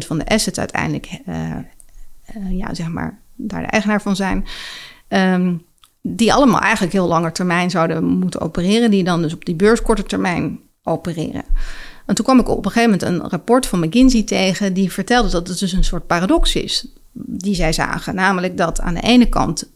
van 0.06 0.18
de 0.18 0.26
assets 0.26 0.58
uiteindelijk, 0.58 1.08
uh, 1.26 1.50
uh, 2.36 2.58
ja, 2.58 2.74
zeg 2.74 2.88
maar, 2.88 3.18
daar 3.34 3.60
de 3.60 3.66
eigenaar 3.66 4.02
van 4.02 4.16
zijn. 4.16 4.46
Um, 5.08 5.66
die 6.02 6.32
allemaal 6.32 6.60
eigenlijk 6.60 6.92
heel 6.92 7.06
lange 7.06 7.32
termijn 7.32 7.70
zouden 7.70 8.04
moeten 8.04 8.40
opereren, 8.40 8.90
die 8.90 9.04
dan 9.04 9.22
dus 9.22 9.34
op 9.34 9.44
die 9.44 9.54
beurs 9.54 9.82
korte 9.82 10.02
termijn 10.02 10.60
opereren. 10.82 11.44
En 12.06 12.14
toen 12.14 12.24
kwam 12.24 12.38
ik 12.38 12.48
op 12.48 12.64
een 12.64 12.70
gegeven 12.70 12.98
moment 12.98 13.22
een 13.22 13.30
rapport 13.30 13.66
van 13.66 13.80
McKinsey 13.80 14.22
tegen, 14.22 14.74
die 14.74 14.92
vertelde 14.92 15.30
dat 15.30 15.48
het 15.48 15.58
dus 15.58 15.72
een 15.72 15.84
soort 15.84 16.06
paradox 16.06 16.54
is, 16.54 16.86
die 17.12 17.54
zij 17.54 17.72
zagen. 17.72 18.14
Namelijk 18.14 18.56
dat 18.56 18.80
aan 18.80 18.94
de 18.94 19.00
ene 19.00 19.28
kant 19.28 19.70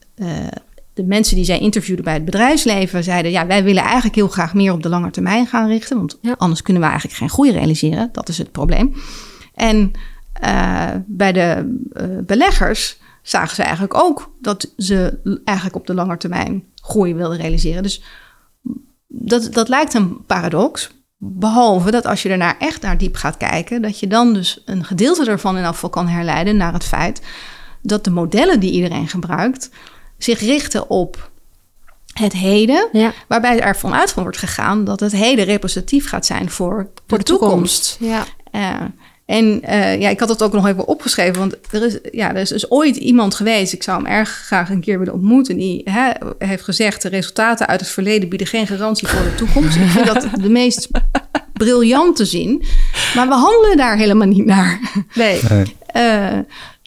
de 0.94 1.04
mensen 1.04 1.36
die 1.36 1.44
zij 1.44 1.58
interviewden 1.58 2.04
bij 2.04 2.14
het 2.14 2.24
bedrijfsleven 2.24 3.04
zeiden: 3.04 3.30
Ja, 3.30 3.46
wij 3.46 3.64
willen 3.64 3.82
eigenlijk 3.82 4.14
heel 4.14 4.28
graag 4.28 4.54
meer 4.54 4.72
op 4.72 4.82
de 4.82 4.88
lange 4.88 5.10
termijn 5.10 5.46
gaan 5.46 5.68
richten, 5.68 5.96
want 5.96 6.18
anders 6.36 6.62
kunnen 6.62 6.82
we 6.82 6.88
eigenlijk 6.88 7.18
geen 7.18 7.30
groei 7.30 7.50
realiseren. 7.50 8.08
Dat 8.12 8.28
is 8.28 8.38
het 8.38 8.52
probleem. 8.52 8.94
En 9.54 9.92
uh, 10.44 10.90
bij 11.06 11.32
de 11.32 11.78
uh, 11.92 12.04
beleggers 12.26 13.00
zagen 13.22 13.56
ze 13.56 13.62
eigenlijk 13.62 13.94
ook 13.94 14.34
dat 14.40 14.72
ze 14.76 15.18
eigenlijk 15.44 15.76
op 15.76 15.86
de 15.86 15.94
lange 15.94 16.16
termijn 16.16 16.64
groei 16.74 17.14
wilden 17.14 17.38
realiseren. 17.38 17.82
Dus 17.82 18.02
dat, 19.06 19.48
dat 19.52 19.68
lijkt 19.68 19.94
een 19.94 20.24
paradox. 20.26 20.90
Behalve 21.16 21.90
dat 21.90 22.06
als 22.06 22.22
je 22.22 22.28
ernaar 22.28 22.56
echt 22.58 22.82
naar 22.82 22.98
diep 22.98 23.14
gaat 23.14 23.36
kijken, 23.36 23.82
dat 23.82 23.98
je 23.98 24.06
dan 24.06 24.34
dus 24.34 24.62
een 24.64 24.84
gedeelte 24.84 25.30
ervan 25.30 25.56
in 25.56 25.64
afval 25.64 25.90
kan 25.90 26.08
herleiden 26.08 26.56
naar 26.56 26.72
het 26.72 26.84
feit 26.84 27.22
dat 27.82 28.04
de 28.04 28.10
modellen 28.10 28.60
die 28.60 28.72
iedereen 28.72 29.08
gebruikt, 29.08 29.70
zich 30.24 30.40
richten 30.40 30.90
op 30.90 31.30
het 32.12 32.32
heden, 32.32 32.88
waarbij 33.28 33.60
er 33.60 33.76
vanuit 33.76 34.10
van 34.10 34.22
wordt 34.22 34.38
gegaan 34.38 34.84
dat 34.84 35.00
het 35.00 35.12
heden 35.12 35.44
representatief 35.44 36.08
gaat 36.08 36.26
zijn 36.26 36.50
voor, 36.50 36.90
de, 37.06 37.22
toekomst. 37.22 37.96
Ja. 38.00 38.24
Uh, 38.52 38.80
en 39.26 39.60
uh, 39.64 40.00
ja, 40.00 40.08
ik 40.08 40.20
had 40.20 40.28
het 40.28 40.42
ook 40.42 40.52
nog 40.52 40.66
even 40.66 40.86
opgeschreven, 40.86 41.38
want 41.38 41.56
er 41.70 41.84
is, 41.84 41.98
ja, 42.10 42.30
er 42.30 42.40
is 42.40 42.48
dus 42.48 42.70
ooit 42.70 42.96
iemand 42.96 43.34
geweest, 43.34 43.72
ik 43.72 43.82
zou 43.82 44.02
hem 44.02 44.12
erg 44.12 44.28
graag 44.28 44.70
een 44.70 44.80
keer 44.80 44.98
willen 44.98 45.14
ontmoeten, 45.14 45.56
die 45.56 45.82
hè, 45.84 46.10
heeft 46.38 46.64
gezegd: 46.64 47.02
de 47.02 47.08
resultaten 47.08 47.66
uit 47.66 47.80
het 47.80 47.88
verleden 47.88 48.28
bieden 48.28 48.46
geen 48.46 48.66
garantie 48.66 49.08
voor 49.08 49.22
de 49.22 49.34
toekomst. 49.34 49.76
ik 49.76 49.88
vind 49.88 50.06
dat 50.06 50.26
de 50.40 50.48
meest 50.48 50.88
briljante 51.52 52.24
zin, 52.24 52.64
maar 53.14 53.28
we 53.28 53.34
handelen 53.34 53.76
daar 53.76 53.96
helemaal 53.96 54.28
niet 54.28 54.46
naar. 54.46 54.80
Nee. 55.14 55.40
Uh, 55.96 56.38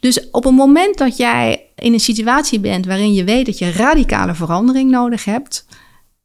dus 0.06 0.30
op 0.30 0.44
het 0.44 0.54
moment 0.54 0.98
dat 0.98 1.16
jij 1.16 1.62
in 1.74 1.92
een 1.92 2.00
situatie 2.00 2.60
bent 2.60 2.86
waarin 2.86 3.14
je 3.14 3.24
weet 3.24 3.46
dat 3.46 3.58
je 3.58 3.70
radicale 3.70 4.34
verandering 4.34 4.90
nodig 4.90 5.24
hebt, 5.24 5.66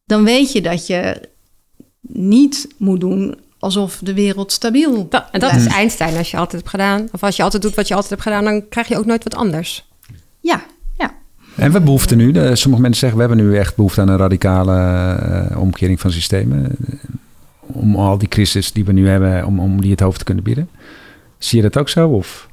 dan 0.05 0.23
weet 0.23 0.51
je 0.51 0.61
dat 0.61 0.87
je 0.87 1.29
niet 2.01 2.67
moet 2.77 2.99
doen 2.99 3.39
alsof 3.59 3.99
de 4.03 4.13
wereld 4.13 4.51
stabiel 4.51 5.07
dat, 5.09 5.25
En 5.31 5.39
dat 5.39 5.55
is 5.55 5.65
Einstein. 5.65 6.17
Als 6.17 6.31
je 6.31 6.37
altijd 6.37 6.61
hebt 6.61 6.69
gedaan, 6.69 7.07
of 7.11 7.23
als 7.23 7.35
je 7.35 7.43
altijd 7.43 7.61
doet 7.61 7.75
wat 7.75 7.87
je 7.87 7.93
altijd 7.93 8.11
hebt 8.11 8.21
gedaan, 8.21 8.43
dan 8.43 8.67
krijg 8.69 8.87
je 8.87 8.97
ook 8.97 9.05
nooit 9.05 9.23
wat 9.23 9.35
anders. 9.35 9.89
Ja, 10.39 10.61
ja. 10.97 11.13
En 11.55 11.71
we 11.71 11.81
behoeften 11.81 12.17
nu, 12.17 12.55
sommige 12.55 12.81
mensen 12.81 12.99
zeggen 12.99 13.19
we 13.19 13.25
hebben 13.25 13.45
nu 13.45 13.57
echt 13.57 13.75
behoefte 13.75 14.01
aan 14.01 14.07
een 14.07 14.17
radicale 14.17 14.77
uh, 15.51 15.61
omkering 15.61 15.99
van 15.99 16.11
systemen. 16.11 16.75
Om 17.59 17.95
al 17.95 18.17
die 18.17 18.27
crisis 18.27 18.71
die 18.71 18.85
we 18.85 18.91
nu 18.91 19.07
hebben, 19.07 19.45
om, 19.45 19.59
om 19.59 19.81
die 19.81 19.91
het 19.91 19.99
hoofd 19.99 20.17
te 20.17 20.25
kunnen 20.25 20.43
bieden. 20.43 20.69
Zie 21.37 21.61
je 21.61 21.69
dat 21.69 21.77
ook 21.77 21.89
zo? 21.89 22.09
Of? 22.09 22.49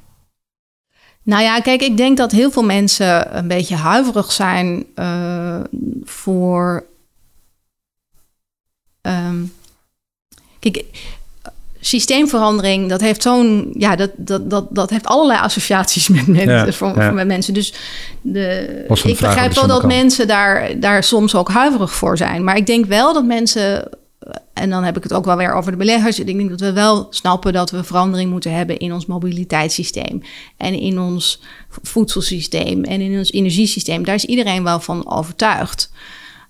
Nou 1.29 1.43
ja, 1.43 1.59
kijk, 1.59 1.81
ik 1.81 1.97
denk 1.97 2.17
dat 2.17 2.31
heel 2.31 2.51
veel 2.51 2.63
mensen 2.63 3.37
een 3.37 3.47
beetje 3.47 3.75
huiverig 3.75 4.31
zijn 4.31 4.85
uh, 4.95 5.59
voor. 6.03 6.85
Um, 9.01 9.53
kijk, 10.59 10.83
systeemverandering, 11.79 12.89
dat 12.89 13.01
heeft 13.01 13.21
zo'n. 13.21 13.69
Ja, 13.73 13.95
dat, 13.95 14.11
dat, 14.15 14.49
dat, 14.49 14.67
dat 14.69 14.89
heeft 14.89 15.05
allerlei 15.05 15.39
associaties 15.39 16.07
met, 16.07 16.27
mensen, 16.27 16.73
voor, 16.73 17.13
met 17.13 17.27
mensen. 17.27 17.53
Dus 17.53 17.73
de, 18.21 18.85
ik 19.03 19.19
begrijp 19.19 19.53
wel 19.53 19.67
dat 19.67 19.85
mensen 19.85 20.27
daar, 20.27 20.79
daar 20.79 21.03
soms 21.03 21.35
ook 21.35 21.49
huiverig 21.49 21.93
voor 21.93 22.17
zijn. 22.17 22.43
Maar 22.43 22.57
ik 22.57 22.65
denk 22.65 22.85
wel 22.85 23.13
dat 23.13 23.25
mensen 23.25 23.89
en 24.53 24.69
dan 24.69 24.83
heb 24.83 24.97
ik 24.97 25.03
het 25.03 25.13
ook 25.13 25.25
wel 25.25 25.37
weer 25.37 25.53
over 25.53 25.71
de 25.71 25.77
beleggers. 25.77 26.19
Ik 26.19 26.25
denk 26.25 26.49
dat 26.49 26.59
we 26.59 26.73
wel 26.73 27.07
snappen 27.09 27.53
dat 27.53 27.71
we 27.71 27.83
verandering 27.83 28.31
moeten 28.31 28.53
hebben 28.53 28.77
in 28.77 28.93
ons 28.93 29.05
mobiliteitssysteem. 29.05 30.21
En 30.57 30.73
in 30.73 30.99
ons 30.99 31.41
voedselsysteem 31.69 32.83
en 32.83 33.01
in 33.01 33.17
ons 33.17 33.31
energiesysteem. 33.31 34.03
Daar 34.03 34.15
is 34.15 34.25
iedereen 34.25 34.63
wel 34.63 34.79
van 34.79 35.11
overtuigd. 35.11 35.91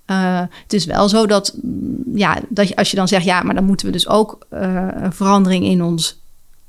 Uh, 0.08 0.40
het 0.64 0.74
is 0.74 0.86
wel 0.86 1.10
zo 1.10 1.28
dat, 1.28 1.56
ja, 2.14 2.38
dat 2.50 2.68
je, 2.68 2.76
als 2.76 2.90
je 2.90 2.96
dan 2.96 3.08
zegt, 3.08 3.26
ja, 3.26 3.42
maar 3.42 3.56
dan 3.56 3.64
moeten 3.64 3.86
we 3.86 3.92
dus 3.92 4.08
ook 4.08 4.38
uh, 4.54 4.88
een 4.92 5.14
verandering 5.14 5.66
in 5.66 5.84
ons, 5.84 6.22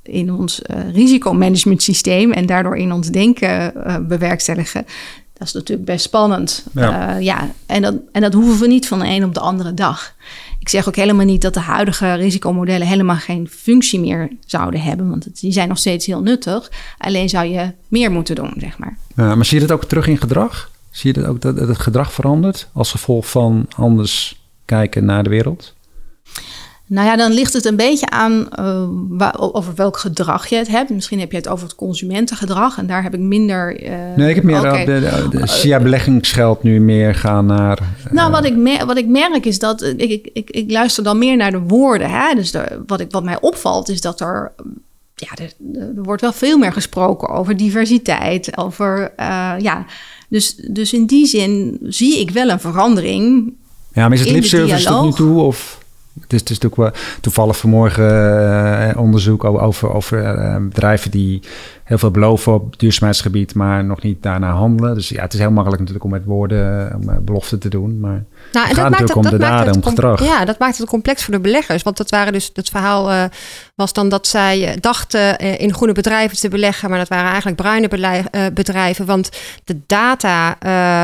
in 0.03 0.33
ons 0.33 0.61
uh, 0.61 0.93
risicomanagement 0.93 1.83
systeem 1.83 2.31
en 2.31 2.45
daardoor 2.45 2.77
in 2.77 2.91
ons 2.91 3.07
denken 3.07 3.73
bewerkstelligen. 4.07 4.85
Dat 5.33 5.47
is 5.47 5.53
natuurlijk 5.53 5.87
best 5.87 6.05
spannend. 6.05 6.65
Ja. 6.73 7.17
ja, 7.17 7.51
en, 7.65 7.81
dat, 7.81 7.95
en 8.11 8.21
dat 8.21 8.33
hoeven 8.33 8.59
we 8.59 8.67
niet 8.67 8.87
van 8.87 8.99
de 8.99 9.05
een 9.05 9.23
op 9.23 9.33
de 9.33 9.39
andere 9.39 9.73
dag. 9.73 10.15
Ik 10.61 10.69
zeg 10.69 10.87
ook 10.87 10.95
helemaal 10.95 11.25
niet 11.25 11.41
dat 11.41 11.53
de 11.53 11.59
huidige 11.59 12.13
risicomodellen 12.13 12.87
helemaal 12.87 13.15
geen 13.15 13.49
functie 13.49 13.99
meer 13.99 14.29
zouden 14.45 14.81
hebben, 14.81 15.09
want 15.09 15.41
die 15.41 15.51
zijn 15.51 15.67
nog 15.67 15.77
steeds 15.77 16.05
heel 16.05 16.21
nuttig. 16.21 16.71
Alleen 16.97 17.29
zou 17.29 17.45
je 17.47 17.71
meer 17.87 18.11
moeten 18.11 18.35
doen, 18.35 18.53
zeg 18.57 18.77
maar. 18.77 18.97
Maar 19.15 19.45
zie 19.45 19.59
je 19.59 19.67
dat 19.67 19.77
ook 19.77 19.85
terug 19.85 20.07
in 20.07 20.17
gedrag? 20.17 20.71
Zie 20.89 21.13
je 21.13 21.21
dat 21.21 21.29
ook 21.29 21.41
dat 21.41 21.57
het 21.57 21.79
gedrag 21.79 22.13
verandert 22.13 22.69
als 22.73 22.91
gevolg 22.91 23.29
van 23.29 23.65
anders 23.75 24.41
kijken 24.65 25.05
naar 25.05 25.23
de 25.23 25.29
wereld? 25.29 25.73
Nou 26.91 27.07
ja, 27.07 27.15
dan 27.15 27.31
ligt 27.31 27.53
het 27.53 27.65
een 27.65 27.75
beetje 27.75 28.09
aan 28.09 28.47
uh, 28.59 29.33
over 29.35 29.75
welk 29.75 29.97
gedrag 29.97 30.47
je 30.47 30.55
het 30.55 30.67
hebt. 30.67 30.89
Misschien 30.89 31.19
heb 31.19 31.31
je 31.31 31.37
het 31.37 31.47
over 31.47 31.65
het 31.65 31.75
consumentengedrag 31.75 32.77
en 32.77 32.87
daar 32.87 33.03
heb 33.03 33.13
ik 33.13 33.19
minder. 33.19 33.83
Uh, 33.83 33.89
nee, 34.15 34.29
ik 34.29 34.35
heb 34.35 34.43
meer 34.43 34.59
okay. 34.59 34.85
de, 34.85 34.99
de, 35.29 35.37
de 35.37 35.67
ja, 35.67 35.79
beleggingsgeld 35.79 36.63
nu 36.63 36.79
meer 36.79 37.15
gaan 37.15 37.45
naar. 37.45 37.79
Uh, 38.05 38.11
nou, 38.11 38.31
wat 38.31 38.45
ik, 38.45 38.81
wat 38.85 38.97
ik 38.97 39.07
merk 39.07 39.45
is 39.45 39.59
dat 39.59 39.81
ik, 39.83 40.09
ik, 40.09 40.29
ik, 40.33 40.49
ik 40.49 40.71
luister 40.71 41.03
dan 41.03 41.17
meer 41.17 41.37
naar 41.37 41.51
de 41.51 41.59
woorden. 41.59 42.09
Hè? 42.09 42.35
Dus 42.35 42.53
wat, 42.87 42.99
ik, 42.99 43.11
wat 43.11 43.23
mij 43.23 43.41
opvalt 43.41 43.89
is 43.89 44.01
dat 44.01 44.19
er. 44.19 44.51
Ja, 45.15 45.27
er, 45.35 45.53
er 45.95 46.03
wordt 46.03 46.21
wel 46.21 46.33
veel 46.33 46.57
meer 46.57 46.73
gesproken 46.73 47.29
over 47.29 47.57
diversiteit, 47.57 48.57
over 48.57 49.13
ja. 49.57 49.85
Dus, 50.29 50.55
dus 50.55 50.93
in 50.93 51.05
die 51.05 51.25
zin 51.25 51.77
zie 51.81 52.19
ik 52.19 52.31
wel 52.31 52.49
een 52.49 52.59
verandering. 52.59 53.53
Ja, 53.93 54.07
maar 54.07 54.17
is 54.17 54.19
het 54.19 54.31
lipservice 54.31 54.87
tot 54.87 55.03
nu 55.03 55.11
toe? 55.11 55.41
Of? 55.41 55.79
Het 56.19 56.33
is, 56.33 56.39
het 56.39 56.49
is 56.49 56.59
natuurlijk 56.59 56.93
wel 56.93 57.03
toevallig 57.21 57.57
vanmorgen 57.57 58.03
uh, 58.89 59.01
onderzoek 59.01 59.43
over, 59.43 59.93
over 59.93 60.35
uh, 60.37 60.55
bedrijven 60.55 61.11
die 61.11 61.41
heel 61.83 61.97
veel 61.97 62.11
beloven 62.11 62.53
op 62.53 62.79
duurzaamheidsgebied, 62.79 63.55
maar 63.55 63.83
nog 63.83 64.01
niet 64.01 64.23
daarna 64.23 64.51
handelen. 64.51 64.95
Dus 64.95 65.09
ja, 65.09 65.21
het 65.21 65.33
is 65.33 65.39
heel 65.39 65.51
makkelijk 65.51 65.79
natuurlijk 65.79 66.05
om 66.05 66.11
met 66.11 66.25
woorden 66.25 66.95
om 66.95 67.25
beloften 67.25 67.59
te 67.59 67.69
doen. 67.69 67.99
Maar 67.99 68.23
nou, 68.51 68.67
het 68.67 68.77
gaat 68.77 68.89
natuurlijk 68.89 69.15
om 69.15 69.29
de 69.29 69.37
daden, 69.37 69.75
om 69.75 69.83
gedrag. 69.83 70.23
Ja, 70.23 70.45
dat 70.45 70.59
maakt 70.59 70.77
het 70.77 70.87
complex 70.87 71.23
voor 71.23 71.33
de 71.33 71.39
beleggers. 71.39 71.83
Want 71.83 71.97
dat 71.97 72.09
waren 72.09 72.33
dus, 72.33 72.51
het 72.53 72.69
verhaal 72.69 73.11
uh, 73.11 73.23
was 73.75 73.93
dan 73.93 74.09
dat 74.09 74.27
zij 74.27 74.77
dachten 74.79 75.37
in 75.37 75.73
groene 75.73 75.93
bedrijven 75.93 76.37
te 76.37 76.49
beleggen, 76.49 76.89
maar 76.89 76.99
dat 76.99 77.07
waren 77.07 77.29
eigenlijk 77.29 77.61
bruine 77.61 77.87
bedrijven. 78.53 79.05
Want 79.05 79.29
de 79.63 79.79
data, 79.87 80.49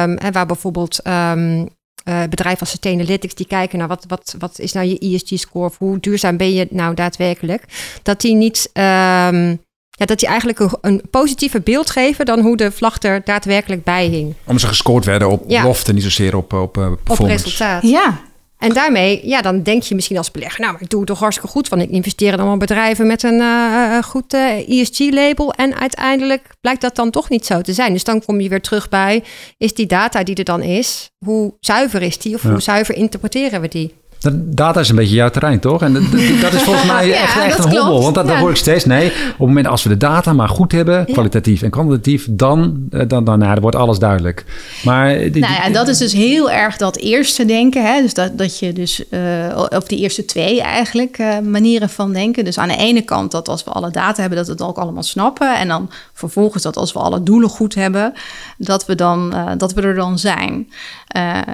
um, 0.03 0.31
waar 0.31 0.45
bijvoorbeeld 0.45 0.99
um, 1.07 1.67
uh, 2.09 2.21
bedrijven 2.29 2.59
als 2.59 2.69
Sustainalytics 2.69 3.35
die 3.35 3.47
kijken 3.47 3.79
naar 3.79 3.87
wat, 3.87 4.05
wat, 4.07 4.35
wat 4.39 4.59
is 4.59 4.73
nou 4.73 4.87
je 4.87 4.99
ESG-score, 4.99 5.71
hoe 5.77 5.99
duurzaam 5.99 6.37
ben 6.37 6.53
je 6.53 6.67
nou 6.69 6.93
daadwerkelijk, 6.93 7.63
dat 8.03 8.21
die 8.21 8.35
niet. 8.35 8.69
Um, 8.73 9.65
ja, 9.89 10.05
dat 10.05 10.19
die 10.19 10.27
eigenlijk 10.27 10.59
een, 10.59 10.71
een 10.81 11.01
positiever 11.09 11.61
beeld 11.61 11.89
geven 11.89 12.25
dan 12.25 12.39
hoe 12.39 12.57
de 12.57 12.71
vlag 12.71 13.03
er 13.03 13.21
daadwerkelijk 13.23 13.83
bij 13.83 14.05
hing. 14.05 14.33
Om 14.43 14.59
ze 14.59 14.67
gescoord 14.67 15.05
werden 15.05 15.29
op 15.29 15.43
ja. 15.47 15.61
belofte, 15.61 15.93
niet 15.93 16.03
zozeer 16.03 16.35
op, 16.35 16.53
op 16.53 16.77
uh, 16.77 16.91
performance. 17.03 17.23
Op 17.23 17.29
resultaat. 17.29 17.83
Ja, 17.83 18.19
en 18.57 18.73
daarmee, 18.73 19.27
ja, 19.27 19.41
dan 19.41 19.63
denk 19.63 19.83
je 19.83 19.95
misschien 19.95 20.17
als 20.17 20.31
belegger, 20.31 20.59
nou, 20.59 20.73
maar 20.73 20.81
ik 20.81 20.89
doe 20.89 20.99
het 20.99 21.09
toch 21.09 21.19
hartstikke 21.19 21.51
goed, 21.51 21.67
want 21.67 21.81
ik 21.81 21.89
investeer 21.89 22.33
in 22.33 22.39
allemaal 22.39 22.57
bedrijven 22.57 23.07
met 23.07 23.23
een 23.23 23.39
uh, 23.39 24.03
goed 24.03 24.33
uh, 24.33 24.69
ESG-label. 24.69 25.53
En 25.53 25.75
uiteindelijk 25.75 26.47
blijkt 26.61 26.81
dat 26.81 26.95
dan 26.95 27.11
toch 27.11 27.29
niet 27.29 27.45
zo 27.45 27.61
te 27.61 27.73
zijn. 27.73 27.93
Dus 27.93 28.03
dan 28.03 28.25
kom 28.25 28.39
je 28.39 28.49
weer 28.49 28.61
terug 28.61 28.89
bij, 28.89 29.23
is 29.57 29.73
die 29.73 29.85
data 29.85 30.23
die 30.23 30.35
er 30.35 30.43
dan 30.43 30.61
is, 30.61 31.09
hoe 31.25 31.53
zuiver 31.59 32.01
is 32.01 32.17
die 32.17 32.35
of 32.35 32.41
hoe 32.41 32.61
zuiver 32.61 32.95
interpreteren 32.95 33.61
we 33.61 33.67
die? 33.67 33.93
Data 34.33 34.79
is 34.79 34.89
een 34.89 34.95
beetje 34.95 35.15
jouw 35.15 35.29
terrein, 35.29 35.59
toch? 35.59 35.81
En 35.81 35.93
dat, 36.41 36.53
is 36.53 36.61
volgens 36.61 36.85
mij 36.93 37.13
echt, 37.13 37.37
echt 37.37 37.57
een 37.57 37.71
hobbel. 37.71 38.01
Want 38.01 38.15
dat, 38.15 38.27
ja. 38.27 38.39
hoor 38.39 38.49
ik 38.49 38.55
steeds. 38.55 38.85
Nee, 38.85 39.07
op 39.07 39.13
het 39.13 39.37
moment 39.37 39.67
als 39.67 39.83
we 39.83 39.89
de 39.89 39.97
data 39.97 40.33
maar 40.33 40.49
goed 40.49 40.71
hebben, 40.71 41.05
kwalitatief 41.05 41.61
en 41.61 41.69
kwantitatief, 41.69 42.27
dan, 42.29 42.87
eh, 42.91 42.99
dan, 43.07 43.23
dan, 43.23 43.39
nou, 43.39 43.53
dan 43.53 43.61
wordt 43.61 43.77
alles 43.77 43.99
duidelijk. 43.99 44.45
Maar 44.83 45.17
die, 45.17 45.41
nou 45.41 45.53
ja, 45.53 45.63
en 45.63 45.73
dat 45.73 45.87
is 45.87 45.97
dus 45.97 46.13
heel 46.13 46.51
erg 46.51 46.77
dat 46.77 46.97
eerste 46.97 47.45
denken. 47.45 47.85
Hè? 47.85 48.01
Dus 48.01 48.13
dat, 48.13 48.37
dat 48.37 48.59
je 48.59 48.73
dus, 48.73 49.03
uh, 49.09 49.65
of 49.69 49.83
die 49.83 49.99
eerste 49.99 50.25
twee 50.25 50.61
eigenlijk, 50.61 51.17
uh, 51.17 51.39
manieren 51.39 51.89
van 51.89 52.13
denken. 52.13 52.45
Dus 52.45 52.57
aan 52.57 52.67
de 52.67 52.77
ene 52.77 53.01
kant 53.01 53.31
dat 53.31 53.49
als 53.49 53.63
we 53.63 53.71
alle 53.71 53.91
data 53.91 54.19
hebben, 54.19 54.37
dat 54.37 54.47
we 54.47 54.53
het 54.53 54.61
ook 54.61 54.77
allemaal 54.77 55.03
snappen. 55.03 55.57
En 55.57 55.67
dan 55.67 55.89
vervolgens 56.13 56.63
dat 56.63 56.77
als 56.77 56.93
we 56.93 56.99
alle 56.99 57.23
doelen 57.23 57.49
goed 57.49 57.75
hebben, 57.75 58.13
dat 58.57 58.85
we, 58.85 58.95
dan, 58.95 59.31
uh, 59.33 59.51
dat 59.57 59.73
we 59.73 59.81
er 59.81 59.95
dan 59.95 60.19
zijn. 60.19 60.69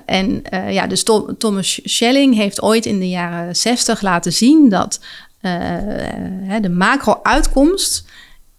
en 0.06 0.42
ja, 0.70 0.88
dus 0.88 1.04
Thomas 1.38 1.80
Schelling 1.84 2.36
heeft 2.36 2.53
ooit 2.62 2.86
in 2.86 3.00
de 3.00 3.10
jaren 3.10 3.56
60 3.56 4.02
laten 4.02 4.34
zien 4.34 4.70
dat 4.70 5.00
uh, 5.42 6.62
de 6.62 6.70
macro-uitkomst 6.70 8.06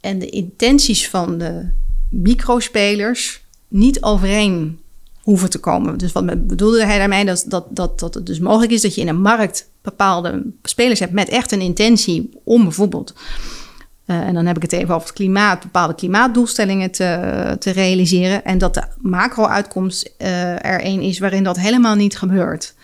en 0.00 0.18
de 0.18 0.30
intenties 0.30 1.08
van 1.08 1.38
de 1.38 1.68
microspelers 2.10 3.42
niet 3.68 4.02
overeen 4.02 4.78
hoeven 5.20 5.50
te 5.50 5.58
komen. 5.58 5.98
Dus 5.98 6.12
wat 6.12 6.46
bedoelde 6.46 6.84
hij 6.84 6.98
daarmee? 6.98 7.24
Dat, 7.24 7.44
dat, 7.48 7.66
dat, 7.70 7.98
dat 7.98 8.14
het 8.14 8.26
dus 8.26 8.38
mogelijk 8.38 8.72
is 8.72 8.82
dat 8.82 8.94
je 8.94 9.00
in 9.00 9.08
een 9.08 9.20
markt 9.20 9.68
bepaalde 9.82 10.42
spelers 10.62 11.00
hebt 11.00 11.12
met 11.12 11.28
echt 11.28 11.52
een 11.52 11.60
intentie 11.60 12.30
om 12.44 12.62
bijvoorbeeld. 12.62 13.14
Uh, 14.06 14.20
en 14.20 14.34
dan 14.34 14.46
heb 14.46 14.56
ik 14.56 14.62
het 14.62 14.72
even 14.72 14.94
over 14.94 15.06
het 15.06 15.16
klimaat, 15.16 15.62
bepaalde 15.62 15.94
klimaatdoelstellingen 15.94 16.90
te, 16.90 17.56
te 17.58 17.70
realiseren. 17.70 18.44
En 18.44 18.58
dat 18.58 18.74
de 18.74 18.82
macro-uitkomst 18.98 20.14
uh, 20.18 20.64
er 20.64 20.84
een 20.84 21.00
is 21.00 21.18
waarin 21.18 21.44
dat 21.44 21.58
helemaal 21.58 21.94
niet 21.94 22.18
gebeurt 22.18 22.74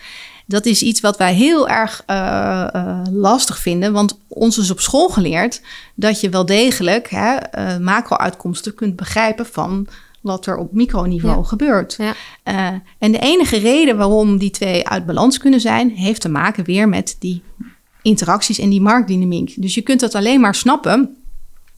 dat 0.50 0.66
is 0.66 0.82
iets 0.82 1.00
wat 1.00 1.16
wij 1.16 1.34
heel 1.34 1.68
erg 1.68 2.02
uh, 2.06 2.66
uh, 2.76 3.02
lastig 3.10 3.58
vinden. 3.58 3.92
Want 3.92 4.18
ons 4.28 4.58
is 4.58 4.70
op 4.70 4.80
school 4.80 5.08
geleerd 5.08 5.62
dat 5.94 6.20
je 6.20 6.28
wel 6.28 6.46
degelijk 6.46 7.10
hè, 7.10 7.36
uh, 7.36 7.78
macro-uitkomsten 7.78 8.74
kunt 8.74 8.96
begrijpen 8.96 9.46
van 9.46 9.86
wat 10.20 10.46
er 10.46 10.56
op 10.56 10.72
microniveau 10.72 11.38
ja. 11.38 11.44
gebeurt. 11.44 11.98
Ja. 11.98 12.14
en 12.98 13.12
de 13.12 13.18
enige 13.18 13.58
reden 13.58 13.96
waarom 13.96 14.38
die 14.38 14.50
twee 14.50 14.88
uit 14.88 15.06
balans 15.06 15.38
kunnen 15.38 15.60
zijn, 15.60 15.90
heeft 15.90 16.20
te 16.20 16.28
maken 16.28 16.64
weer 16.64 16.88
met 16.88 17.16
die 17.18 17.42
interacties 18.02 18.58
en 18.58 18.70
die 18.70 18.80
marktdynamiek. 18.80 19.62
Dus 19.62 19.74
je 19.74 19.82
kunt 19.82 20.00
dat 20.00 20.14
alleen 20.14 20.40
maar 20.40 20.54
snappen 20.54 21.16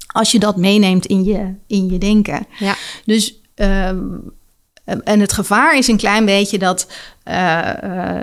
als 0.07 0.33
je 0.33 0.39
dat 0.39 0.57
meeneemt 0.57 1.07
in 1.07 1.25
je, 1.25 1.55
in 1.67 1.91
je 1.91 1.99
denken. 1.99 2.47
Ja. 2.59 2.75
Dus 3.05 3.41
ehm, 3.55 4.07
en 4.85 5.21
het 5.21 5.33
gevaar 5.33 5.77
is 5.77 5.89
een 5.89 5.97
klein 5.97 6.25
beetje 6.25 6.59
dat, 6.59 6.87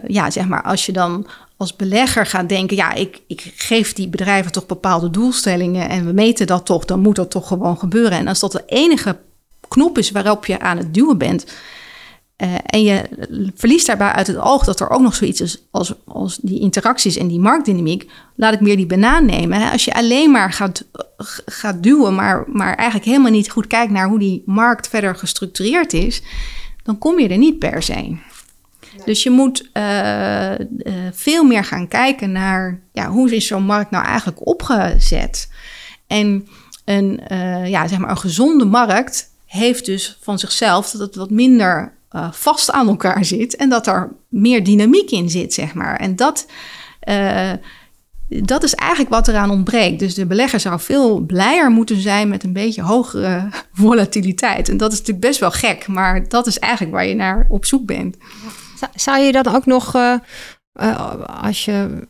ja, 0.07 0.30
zeg 0.30 0.47
maar, 0.47 0.64
als 0.64 0.86
je 0.86 0.91
dan 0.91 1.28
als 1.60 1.76
belegger 1.76 2.26
gaat 2.26 2.49
denken, 2.49 2.78
ja, 2.78 2.93
ik, 2.93 3.22
ik 3.28 3.53
geef 3.55 3.93
die 3.93 4.07
bedrijven 4.07 4.51
toch 4.51 4.66
bepaalde 4.66 5.10
doelstellingen 5.10 5.89
en 5.89 6.05
we 6.05 6.12
meten 6.12 6.47
dat 6.47 6.66
toch, 6.66 6.86
dan 6.86 6.99
moet 6.99 7.16
dat 7.16 7.32
toch 7.32 7.47
gewoon 7.47 7.78
gebeuren. 7.78 8.18
En 8.18 8.28
als 8.28 8.39
dat 8.39 8.51
de 8.51 8.64
enige 8.66 9.18
knop 9.68 9.97
is 9.97 10.12
waarop 10.12 10.45
je 10.45 10.60
aan 10.60 10.78
het 10.78 10.93
duwen 10.93 11.18
bent, 11.18 11.45
uh, 12.44 12.56
en 12.66 12.84
je 12.84 13.04
verliest 13.56 13.86
daarbij 13.86 14.12
uit 14.12 14.28
het 14.28 14.38
oog 14.38 14.64
dat 14.64 14.80
er 14.80 14.90
ook 14.90 15.02
nog 15.02 15.16
zoiets 15.16 15.42
is 15.42 15.64
als, 15.72 15.94
als 16.06 16.38
die 16.42 16.60
interacties 16.60 17.18
en 17.18 17.28
die 17.28 17.40
marktdynamiek. 17.40 18.12
Laat 18.36 18.54
ik 18.54 18.60
meer 18.60 18.76
die 18.76 18.86
banaan 18.86 19.26
nemen. 19.26 19.72
Als 19.72 19.86
je 19.86 19.94
alleen 19.94 20.32
maar 20.32 20.54
gaat, 20.54 20.86
gaat 21.46 21.84
duwen, 21.84 22.16
maar, 22.16 22.44
maar 22.48 22.76
eigenlijk 22.76 23.10
helemaal 23.10 23.32
niet 23.32 23.50
goed 23.50 23.68
kijkt 23.68 23.92
naar 23.92 24.08
hoe 24.08 24.20
die 24.20 24.44
markt 24.46 24.88
verder 24.88 25.16
gestructureerd 25.16 25.94
is, 25.94 26.22
dan 26.84 26.98
kom 26.98 27.20
je 27.20 27.28
er 27.28 27.38
niet 27.38 27.60
per 27.60 27.84
se. 27.84 28.18
Dus 29.06 29.24
je 29.24 29.30
moet 29.30 29.70
uh, 29.74 30.52
uh, 30.52 30.58
veel 31.12 31.44
meer 31.44 31.64
gaan 31.64 31.88
kijken 31.88 32.32
naar 32.32 32.80
ja, 32.92 33.10
hoe 33.10 33.36
is 33.36 33.48
zo'n 33.48 33.64
markt 33.64 33.92
nou 33.92 34.06
eigenlijk 34.06 34.48
opgezet. 34.48 35.52
En 36.08 36.48
een, 36.86 37.20
ja, 37.66 37.88
zeg 37.88 38.00
maar 38.00 38.10
een 38.10 38.18
gezonde 38.18 38.66
markt 38.66 39.34
heeft 39.46 39.86
dus 39.86 40.18
van 40.22 40.40
zichzelf 40.40 40.92
dat 40.92 41.02
het 41.02 41.16
wat 41.16 41.30
minder 41.30 41.98
uh, 42.16 42.32
vast 42.32 42.72
aan 42.72 42.88
elkaar 42.88 43.26
zit 43.26 43.55
en 43.55 43.70
dat 43.70 43.88
er 43.88 44.16
meer 44.30 44.64
dynamiek 44.64 45.12
in 45.12 45.30
zit, 45.30 45.53
zeg 45.53 45.74
maar. 45.74 45.95
En 45.95 46.16
dat, 46.16 46.47
uh, 47.10 47.51
dat 48.28 48.64
is 48.64 48.76
eigenlijk 48.76 49.12
wat 49.12 49.28
eraan 49.28 49.51
ontbreekt. 49.51 49.99
Dus 49.99 50.14
de 50.14 50.26
belegger 50.26 50.60
zou 50.60 50.80
veel 50.80 51.20
blijer 51.20 51.70
moeten 51.70 52.01
zijn 52.01 52.30
met 52.30 52.43
een 52.43 52.53
beetje 52.53 52.82
hogere 52.82 53.49
volatiliteit. 53.74 54.70
En 54.70 54.78
dat 54.78 54.91
is 54.91 54.97
natuurlijk 54.97 55.26
best 55.26 55.39
wel 55.39 55.51
gek, 55.51 55.88
maar 55.88 56.28
dat 56.28 56.47
is 56.47 56.60
eigenlijk 56.60 56.93
waar 56.93 57.05
je 57.05 57.16
naar 57.16 57.45
op 57.49 57.66
zoek 57.66 57.86
bent. 57.86 58.18
Zou 58.95 59.20
je 59.20 59.32
dan 59.32 59.55
ook 59.55 59.66
nog, 59.66 59.95
uh, 59.95 60.16
als 61.43 61.66
je 61.66 62.07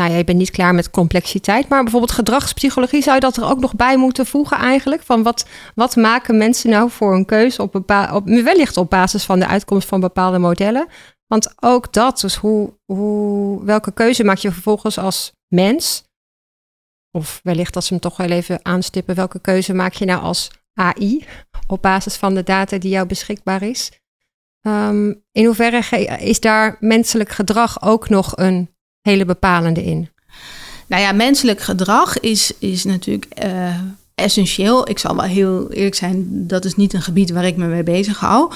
nou 0.00 0.12
ja, 0.12 0.18
je 0.18 0.24
bent 0.24 0.38
niet 0.38 0.50
klaar 0.50 0.74
met 0.74 0.90
complexiteit, 0.90 1.68
maar 1.68 1.82
bijvoorbeeld 1.82 2.12
gedragspsychologie 2.12 3.02
zou 3.02 3.14
je 3.14 3.20
dat 3.20 3.36
er 3.36 3.44
ook 3.44 3.60
nog 3.60 3.74
bij 3.74 3.96
moeten 3.96 4.26
voegen 4.26 4.56
eigenlijk. 4.56 5.02
Van 5.02 5.22
wat, 5.22 5.46
wat 5.74 5.96
maken 5.96 6.38
mensen 6.38 6.70
nou 6.70 6.90
voor 6.90 7.14
een 7.14 7.24
keuze 7.24 7.62
op, 7.62 7.74
op 8.12 8.26
wellicht 8.26 8.76
op 8.76 8.90
basis 8.90 9.24
van 9.24 9.38
de 9.38 9.46
uitkomst 9.46 9.88
van 9.88 10.00
bepaalde 10.00 10.38
modellen. 10.38 10.86
Want 11.26 11.52
ook 11.62 11.92
dat, 11.92 12.20
dus 12.20 12.34
hoe, 12.34 12.78
hoe, 12.84 13.64
welke 13.64 13.92
keuze 13.92 14.24
maak 14.24 14.36
je 14.36 14.52
vervolgens 14.52 14.98
als 14.98 15.32
mens? 15.48 16.04
Of 17.10 17.40
wellicht 17.42 17.74
dat 17.74 17.84
ze 17.84 17.92
hem 17.92 18.02
toch 18.02 18.16
wel 18.16 18.30
even 18.30 18.58
aanstippen, 18.62 19.14
welke 19.14 19.40
keuze 19.40 19.74
maak 19.74 19.92
je 19.92 20.04
nou 20.04 20.22
als 20.22 20.50
AI 20.74 21.24
op 21.66 21.82
basis 21.82 22.16
van 22.16 22.34
de 22.34 22.42
data 22.42 22.78
die 22.78 22.90
jou 22.90 23.06
beschikbaar 23.06 23.62
is? 23.62 23.90
Um, 24.66 25.24
in 25.32 25.44
hoeverre 25.44 25.98
is 26.18 26.40
daar 26.40 26.76
menselijk 26.80 27.30
gedrag 27.30 27.82
ook 27.82 28.08
nog 28.08 28.36
een 28.36 28.70
hele 29.02 29.24
bepalende 29.24 29.84
in? 29.84 30.08
Nou 30.86 31.02
ja, 31.02 31.12
menselijk 31.12 31.60
gedrag 31.60 32.20
is, 32.20 32.52
is 32.58 32.84
natuurlijk 32.84 33.42
uh, 33.44 33.80
essentieel. 34.14 34.88
Ik 34.88 34.98
zal 34.98 35.16
wel 35.16 35.24
heel 35.24 35.70
eerlijk 35.72 35.94
zijn, 35.94 36.46
dat 36.46 36.64
is 36.64 36.76
niet 36.76 36.92
een 36.92 37.02
gebied 37.02 37.30
waar 37.30 37.44
ik 37.44 37.56
me 37.56 37.66
mee 37.66 37.82
bezig 37.82 38.18
hou. 38.18 38.52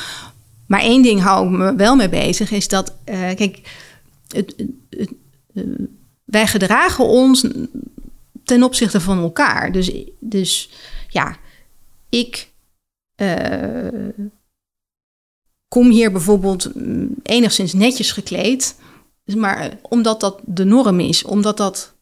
Maar 0.66 0.80
één 0.80 1.02
ding 1.02 1.20
hou 1.20 1.46
ik 1.46 1.58
me 1.58 1.74
wel 1.74 1.96
mee 1.96 2.08
bezig, 2.08 2.50
is 2.50 2.68
dat, 2.68 2.94
uh, 3.04 3.14
kijk, 3.14 3.60
het, 4.28 4.54
het, 4.90 5.10
uh, 5.52 5.64
wij 6.24 6.46
gedragen 6.46 7.04
ons 7.04 7.46
ten 8.44 8.62
opzichte 8.62 9.00
van 9.00 9.18
elkaar. 9.18 9.72
Dus, 9.72 9.92
dus 10.20 10.70
ja, 11.08 11.36
ik 12.08 12.48
kom 15.68 15.90
hier 15.90 16.12
bijvoorbeeld 16.12 16.74
mm, 16.74 17.14
enigszins 17.22 17.72
netjes 17.72 18.12
gekleed. 18.12 18.76
Dus 19.24 19.34
maar 19.34 19.58
eh, 19.58 19.70
omdat 19.82 20.20
dat 20.20 20.40
de 20.44 20.64
norm 20.64 21.00
is, 21.00 21.24
omdat 21.24 21.56
dat 21.56 21.92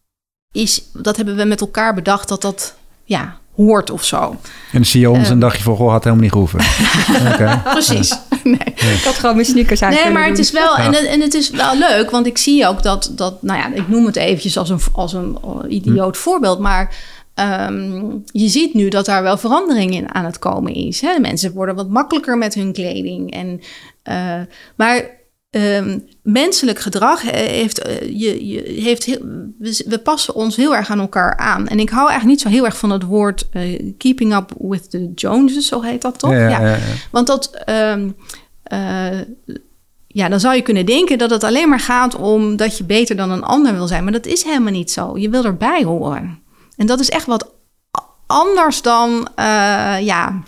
is, 0.52 0.82
dat 0.92 1.16
hebben 1.16 1.36
we 1.36 1.44
met 1.44 1.60
elkaar 1.60 1.94
bedacht 1.94 2.28
dat 2.28 2.42
dat 2.42 2.74
ja, 3.04 3.38
hoort 3.54 3.90
of 3.90 4.04
zo. 4.04 4.30
En 4.30 4.38
dan 4.72 4.84
zie 4.84 5.00
je 5.00 5.10
ons 5.10 5.28
een 5.28 5.38
dagje 5.38 5.62
voor, 5.62 5.76
goh, 5.76 5.90
had 5.90 6.04
helemaal 6.04 6.24
niet 6.24 6.32
gehoeven. 6.32 6.60
okay. 7.32 7.58
Precies. 7.58 8.18
Nee. 8.44 8.74
Ik 8.74 9.02
had 9.04 9.14
gewoon 9.14 9.34
mijn 9.34 9.46
sneakers 9.46 9.82
uit. 9.82 10.04
Nee, 10.04 10.12
maar 10.12 10.28
het 10.28 10.38
is 10.38 10.50
wel, 10.50 10.76
en, 10.76 10.94
het, 10.94 11.04
en 11.04 11.20
het 11.20 11.34
is 11.34 11.50
wel 11.50 11.78
leuk, 11.78 12.10
want 12.10 12.26
ik 12.26 12.38
zie 12.38 12.66
ook 12.66 12.82
dat, 12.82 13.12
dat, 13.14 13.42
nou 13.42 13.58
ja, 13.58 13.74
ik 13.74 13.88
noem 13.88 14.06
het 14.06 14.16
eventjes 14.16 14.58
als 14.58 14.68
een, 14.68 14.80
als 14.92 15.12
een 15.12 15.38
idioot 15.68 16.16
hm. 16.16 16.22
voorbeeld, 16.22 16.58
maar 16.58 16.96
um, 17.34 18.22
je 18.26 18.48
ziet 18.48 18.74
nu 18.74 18.88
dat 18.88 19.04
daar 19.04 19.22
wel 19.22 19.36
verandering 19.36 19.94
in 19.94 20.14
aan 20.14 20.24
het 20.24 20.38
komen 20.38 20.74
is. 20.74 21.00
Hè? 21.00 21.18
Mensen 21.18 21.52
worden 21.52 21.74
wat 21.74 21.88
makkelijker 21.88 22.38
met 22.38 22.54
hun 22.54 22.72
kleding. 22.72 23.32
En, 23.32 23.60
uh, 24.08 24.46
maar 24.76 25.10
Um, 25.56 26.04
menselijk 26.22 26.78
gedrag 26.78 27.22
heeft, 27.22 27.86
uh, 27.86 28.00
je, 28.00 28.46
je, 28.46 28.80
heeft 28.80 29.04
heel, 29.04 29.18
we, 29.58 29.84
we, 29.88 29.98
passen 29.98 30.34
ons 30.34 30.56
heel 30.56 30.74
erg 30.74 30.90
aan 30.90 31.00
elkaar 31.00 31.36
aan. 31.36 31.68
En 31.68 31.78
ik 31.78 31.90
hou 31.90 32.08
eigenlijk 32.08 32.30
niet 32.30 32.40
zo 32.40 32.48
heel 32.48 32.64
erg 32.64 32.76
van 32.76 32.90
het 32.90 33.02
woord 33.02 33.48
uh, 33.52 33.94
keeping 33.98 34.34
up 34.34 34.52
with 34.58 34.90
the 34.90 35.12
Joneses, 35.14 35.66
zo 35.66 35.82
heet 35.82 36.02
dat 36.02 36.18
toch? 36.18 36.30
Ja, 36.30 36.48
ja. 36.48 36.66
ja 36.66 36.78
Want 37.10 37.26
dat, 37.26 37.62
um, 37.66 38.16
uh, 38.72 39.20
ja, 40.06 40.28
dan 40.28 40.40
zou 40.40 40.54
je 40.54 40.62
kunnen 40.62 40.86
denken 40.86 41.18
dat 41.18 41.30
het 41.30 41.44
alleen 41.44 41.68
maar 41.68 41.80
gaat 41.80 42.14
om 42.14 42.56
dat 42.56 42.78
je 42.78 42.84
beter 42.84 43.16
dan 43.16 43.30
een 43.30 43.44
ander 43.44 43.72
wil 43.72 43.86
zijn. 43.86 44.02
Maar 44.02 44.12
dat 44.12 44.26
is 44.26 44.42
helemaal 44.42 44.72
niet 44.72 44.90
zo. 44.90 45.18
Je 45.18 45.28
wil 45.28 45.44
erbij 45.44 45.84
horen. 45.84 46.38
En 46.76 46.86
dat 46.86 47.00
is 47.00 47.10
echt 47.10 47.26
wat 47.26 47.52
anders 48.26 48.82
dan, 48.82 49.28
ja, 50.00 50.42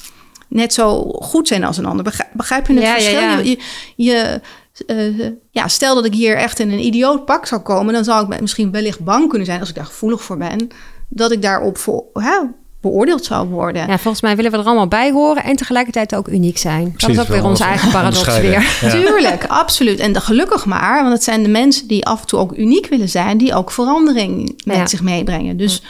net 0.49 0.73
zo 0.73 1.03
goed 1.03 1.49
zijn 1.49 1.65
als 1.65 1.79
een 1.79 1.87
ander. 1.87 2.05
Begrijp, 2.33 2.67
je 2.67 2.75
het 2.75 2.89
verschil? 2.89 3.39
je, 3.39 3.59
je 3.97 4.41
uh, 4.87 5.31
ja, 5.51 5.68
stel 5.68 5.95
dat 5.95 6.05
ik 6.05 6.14
hier 6.14 6.37
echt 6.37 6.59
in 6.59 6.70
een 6.70 6.85
idioot 6.85 7.25
pak 7.25 7.47
zou 7.47 7.61
komen, 7.61 7.95
dan 7.95 8.05
zou 8.05 8.33
ik 8.33 8.41
misschien 8.41 8.70
wellicht 8.70 9.01
bang 9.01 9.29
kunnen 9.29 9.47
zijn 9.47 9.61
als 9.61 9.68
ik 9.68 9.75
daar 9.75 9.87
gevoelig 9.87 10.22
voor 10.22 10.37
ben, 10.37 10.68
dat 11.09 11.33
ik 11.33 11.43
daarop 11.43 11.79
voor, 11.79 12.05
hè, 12.12 12.41
beoordeeld 12.81 13.25
zou 13.25 13.49
worden. 13.49 13.87
Ja, 13.87 13.99
volgens 13.99 14.22
mij 14.22 14.37
willen 14.37 14.51
we 14.51 14.59
er 14.59 14.64
allemaal 14.64 14.89
bij 14.89 15.12
horen 15.12 15.45
en 15.45 15.57
tegelijkertijd 15.57 16.14
ook 16.14 16.29
uniek 16.29 16.59
zijn. 16.59 16.95
dat 16.97 17.11
is 17.11 17.20
ook 17.20 17.27
weer 17.27 17.45
onze 17.45 17.64
eigen 17.64 17.91
paradox 17.91 18.39
weer. 18.39 18.79
Tuurlijk, 18.91 19.45
absoluut. 19.62 19.99
En 19.99 20.20
gelukkig 20.20 20.64
maar, 20.64 21.03
want 21.03 21.12
het 21.12 21.25
zijn 21.25 21.43
de 21.43 21.49
mensen 21.49 21.89
die 21.89 22.07
af 22.07 22.20
en 22.20 22.27
toe 22.27 22.39
ook 22.39 22.57
uniek 22.57 22.87
willen 22.87 23.09
zijn, 23.09 23.39
die 23.39 23.55
ook 23.55 23.70
verandering 23.70 24.62
met 24.64 24.91
zich 24.91 25.03
meebrengen. 25.03 25.57
Dus 25.57 25.83
ja, 25.83 25.89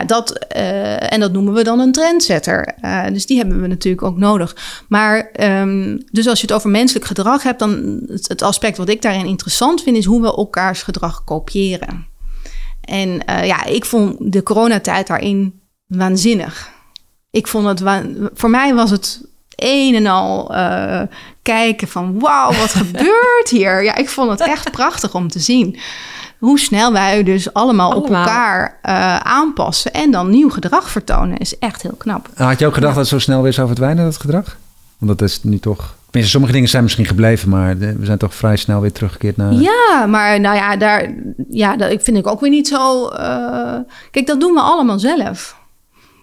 dat, 0.00 0.46
uh, 0.56 1.12
en 1.12 1.20
dat 1.20 1.32
noemen 1.32 1.52
we 1.54 1.62
dan 1.62 1.78
een 1.78 1.92
trendsetter. 1.92 2.74
Uh, 2.84 3.06
dus 3.06 3.26
die 3.26 3.36
hebben 3.36 3.60
we 3.60 3.66
natuurlijk 3.66 4.02
ook 4.02 4.16
nodig. 4.16 4.56
Maar 4.88 5.30
um, 5.40 6.02
dus 6.10 6.28
als 6.28 6.40
je 6.40 6.46
het 6.46 6.56
over 6.56 6.70
menselijk 6.70 7.06
gedrag 7.06 7.42
hebt, 7.42 7.58
dan 7.58 8.02
het, 8.06 8.28
het, 8.28 8.42
aspect 8.42 8.76
wat 8.76 8.88
ik 8.88 9.02
daarin 9.02 9.26
interessant 9.26 9.82
vind, 9.82 9.96
is 9.96 10.04
hoe 10.04 10.20
we 10.20 10.26
elkaars 10.26 10.82
gedrag 10.82 11.24
kopiëren. 11.24 12.06
En 12.80 13.08
uh, 13.08 13.46
ja, 13.46 13.64
ik 13.64 13.84
vond 13.84 14.32
de 14.32 14.42
coronatijd 14.42 15.06
daarin 15.06 15.60
waanzinnig. 15.86 16.70
Ik 17.30 17.46
vond 17.46 17.66
het, 17.66 17.82
voor 18.34 18.50
mij 18.50 18.74
was 18.74 18.90
het 18.90 19.26
een 19.56 19.94
en 19.94 20.06
al 20.06 20.46
kijken 21.42 21.88
van 21.88 22.20
wauw, 22.20 22.52
wat 22.52 22.74
gebeurt 22.84 23.48
hier? 23.50 23.84
Ja, 23.84 23.96
ik 23.96 24.08
vond 24.08 24.30
het 24.30 24.40
echt 24.40 24.70
prachtig 24.70 25.14
om 25.14 25.28
te 25.28 25.38
zien 25.38 25.78
hoe 26.42 26.58
snel 26.58 26.92
wij 26.92 27.22
dus 27.22 27.52
allemaal, 27.52 27.92
op 27.92 28.10
elkaar 28.10 28.78
uh, 28.82 29.16
aanpassen 29.16 29.92
en 29.92 30.10
dan 30.10 30.30
nieuw 30.30 30.50
gedrag 30.50 30.90
vertonen, 30.90 31.36
is 31.36 31.58
echt 31.58 31.82
heel 31.82 31.94
knap. 31.98 32.28
Had 32.34 32.58
je 32.58 32.66
ook 32.66 32.74
gedacht 32.74 32.94
dat 32.94 33.02
het 33.02 33.12
zo 33.12 33.18
snel 33.18 33.42
weer 33.42 33.52
zou 33.52 33.66
verdwijnen, 33.66 34.04
dat 34.04 34.16
gedrag? 34.16 34.56
Want 34.98 35.18
dat 35.18 35.28
is 35.28 35.42
nu 35.42 35.58
toch. 35.58 35.94
Tenminste, 36.04 36.30
sommige 36.30 36.52
dingen 36.52 36.68
zijn 36.68 36.82
misschien 36.82 37.04
gebleven, 37.04 37.48
maar 37.48 37.78
we 37.78 38.04
zijn 38.04 38.18
toch 38.18 38.34
vrij 38.34 38.56
snel 38.56 38.80
weer 38.80 38.92
teruggekeerd 38.92 39.36
naar. 39.36 39.52
Ja, 39.52 40.06
maar 40.06 40.40
nou 40.40 40.56
ja, 40.56 40.76
daar, 40.76 41.14
ja 41.48 41.76
dat 41.76 41.90
ik 41.90 42.00
vind 42.00 42.16
ik 42.16 42.26
ook 42.26 42.40
weer 42.40 42.50
niet 42.50 42.68
zo. 42.68 43.08
Uh, 43.08 43.76
kijk, 44.10 44.26
dat 44.26 44.40
doen 44.40 44.52
we 44.52 44.60
allemaal 44.60 44.98
zelf. 44.98 45.56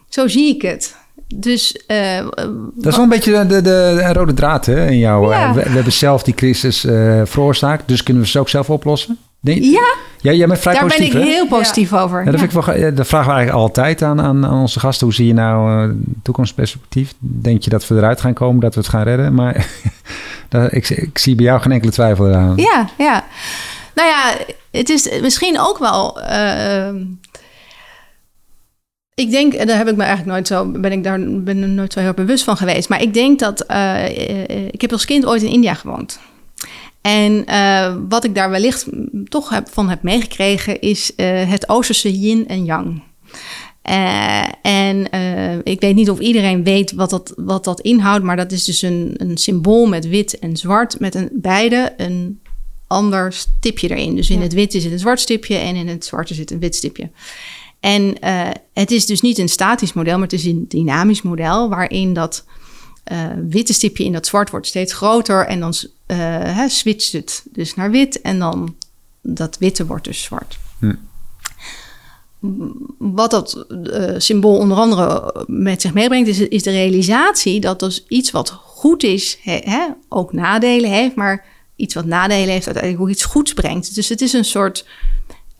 Zo 0.10 0.28
zie 0.28 0.56
ik 0.56 0.62
het. 0.62 0.96
Dus, 1.36 1.84
uh, 1.88 2.28
dat 2.76 2.86
is 2.86 2.96
wel 2.96 3.04
een 3.04 3.10
beetje 3.10 3.32
de, 3.32 3.46
de, 3.46 3.62
de 3.62 4.14
rode 4.14 4.34
draad 4.34 4.66
hè, 4.66 4.88
in 4.88 4.98
jou. 4.98 5.30
Ja. 5.30 5.54
We, 5.54 5.64
we, 5.64 5.70
hebben 5.70 5.94
zelf 5.94 6.24
die 6.24 6.34
crisis 6.34 6.86
uh, 6.86 7.22
veroorzaakt, 7.26 7.88
dus 7.88 8.04
kunnen 8.04 8.24
we 8.24 8.30
ze 8.30 8.40
ook 8.40 8.50
zelf 8.50 8.70
oplossen? 8.70 9.18
Nee, 9.42 9.72
ja, 9.72 9.96
ja, 10.22 10.32
jij 10.32 10.48
bent 10.48 10.60
vrij 10.60 10.74
daar 10.74 10.84
positief, 10.84 11.14
ben 11.14 11.22
ik 11.22 11.28
heel 11.28 11.48
positief 11.48 11.94
over. 11.94 12.20
Ja, 12.20 12.32
dat, 12.32 12.40
vind 12.40 12.54
ik 12.54 12.64
wel, 12.64 12.94
dat 12.94 13.08
vragen 13.08 13.28
we 13.28 13.36
eigenlijk 13.36 13.52
altijd 13.52 14.02
aan, 14.02 14.22
aan, 14.22 14.46
aan 14.46 14.60
onze 14.60 14.80
gasten. 14.80 15.06
Hoe 15.06 15.16
zie 15.16 15.28
je 15.28 15.34
nou 15.34 15.88
uh, 15.88 15.96
toekomstperspectief? 16.24 17.14
Denk 17.20 17.64
je 17.64 17.70
dat 17.70 17.88
we 17.88 17.96
eruit 17.96 18.22
gaan 18.22 18.34
komen, 18.34 18.60
dat 18.60 18.74
we 18.74 18.80
het 18.80 18.90
gaan 18.90 19.04
redden? 19.04 19.34
Maar 19.34 19.68
ik, 20.70 20.90
ik 20.90 21.18
zie 21.18 21.36
bij 21.36 21.46
jou 21.46 21.62
geen 21.62 21.72
enkele 21.72 21.92
twijfel 21.92 22.28
eraan. 22.28 22.54
Ja, 22.56 22.90
ja. 22.98 23.26
Nou 23.96 24.08
ja, 24.08 24.34
het 24.72 24.90
is 24.90 25.20
misschien 25.22 25.60
ook 25.60 25.78
wel... 25.78 26.22
Uh, 26.22 26.90
ik 29.14 29.32
denk, 29.32 29.68
daar 29.68 29.78
heb 29.78 29.88
ik 29.88 29.96
me 29.96 30.04
eigenlijk 30.04 30.32
nooit 30.32 30.48
zo, 30.48 30.66
ben 30.66 30.92
ik 30.92 31.04
daar 31.04 31.20
ben 31.20 31.62
er 31.62 31.68
nooit 31.68 31.94
zo 31.94 32.00
heel 32.00 32.14
bewust 32.14 32.44
van 32.44 32.58
geweest. 32.58 32.90
Maar 32.90 33.02
ik 33.02 33.14
denk 33.14 33.40
dat, 33.40 33.66
uh, 33.72 34.10
ik 34.72 34.82
heb 34.82 34.92
als 34.92 35.06
kind 35.06 35.26
ooit 35.26 35.42
in 35.42 35.52
India 35.52 35.74
gewoond. 35.74 36.20
En 37.02 37.44
uh, 37.50 37.96
wat 38.10 38.24
ik 38.24 38.36
daar 38.36 38.50
wellicht 38.50 38.86
toch 39.26 39.50
heb, 39.50 39.70
van 39.70 39.90
heb 39.90 40.04
meegekregen 40.04 40.82
is 40.82 41.12
uh, 41.16 41.50
het 41.50 41.70
Oosterse 41.70 42.20
yin 42.20 42.48
en 42.48 42.66
yang. 42.66 43.02
Uh, 43.90 44.44
en 44.62 45.12
ik 45.64 45.82
weet 45.82 45.96
niet 45.96 46.10
of 46.10 46.20
iedereen 46.20 46.64
weet 46.64 46.92
wat 46.92 47.10
dat, 47.10 47.34
wat 47.36 47.64
dat 47.64 47.82
inhoudt, 47.82 48.24
maar 48.24 48.36
dat 48.36 48.52
is 48.52 48.64
dus 48.64 48.82
een, 48.82 49.14
een 49.18 49.38
symbool 49.38 49.88
met 49.88 50.08
wit 50.08 50.40
en 50.40 50.58
zwart, 50.58 51.00
met 51.00 51.16
een, 51.16 51.30
beide 51.34 51.94
een 51.98 52.40
ander 52.88 53.34
stipje 53.34 53.90
erin. 53.90 54.16
Dus 54.16 54.30
in 54.30 54.42
het 54.42 54.54
wit 54.54 54.72
zit 54.72 54.92
een 54.92 55.00
zwart 55.00 55.20
stipje 55.20 55.56
en 55.56 55.76
in 55.76 55.88
het 55.88 56.06
zwarte 56.06 56.34
zit 56.34 56.52
een 56.52 56.60
wit 56.60 56.76
stipje. 56.76 57.10
En 57.80 58.16
het 58.74 58.92
is 58.92 59.06
dus 59.06 59.22
niet 59.22 59.38
een 59.38 59.50
statisch 59.50 59.94
model, 59.94 60.14
maar 60.14 60.28
het 60.28 60.40
is 60.40 60.46
een 60.46 60.66
dynamisch 60.68 61.22
model 61.22 61.70
waarin 61.70 62.14
dat 62.14 62.46
witte 63.50 63.74
stipje 63.74 64.04
in 64.04 64.12
dat 64.12 64.28
zwart 64.28 64.50
wordt 64.50 64.68
steeds 64.68 64.94
groter 64.94 65.46
en 65.46 65.60
dan 65.60 65.74
hè, 66.14 66.70
switcht 66.70 67.12
het 67.12 67.44
dus 67.52 67.76
naar 67.76 67.92
wit 67.92 68.22
en 68.22 68.40
dan 68.40 68.76
dat 69.22 69.58
witte 69.58 69.86
wordt 69.86 70.06
dus 70.06 70.24
zwart. 70.24 70.58
Hm 70.80 70.94
wat 72.98 73.32
dat 73.32 73.66
uh, 73.70 74.14
symbool 74.18 74.58
onder 74.58 74.78
andere 74.78 75.34
met 75.48 75.82
zich 75.82 75.94
meebrengt, 75.94 76.28
is, 76.28 76.40
is 76.40 76.64
de 76.64 76.72
realisatie 76.72 77.60
dat 77.60 77.80
dus 77.80 78.06
iets 78.08 78.32
wat 78.32 78.50
goed 78.50 79.04
is, 79.04 79.40
hè, 79.42 79.88
ook 80.10 80.34
nadelen 80.34 80.90
heeft, 80.90 81.16
maar 81.16 81.46
iets 81.76 81.94
wat 81.94 82.06
nadelen 82.06 82.50
heeft, 82.50 82.66
uiteindelijk 82.66 83.04
ook 83.04 83.10
iets 83.10 83.26
goeds 83.26 83.54
brengt. 83.54 83.96
Dus 83.96 84.10
het 84.10 84.22
is 84.22 84.34
een 84.34 84.46
soort, 84.46 84.86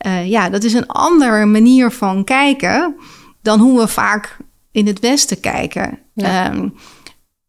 uh, 0.06 0.28
ja, 0.28 0.48
dat 0.48 0.64
is 0.64 0.72
een 0.72 0.86
andere 0.86 1.46
manier 1.46 1.90
van 1.90 2.24
kijken 2.24 2.94
dan 3.42 3.60
hoe 3.60 3.80
we 3.80 3.88
vaak 3.88 4.36
in 4.72 4.86
het 4.86 5.00
Westen 5.00 5.40
kijken. 5.40 5.98
Ja. 6.14 6.54
Um, 6.54 6.74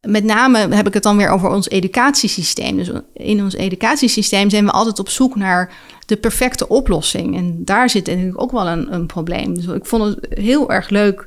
met 0.08 0.24
name 0.24 0.76
heb 0.76 0.88
ik 0.88 0.94
het 0.94 1.04
dan 1.04 1.18
weer 1.18 1.30
over 1.30 1.50
ons 1.50 1.70
educatiesysteem. 1.70 2.78
Dus 2.78 2.92
in 3.14 3.44
ons 3.44 3.56
educatiesysteem 3.56 4.50
zijn 4.50 4.66
we 4.66 4.72
altijd 4.72 5.00
op 5.00 5.10
zoek 5.10 5.36
naar 5.36 5.74
de 6.06 6.18
perfecte 6.18 6.68
oplossing. 6.68 7.38
En 7.38 7.62
daar 7.66 7.90
zit 7.90 8.08
natuurlijk 8.08 8.42
ook 8.42 8.52
wel 8.52 8.68
een, 8.68 8.94
een 8.94 9.06
probleem. 9.06 9.54
Dus 9.54 9.66
ik 9.66 9.86
vond 9.86 10.04
het 10.04 10.40
heel 10.40 10.72
erg 10.72 10.90
leuk. 10.90 11.26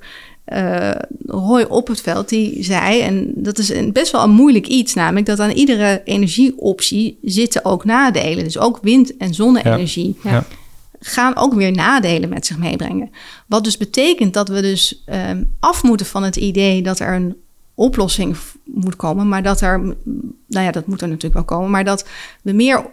Uh, 0.53 0.91
Roy 1.27 1.63
op 1.63 1.89
het 1.89 2.01
veld 2.01 2.29
die 2.29 2.65
zei, 2.65 3.01
en 3.01 3.33
dat 3.35 3.59
is 3.59 3.69
een, 3.69 3.93
best 3.93 4.13
wel 4.13 4.23
een 4.23 4.31
moeilijk 4.31 4.67
iets, 4.67 4.95
namelijk 4.95 5.27
dat 5.27 5.41
aan 5.41 5.51
iedere 5.51 6.03
energieoptie 6.05 7.19
zitten 7.23 7.65
ook 7.65 7.85
nadelen. 7.85 8.45
Dus 8.45 8.59
ook 8.59 8.79
wind- 8.83 9.17
en 9.17 9.35
zonne-energie. 9.35 10.17
Ja. 10.23 10.45
Gaan 11.01 11.37
ook 11.37 11.55
weer 11.55 11.73
nadelen 11.73 12.29
met 12.29 12.47
zich 12.47 12.59
meebrengen. 12.59 13.11
Wat 13.47 13.65
dus 13.65 13.77
betekent 13.77 14.35
dat 14.35 14.49
we 14.49 14.61
dus 14.61 15.05
um, 15.31 15.51
af 15.61 15.83
moeten 15.83 16.07
van 16.07 16.23
het 16.23 16.37
idee 16.37 16.83
dat 16.83 17.01
er 17.01 17.15
een 17.15 17.37
oplossing 17.75 18.37
moet 18.65 18.97
komen, 18.97 19.29
maar 19.29 19.43
dat 19.43 19.61
er, 19.61 19.81
nou 20.47 20.65
ja, 20.65 20.71
dat 20.71 20.87
moet 20.87 21.01
er 21.01 21.09
natuurlijk 21.09 21.35
wel 21.35 21.45
komen, 21.45 21.71
maar 21.71 21.85
dat 21.85 22.09
we 22.43 22.53
meer 22.53 22.87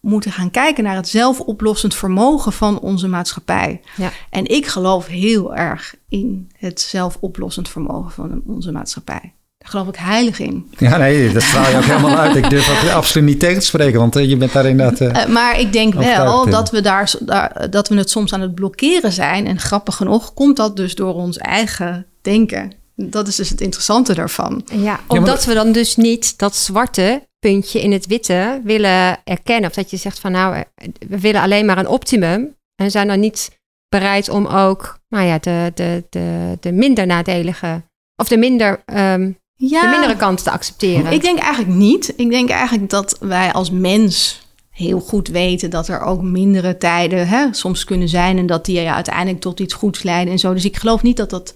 moeten 0.00 0.32
gaan 0.32 0.50
kijken 0.50 0.84
naar 0.84 0.96
het 0.96 1.08
zelfoplossend 1.08 1.94
vermogen 1.94 2.52
van 2.52 2.80
onze 2.80 3.08
maatschappij. 3.08 3.80
Ja. 3.96 4.10
En 4.30 4.46
ik 4.46 4.66
geloof 4.66 5.06
heel 5.06 5.54
erg 5.54 5.94
in 6.08 6.50
het 6.56 6.80
zelfoplossend 6.80 7.68
vermogen 7.68 8.10
van 8.10 8.42
onze 8.46 8.72
maatschappij. 8.72 9.32
Daar 9.58 9.70
geloof 9.70 9.88
ik 9.88 9.96
heilig 9.96 10.38
in. 10.38 10.70
Ja, 10.78 10.96
nee, 10.96 11.32
dat 11.32 11.42
straal 11.42 11.70
je 11.70 11.76
ook 11.76 11.84
helemaal 11.84 12.16
uit. 12.16 12.36
Ik 12.36 12.50
durf 12.50 12.84
ook 12.84 12.90
absoluut 12.90 13.28
niet 13.28 13.40
tegen 13.40 13.58
te 13.58 13.66
spreken, 13.66 13.98
want 13.98 14.16
uh, 14.16 14.28
je 14.28 14.36
bent 14.36 14.52
daar 14.52 14.66
inderdaad... 14.66 15.00
Uh, 15.00 15.26
maar 15.26 15.60
ik 15.60 15.72
denk 15.72 15.94
wel 15.94 16.50
dat 16.50 16.70
we, 16.70 16.80
daar, 16.80 17.14
daar, 17.20 17.70
dat 17.70 17.88
we 17.88 17.96
het 17.96 18.10
soms 18.10 18.32
aan 18.32 18.40
het 18.40 18.54
blokkeren 18.54 19.12
zijn. 19.12 19.46
En 19.46 19.58
grappig 19.58 19.96
genoeg 19.96 20.34
komt 20.34 20.56
dat 20.56 20.76
dus 20.76 20.94
door 20.94 21.14
ons 21.14 21.38
eigen 21.38 22.06
denken. 22.22 22.72
Dat 23.00 23.28
is 23.28 23.36
dus 23.36 23.48
het 23.48 23.60
interessante 23.60 24.14
daarvan. 24.14 24.64
Ja, 24.72 25.00
omdat 25.06 25.44
we 25.44 25.54
dan 25.54 25.72
dus 25.72 25.96
niet 25.96 26.38
dat 26.38 26.56
zwarte 26.56 27.28
puntje 27.38 27.80
in 27.80 27.92
het 27.92 28.06
witte 28.06 28.60
willen 28.64 29.18
erkennen. 29.24 29.70
Of 29.70 29.76
dat 29.76 29.90
je 29.90 29.96
zegt 29.96 30.18
van 30.18 30.32
nou, 30.32 30.64
we 31.08 31.20
willen 31.20 31.40
alleen 31.40 31.66
maar 31.66 31.78
een 31.78 31.88
optimum. 31.88 32.56
En 32.74 32.90
zijn 32.90 33.08
dan 33.08 33.20
niet 33.20 33.58
bereid 33.88 34.28
om 34.28 34.46
ook 34.46 34.98
nou 35.08 35.26
ja, 35.26 35.38
de, 35.38 35.72
de, 35.74 36.04
de, 36.10 36.56
de 36.60 36.72
minder 36.72 37.06
nadelige 37.06 37.82
of 38.16 38.28
de 38.28 38.36
minder. 38.36 38.82
Um, 38.94 39.38
ja, 39.54 39.80
de 39.80 39.88
mindere 39.88 40.16
kant 40.16 40.42
te 40.42 40.50
accepteren. 40.50 41.12
Ik 41.12 41.22
denk 41.22 41.38
eigenlijk 41.38 41.76
niet. 41.76 42.12
Ik 42.16 42.30
denk 42.30 42.50
eigenlijk 42.50 42.90
dat 42.90 43.16
wij 43.20 43.52
als 43.52 43.70
mens 43.70 44.42
heel 44.70 45.00
goed 45.00 45.28
weten 45.28 45.70
dat 45.70 45.88
er 45.88 46.00
ook 46.00 46.22
mindere 46.22 46.76
tijden 46.76 47.28
hè, 47.28 47.46
soms 47.50 47.84
kunnen 47.84 48.08
zijn 48.08 48.38
en 48.38 48.46
dat 48.46 48.64
die 48.64 48.80
ja, 48.80 48.94
uiteindelijk 48.94 49.40
tot 49.40 49.60
iets 49.60 49.74
goeds 49.74 50.02
leiden 50.02 50.32
en 50.32 50.38
zo. 50.38 50.52
Dus 50.52 50.64
ik 50.64 50.76
geloof 50.76 51.02
niet 51.02 51.16
dat 51.16 51.30
dat, 51.30 51.54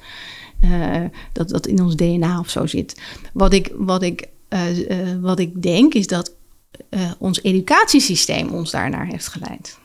uh, 0.65 0.97
dat, 1.33 1.49
dat 1.49 1.67
in 1.67 1.83
ons 1.83 1.97
DNA 1.97 2.39
of 2.39 2.51
zo 2.51 2.67
zit. 2.67 3.01
Wat 3.33 3.53
ik, 3.53 3.73
wat 3.77 4.03
ik 4.03 4.29
uh, 4.49 4.79
uh, 4.79 4.97
wat 5.21 5.39
ik 5.39 5.63
denk 5.63 5.95
is 5.95 6.07
dat 6.07 6.33
uh, 6.91 7.11
ons 7.19 7.43
educatiesysteem 7.43 8.49
ons 8.49 8.71
daarnaar 8.71 9.07
heeft 9.07 9.29
geleid. 9.29 9.79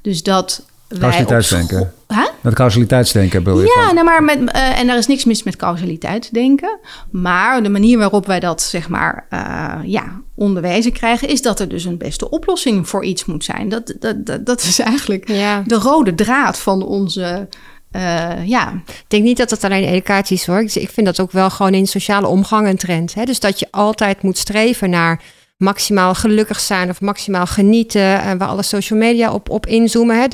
Dus 0.00 0.22
dat 0.22 0.64
Causaliteitsdenken. 0.98 1.92
Huh? 2.08 2.26
Met 2.40 2.54
causaliteitsdenken 2.54 3.44
wil 3.44 3.60
je 3.60 3.74
Ja, 3.76 3.92
nou 3.92 4.04
maar 4.04 4.22
met, 4.22 4.38
uh, 4.38 4.78
en 4.78 4.86
daar 4.86 4.96
is 4.96 5.06
niks 5.06 5.24
mis 5.24 5.42
met 5.42 5.56
causaliteitsdenken. 5.56 6.78
Maar 7.10 7.62
de 7.62 7.68
manier 7.68 7.98
waarop 7.98 8.26
wij 8.26 8.40
dat, 8.40 8.62
zeg 8.62 8.88
maar, 8.88 9.26
uh, 9.30 9.74
ja, 9.84 10.20
onderwijzen 10.34 10.92
krijgen... 10.92 11.28
is 11.28 11.42
dat 11.42 11.60
er 11.60 11.68
dus 11.68 11.84
een 11.84 11.98
beste 11.98 12.30
oplossing 12.30 12.88
voor 12.88 13.04
iets 13.04 13.24
moet 13.24 13.44
zijn. 13.44 13.68
Dat, 13.68 13.94
dat, 13.98 14.26
dat, 14.26 14.46
dat 14.46 14.62
is 14.62 14.78
eigenlijk 14.78 15.28
ja. 15.28 15.62
de 15.66 15.74
rode 15.74 16.14
draad 16.14 16.58
van 16.58 16.82
onze 16.82 17.48
uh, 17.96 18.46
ja. 18.46 18.72
Ik 18.86 19.04
denk 19.08 19.24
niet 19.24 19.36
dat 19.36 19.50
het 19.50 19.64
alleen 19.64 19.84
educatie 19.84 20.36
is 20.36 20.46
hoor. 20.46 20.60
Ik 20.60 20.90
vind 20.90 21.06
dat 21.06 21.20
ook 21.20 21.32
wel 21.32 21.50
gewoon 21.50 21.74
in 21.74 21.86
sociale 21.86 22.26
omgang 22.26 22.68
een 22.68 22.76
trend. 22.76 23.14
Hè? 23.14 23.24
Dus 23.24 23.40
dat 23.40 23.58
je 23.58 23.66
altijd 23.70 24.22
moet 24.22 24.38
streven 24.38 24.90
naar 24.90 25.22
maximaal 25.56 26.14
gelukkig 26.14 26.60
zijn 26.60 26.90
of 26.90 27.00
maximaal 27.00 27.46
genieten. 27.46 28.20
En 28.20 28.38
waar 28.38 28.48
alle 28.48 28.62
social 28.62 28.98
media 28.98 29.32
op, 29.32 29.50
op 29.50 29.66
inzoomen. 29.66 30.20
Hè? 30.20 30.26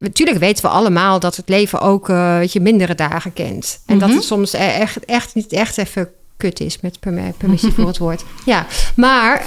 natuurlijk 0.00 0.38
weten 0.38 0.64
we 0.64 0.70
allemaal 0.70 1.20
dat 1.20 1.36
het 1.36 1.48
leven 1.48 1.80
ook 1.80 2.08
uh, 2.08 2.38
weet 2.38 2.52
je, 2.52 2.60
mindere 2.60 2.94
dagen 2.94 3.32
kent. 3.32 3.82
En 3.86 3.98
dat 3.98 4.08
mhm. 4.08 4.16
het 4.16 4.26
soms 4.26 4.52
e-, 4.52 4.56
echt, 4.58 5.04
echt 5.04 5.34
niet 5.34 5.52
echt 5.52 5.78
even 5.78 6.08
kut 6.40 6.60
is, 6.60 6.80
met 6.80 7.00
permissie 7.38 7.72
voor 7.72 7.86
het 7.86 7.98
woord. 7.98 8.24
Ja, 8.44 8.66
maar 8.96 9.42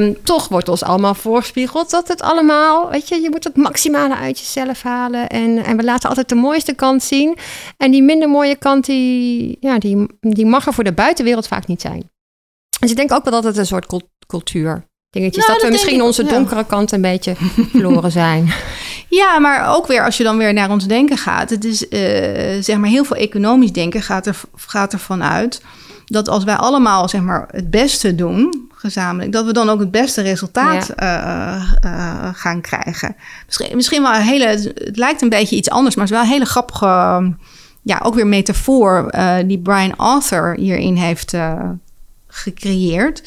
um, 0.00 0.16
toch 0.22 0.48
wordt 0.48 0.68
ons 0.68 0.82
allemaal 0.82 1.14
voorgespiegeld 1.14 1.90
dat 1.90 2.08
het 2.08 2.22
allemaal, 2.22 2.90
weet 2.90 3.08
je, 3.08 3.20
je 3.20 3.30
moet 3.30 3.44
het 3.44 3.56
maximale 3.56 4.16
uit 4.16 4.38
jezelf 4.38 4.82
halen. 4.82 5.28
En, 5.28 5.64
en 5.64 5.76
we 5.76 5.84
laten 5.84 6.08
altijd 6.08 6.28
de 6.28 6.34
mooiste 6.34 6.74
kant 6.74 7.02
zien. 7.02 7.36
En 7.76 7.90
die 7.90 8.02
minder 8.02 8.28
mooie 8.28 8.56
kant, 8.56 8.84
die, 8.84 9.56
ja, 9.60 9.78
die, 9.78 10.06
die 10.20 10.46
mag 10.46 10.66
er 10.66 10.74
voor 10.74 10.84
de 10.84 10.92
buitenwereld 10.92 11.46
vaak 11.46 11.66
niet 11.66 11.80
zijn. 11.80 12.10
Dus 12.80 12.90
ik 12.90 12.96
denk 12.96 13.12
ook 13.12 13.24
wel 13.24 13.32
dat 13.32 13.44
het 13.44 13.56
een 13.56 13.66
soort 13.66 13.86
cultuur 14.26 14.86
dingetjes. 15.10 15.46
Nou, 15.46 15.58
dat, 15.58 15.66
we 15.66 15.72
misschien 15.72 16.02
onze 16.02 16.24
donkere 16.24 16.66
kant 16.66 16.92
een 16.92 17.00
beetje 17.00 17.34
verloren 17.70 18.12
zijn. 18.12 18.52
Ja, 19.08 19.38
maar 19.38 19.76
ook 19.76 19.86
weer 19.86 20.04
als 20.04 20.16
je 20.16 20.24
dan 20.24 20.38
weer 20.38 20.52
naar 20.52 20.70
ons 20.70 20.86
denken 20.86 21.16
gaat. 21.16 21.50
Het 21.50 21.64
is 21.64 21.82
uh, 21.82 21.90
zeg 22.60 22.76
maar 22.76 22.88
heel 22.88 23.04
veel 23.04 23.16
economisch 23.16 23.72
denken 23.72 24.02
gaat 24.02 24.26
er, 24.26 24.40
gaat 24.56 24.92
ervan 24.92 25.22
uit 25.22 25.62
dat 26.06 26.28
als 26.28 26.44
wij 26.44 26.56
allemaal 26.56 27.08
zeg 27.08 27.20
maar, 27.20 27.48
het 27.50 27.70
beste 27.70 28.14
doen, 28.14 28.68
gezamenlijk, 28.74 29.32
dat 29.32 29.44
we 29.44 29.52
dan 29.52 29.68
ook 29.68 29.80
het 29.80 29.90
beste 29.90 30.22
resultaat 30.22 30.90
uh, 31.02 31.72
uh, 31.84 32.28
gaan 32.32 32.60
krijgen. 32.60 33.16
Misschien, 33.46 33.76
misschien 33.76 34.02
wel 34.02 34.14
een 34.14 34.20
hele, 34.20 34.46
het 34.74 34.96
lijkt 34.96 35.22
een 35.22 35.28
beetje 35.28 35.56
iets 35.56 35.70
anders, 35.70 35.94
maar 35.94 36.04
het 36.04 36.12
is 36.12 36.20
wel 36.20 36.28
een 36.28 36.34
hele 36.34 36.50
grappige, 36.50 36.86
ja, 37.82 38.00
ook 38.02 38.14
weer 38.14 38.26
metafoor 38.26 39.12
uh, 39.14 39.36
die 39.46 39.58
Brian 39.58 39.96
Arthur 39.96 40.54
hierin 40.56 40.96
heeft 40.96 41.36
gecreëerd. 42.26 43.22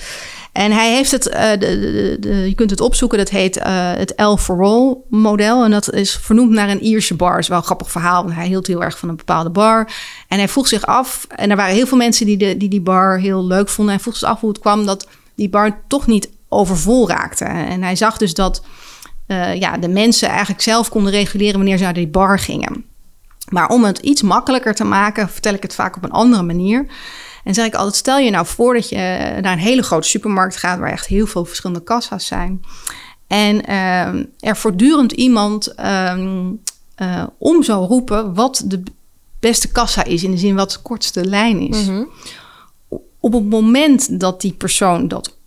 En 0.59 0.71
hij 0.71 0.93
heeft 0.93 1.11
het, 1.11 1.27
uh, 1.27 1.51
de, 1.51 2.17
de, 2.19 2.47
je 2.47 2.55
kunt 2.55 2.69
het 2.69 2.81
opzoeken, 2.81 3.17
dat 3.17 3.29
heet 3.29 3.57
uh, 3.57 3.63
het 3.93 4.13
L 4.15 4.35
for 4.35 4.63
All 4.63 4.97
model. 5.09 5.63
En 5.63 5.71
dat 5.71 5.93
is 5.93 6.15
vernoemd 6.21 6.51
naar 6.51 6.69
een 6.69 6.83
Ierse 6.83 7.15
bar. 7.15 7.39
Is 7.39 7.47
wel 7.47 7.57
een 7.57 7.63
grappig 7.63 7.91
verhaal, 7.91 8.23
want 8.23 8.35
hij 8.35 8.47
hield 8.47 8.67
heel 8.67 8.83
erg 8.83 8.99
van 8.99 9.09
een 9.09 9.15
bepaalde 9.15 9.49
bar. 9.49 9.91
En 10.27 10.37
hij 10.37 10.47
vroeg 10.47 10.67
zich 10.67 10.85
af, 10.85 11.27
en 11.35 11.49
er 11.49 11.55
waren 11.55 11.75
heel 11.75 11.87
veel 11.87 11.97
mensen 11.97 12.25
die 12.25 12.37
de, 12.37 12.57
die, 12.57 12.69
die 12.69 12.81
bar 12.81 13.19
heel 13.19 13.45
leuk 13.45 13.69
vonden. 13.69 13.93
Hij 13.93 14.03
vroeg 14.03 14.17
zich 14.17 14.29
af 14.29 14.39
hoe 14.39 14.49
het 14.49 14.59
kwam 14.59 14.85
dat 14.85 15.07
die 15.35 15.49
bar 15.49 15.81
toch 15.87 16.07
niet 16.07 16.29
overvol 16.49 17.09
raakte. 17.09 17.45
En 17.45 17.83
hij 17.83 17.95
zag 17.95 18.17
dus 18.17 18.33
dat 18.33 18.63
uh, 19.27 19.55
ja, 19.55 19.77
de 19.77 19.89
mensen 19.89 20.29
eigenlijk 20.29 20.61
zelf 20.61 20.89
konden 20.89 21.11
reguleren 21.11 21.57
wanneer 21.57 21.77
ze 21.77 21.83
naar 21.83 21.93
die 21.93 22.07
bar 22.07 22.39
gingen. 22.39 22.85
Maar 23.49 23.69
om 23.69 23.83
het 23.83 23.97
iets 23.97 24.21
makkelijker 24.21 24.75
te 24.75 24.83
maken, 24.83 25.29
vertel 25.29 25.53
ik 25.53 25.61
het 25.61 25.75
vaak 25.75 25.95
op 25.95 26.03
een 26.03 26.11
andere 26.11 26.43
manier. 26.43 26.85
En 27.43 27.53
zeg 27.53 27.65
ik 27.65 27.75
altijd, 27.75 27.95
stel 27.95 28.17
je 28.17 28.29
nou 28.29 28.45
voor 28.45 28.73
dat 28.73 28.89
je 28.89 28.95
naar 29.41 29.53
een 29.53 29.59
hele 29.59 29.83
grote 29.83 30.07
supermarkt 30.07 30.57
gaat... 30.57 30.79
waar 30.79 30.91
echt 30.91 31.07
heel 31.07 31.27
veel 31.27 31.45
verschillende 31.45 31.83
kassa's 31.83 32.25
zijn. 32.25 32.61
En 33.27 33.69
uh, 33.69 34.49
er 34.49 34.57
voortdurend 34.57 35.11
iemand 35.11 35.79
um, 35.79 36.61
uh, 37.01 37.23
om 37.37 37.63
zou 37.63 37.85
roepen 37.85 38.33
wat 38.33 38.63
de 38.65 38.83
beste 39.39 39.71
kassa 39.71 40.03
is... 40.03 40.23
in 40.23 40.31
de 40.31 40.37
zin 40.37 40.55
wat 40.55 40.71
de 40.71 40.79
kortste 40.81 41.25
lijn 41.25 41.59
is. 41.59 41.85
Mm 41.85 41.95
-hmm. 41.95 42.09
Op 43.19 43.33
het 43.33 43.49
moment 43.49 44.19
dat 44.19 44.41
die 44.41 44.53
persoon 44.53 45.07
dat 45.07 45.37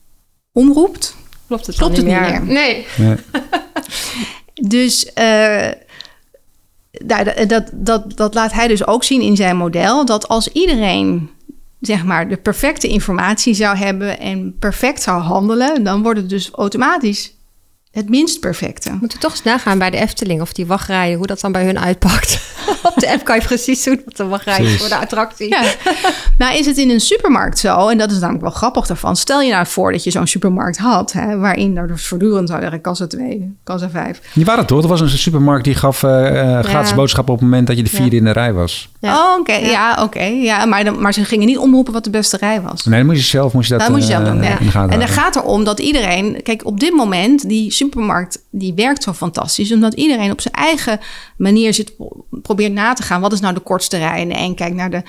omroept... 0.52 1.16
Klopt 1.46 1.66
het, 1.66 1.76
klopt 1.76 1.96
het 1.96 2.06
niet 2.06 2.20
meer. 2.20 2.42
Nee. 2.42 2.86
nee. 2.96 3.16
dus... 4.68 5.10
Uh, 5.18 5.70
dat, 7.04 7.48
dat, 7.48 7.70
dat, 7.72 8.16
dat 8.16 8.34
laat 8.34 8.52
hij 8.52 8.68
dus 8.68 8.86
ook 8.86 9.04
zien 9.04 9.20
in 9.20 9.36
zijn 9.36 9.56
model. 9.56 10.04
Dat 10.04 10.28
als 10.28 10.48
iedereen 10.48 11.30
zeg 11.82 12.04
maar 12.04 12.28
de 12.28 12.36
perfecte 12.36 12.88
informatie 12.88 13.54
zou 13.54 13.76
hebben 13.76 14.18
en 14.18 14.56
perfect 14.58 15.02
zou 15.02 15.20
handelen, 15.20 15.82
dan 15.82 16.02
wordt 16.02 16.18
het 16.18 16.28
dus 16.28 16.50
automatisch 16.50 17.32
het 17.92 18.08
minst 18.08 18.40
perfecte. 18.40 18.90
Moeten 18.90 19.18
we 19.18 19.18
toch 19.18 19.30
eens 19.30 19.42
nagaan 19.42 19.78
bij 19.78 19.90
de 19.90 19.96
Efteling 19.96 20.40
of 20.40 20.52
die 20.52 20.66
wachtrijen, 20.66 21.16
hoe 21.16 21.26
dat 21.26 21.40
dan 21.40 21.52
bij 21.52 21.64
hun 21.64 21.78
uitpakt. 21.78 22.40
Op 22.82 22.94
de 22.96 23.12
app 23.12 23.24
kan 23.24 23.36
je 23.36 23.42
precies 23.42 23.82
zien 23.82 24.02
wat 24.04 24.16
de 24.16 24.24
wachtrij 24.24 24.64
is 24.64 24.76
voor 24.76 24.88
de 24.88 24.96
attractie. 24.96 25.48
Ja. 25.48 25.62
nou 26.38 26.58
is 26.58 26.66
het 26.66 26.78
in 26.78 26.90
een 26.90 27.00
supermarkt 27.00 27.58
zo, 27.58 27.88
en 27.88 27.98
dat 27.98 28.10
is 28.10 28.18
namelijk 28.18 28.42
wel 28.42 28.52
grappig 28.52 28.86
daarvan. 28.86 29.16
Stel 29.16 29.40
je 29.40 29.52
nou 29.52 29.66
voor 29.66 29.92
dat 29.92 30.04
je 30.04 30.10
zo'n 30.10 30.26
supermarkt 30.26 30.78
had, 30.78 31.12
hè, 31.12 31.38
waarin 31.38 31.76
er 31.76 31.88
dus 31.88 32.06
voortdurend 32.06 32.48
zou 32.48 32.60
zeggen 32.60 32.80
kassa 32.80 33.06
2, 33.06 33.56
kassa 33.64 33.90
5. 33.90 34.20
Die 34.34 34.44
waren 34.44 34.60
het 34.60 34.68
toch? 34.68 34.82
Er 34.82 34.88
was 34.88 35.00
een 35.00 35.08
supermarkt 35.08 35.64
die 35.64 35.74
gaf 35.74 36.02
uh, 36.02 36.10
gratis 36.60 36.94
boodschappen 36.94 37.34
op 37.34 37.40
het 37.40 37.48
moment 37.48 37.66
dat 37.66 37.76
je 37.76 37.82
de 37.82 37.90
vierde 37.90 38.16
in 38.16 38.24
de 38.24 38.30
rij 38.30 38.52
was. 38.52 38.91
Ja. 39.02 39.32
Oh, 39.32 39.40
oké. 39.40 39.52
Ja, 39.52 40.02
oké. 40.02 40.22
Ja, 40.22 40.64
maar, 40.64 40.84
dan, 40.84 41.00
maar 41.00 41.12
ze 41.12 41.24
gingen 41.24 41.46
niet 41.46 41.58
omroepen 41.58 41.92
wat 41.92 42.04
de 42.04 42.10
beste 42.10 42.36
rij 42.36 42.60
was. 42.60 42.84
Nee, 42.84 42.98
dan 42.98 43.06
moest 43.06 43.20
je 43.20 43.26
zelf, 43.26 43.52
moest 43.52 43.68
je 43.68 43.74
dat, 43.74 43.82
dat 43.82 43.90
moet 43.90 44.06
je 44.06 44.12
zelf 44.12 44.24
doen. 44.24 44.42
Ja. 44.42 44.58
En 44.88 44.98
dan 44.98 45.08
gaat 45.08 45.36
erom 45.36 45.64
dat 45.64 45.80
iedereen, 45.80 46.42
kijk, 46.42 46.66
op 46.66 46.80
dit 46.80 46.92
moment 46.92 47.48
die 47.48 47.72
supermarkt 47.72 48.42
die 48.50 48.74
werkt 48.74 49.02
zo 49.02 49.12
fantastisch. 49.12 49.72
Omdat 49.72 49.94
iedereen 49.94 50.30
op 50.30 50.40
zijn 50.40 50.54
eigen 50.54 51.00
manier 51.36 51.74
zit, 51.74 51.92
probeert 52.42 52.72
na 52.72 52.92
te 52.92 53.02
gaan. 53.02 53.20
Wat 53.20 53.32
is 53.32 53.40
nou 53.40 53.54
de 53.54 53.60
kortste 53.60 53.98
rij? 53.98 54.20
En 54.20 54.28
de 54.28 54.38
een 54.38 54.54
kijkt 54.54 54.76
naar 54.76 54.90
de, 54.90 55.02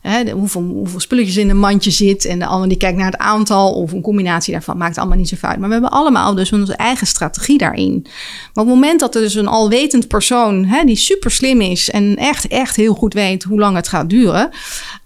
hè, 0.00 0.30
hoeveel, 0.30 0.62
hoeveel 0.62 1.00
spulletjes 1.00 1.36
in 1.36 1.50
een 1.50 1.58
mandje 1.58 1.90
zit. 1.90 2.24
En 2.24 2.38
de 2.38 2.46
ander 2.46 2.68
die 2.68 2.78
kijkt 2.78 2.96
naar 2.96 3.10
het 3.10 3.18
aantal. 3.18 3.72
Of 3.74 3.92
een 3.92 4.02
combinatie 4.02 4.52
daarvan. 4.52 4.76
Maakt 4.76 4.98
allemaal 4.98 5.16
niet 5.16 5.28
zo 5.28 5.36
uit. 5.40 5.58
Maar 5.58 5.68
we 5.68 5.74
hebben 5.74 5.90
allemaal 5.90 6.34
dus 6.34 6.52
onze 6.52 6.74
eigen 6.74 7.06
strategie 7.06 7.58
daarin. 7.58 8.00
Maar 8.02 8.64
op 8.64 8.70
het 8.70 8.74
moment 8.74 9.00
dat 9.00 9.14
er 9.14 9.20
dus 9.20 9.34
een 9.34 9.46
alwetend 9.46 10.08
persoon... 10.08 10.64
Hè, 10.64 10.84
die 10.84 10.96
super 10.96 11.30
slim 11.30 11.60
is 11.60 11.90
en 11.90 12.16
echt, 12.16 12.48
echt 12.48 12.76
heel 12.76 12.94
goed 12.94 13.14
weet 13.14 13.42
hoe 13.42 13.58
lang 13.58 13.76
het 13.76 13.88
gaat 13.88 14.10
duren... 14.10 14.50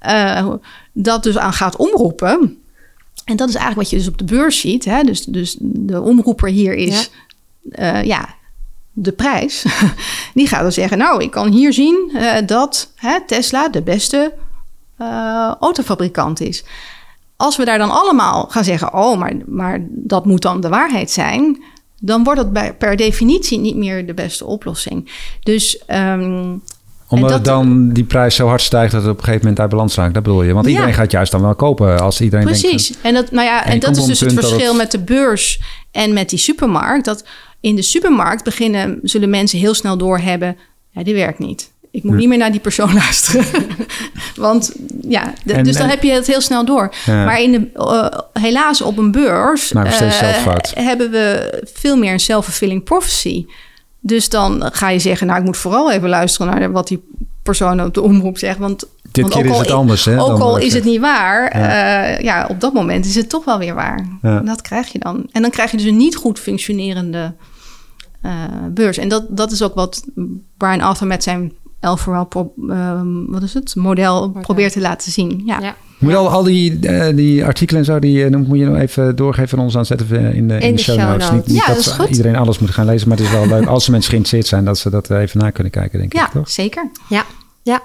Uh, 0.07 0.53
dat 0.93 1.23
dus 1.23 1.39
aan 1.39 1.53
gaat 1.53 1.77
omroepen... 1.77 2.59
En 3.25 3.37
dat 3.37 3.49
is 3.49 3.55
eigenlijk 3.55 3.83
wat 3.83 3.91
je 3.91 4.05
dus 4.05 4.13
op 4.13 4.19
de 4.19 4.35
beurs 4.35 4.61
ziet. 4.61 4.85
Hè? 4.85 5.03
Dus, 5.03 5.25
dus 5.25 5.57
de 5.61 6.01
omroeper 6.01 6.49
hier 6.49 6.75
is 6.75 7.11
ja. 7.63 8.01
Uh, 8.01 8.05
ja 8.05 8.35
de 8.95 9.13
prijs. 9.13 9.65
Die 10.35 10.49
gaat 10.49 10.63
dan 10.63 10.73
zeggen: 10.73 10.99
Nou, 10.99 11.23
ik 11.23 11.31
kan 11.31 11.53
hier 11.53 11.73
zien 11.73 12.11
uh, 12.13 12.35
dat 12.47 12.93
hè, 12.95 13.27
Tesla 13.27 13.69
de 13.69 13.83
beste 13.83 14.35
uh, 14.99 15.55
autofabrikant 15.61 16.41
is. 16.41 16.65
Als 17.37 17.57
we 17.57 17.65
daar 17.65 17.79
dan 17.79 17.91
allemaal 17.91 18.47
gaan 18.49 18.65
zeggen: 18.65 18.95
Oh, 18.95 19.19
maar, 19.19 19.33
maar 19.47 19.87
dat 19.89 20.25
moet 20.25 20.43
dan 20.43 20.61
de 20.61 20.69
waarheid 20.69 21.11
zijn. 21.11 21.63
Dan 22.01 22.25
wordt 22.25 22.53
bij, 22.53 22.75
per 22.75 22.97
definitie 22.97 23.59
niet 23.59 23.77
meer 23.77 24.07
de 24.07 24.15
beste 24.15 24.45
oplossing. 24.45 25.11
Dus 25.43 25.83
um, 25.89 26.63
omdat 27.09 27.45
dan 27.45 27.89
die 27.93 28.05
prijs 28.05 28.35
zo 28.35 28.47
hard 28.47 28.61
stijgt 28.61 28.93
dat 28.93 29.03
het 29.03 29.11
op 29.11 29.17
een 29.17 29.25
gegeven 29.25 29.43
moment 29.43 29.61
uit 29.61 29.71
balans 29.71 29.95
raakt. 29.95 30.15
Dat 30.15 30.23
bedoel 30.23 30.43
je. 30.43 30.53
Want 30.53 30.67
iedereen 30.67 30.95
gaat 30.95 31.11
juist 31.11 31.33
dan 31.33 31.41
wel 31.41 31.55
kopen 31.55 32.01
als 32.01 32.21
iedereen 32.21 32.45
Precies. 32.45 32.63
denkt... 32.63 32.77
Precies. 32.77 33.03
En 33.03 33.15
dat, 33.15 33.31
nou 33.31 33.47
ja, 33.47 33.65
en, 33.65 33.81
dat 33.81 33.97
is 33.97 34.05
dus 34.05 34.21
het 34.21 34.33
verschil 34.33 34.75
met 34.75 34.91
de 34.91 34.99
beurs 34.99 35.61
en 35.91 36.13
met 36.13 36.29
die 36.29 36.39
supermarkt. 36.39 37.05
Dat 37.05 37.25
in 37.61 37.77
de 37.77 37.83
supermarkt 37.83 38.45
beginnen, 38.45 38.99
zullen 39.03 39.31
mensen 39.31 39.59
heel 39.59 39.75
snel 39.75 39.99
doorhebben... 39.99 40.57
ja, 40.91 41.03
die 41.03 41.15
werkt 41.15 41.39
niet. 41.39 41.73
Ik 41.95 42.03
moet 42.03 42.17
niet 42.17 42.29
meer 42.29 42.39
naar 42.39 42.51
die 42.51 42.61
persoon 42.61 42.95
luisteren. 43.05 43.67
Want 44.37 44.73
ja, 45.01 45.33
dus 45.45 45.77
dan 45.77 45.89
heb 45.89 46.03
je 46.03 46.13
het 46.13 46.27
heel 46.27 46.41
snel 46.41 46.65
door. 46.65 46.95
Maar 47.07 47.41
in 47.41 47.53
de, 47.53 47.71
uh, 47.75 48.43
helaas 48.43 48.81
op 48.81 48.99
een 48.99 49.11
beurs 49.11 49.73
uh, 49.73 49.83
hebben 50.75 51.11
we 51.11 51.63
veel 51.75 51.97
meer 51.97 52.13
een 52.13 52.21
self-fulfilling 52.21 52.85
prophecy. 52.85 53.47
Dus 54.01 54.29
dan 54.29 54.71
ga 54.73 54.89
je 54.89 54.99
zeggen, 54.99 55.27
nou, 55.27 55.39
ik 55.39 55.45
moet 55.45 55.57
vooral 55.57 55.93
even 55.93 56.09
luisteren 56.09 56.61
naar 56.61 56.73
wat 56.73 56.89
die 56.89 57.05
persoon 57.43 57.83
op 57.83 57.95
de 57.95 58.03
omroep 58.03 58.39
zegt. 58.39 58.59
Want, 58.59 58.85
Dit 59.11 59.23
want 59.23 59.35
keer 59.35 59.53
is 59.53 59.59
het 59.59 59.71
anders, 59.71 60.05
hè? 60.05 60.21
Ook 60.21 60.39
al 60.39 60.59
is 60.59 60.75
het 60.75 60.85
niet 60.85 61.01
waar, 61.01 61.59
ja. 61.59 62.11
Uh, 62.11 62.21
ja. 62.21 62.47
op 62.49 62.61
dat 62.61 62.73
moment 62.73 63.07
is 63.07 63.15
het 63.15 63.29
toch 63.29 63.45
wel 63.45 63.59
weer 63.59 63.75
waar. 63.75 64.07
Ja. 64.23 64.41
Dat 64.41 64.63
krijg 64.63 64.89
je 64.89 64.99
dan. 64.99 65.27
En 65.33 65.43
dan 65.43 65.51
krijg 65.51 65.71
je 65.71 65.77
dus 65.77 65.87
een 65.87 65.97
niet 65.97 66.17
goed 66.17 66.39
functionerende 66.39 67.35
uh, 68.23 68.33
beurs. 68.71 68.99
En 68.99 69.09
dat, 69.09 69.25
dat 69.29 69.53
is 69.53 69.63
ook 69.63 69.75
wat 69.75 70.05
Brian 70.57 70.81
Arthur 70.81 71.07
met 71.07 71.23
zijn 71.23 71.53
Elforel, 71.85 72.53
um, 72.69 73.31
wat 73.31 73.43
is 73.43 73.55
het, 73.55 73.75
model, 73.75 74.27
model, 74.27 74.41
probeert 74.41 74.73
te 74.73 74.81
laten 74.81 75.13
zien. 75.13 75.43
Ja. 75.45 75.59
ja. 75.61 75.77
Moet 75.99 76.15
al, 76.15 76.29
al 76.29 76.43
die, 76.43 76.79
uh, 76.81 77.17
die 77.17 77.45
artikelen 77.45 77.81
en 77.81 77.87
zo, 77.87 77.99
die 77.99 78.31
uh, 78.31 78.37
moet 78.37 78.59
je 78.59 78.65
nog 78.65 78.77
even 78.77 79.17
doorgeven 79.17 79.59
aan 79.59 79.65
ons. 79.65 79.73
Dan 79.73 79.87
zetten 79.87 80.07
we 80.09 80.19
in 80.19 80.49
de, 80.49 80.55
in, 80.55 80.61
in 80.61 80.75
de, 80.75 80.83
show, 80.83 80.99
notes. 80.99 81.31
Niet, 81.31 81.47
niet 81.47 81.57
ja, 81.57 81.75
dat, 81.75 81.95
dat 81.99 82.09
iedereen 82.09 82.37
alles 82.37 82.59
moet 82.59 82.71
gaan 82.71 82.87
lezen, 82.87 83.09
maar 83.09 83.17
het 83.17 83.27
is 83.27 83.33
wel 83.33 83.47
leuk 83.47 83.67
als 83.67 83.89
mensen 83.89 84.11
geïnteresseerd 84.11 84.47
zijn 84.47 84.65
dat 84.65 84.79
ze 84.79 84.91
dat 84.91 85.11
even 85.11 85.41
na 85.41 85.51
kunnen 85.51 85.73
kijken, 85.73 85.99
denk 85.99 86.13
ja, 86.13 86.27
ik. 86.27 86.33
Toch? 86.33 86.51
zeker. 86.51 86.91
Ja, 87.09 87.25
ja. 87.63 87.81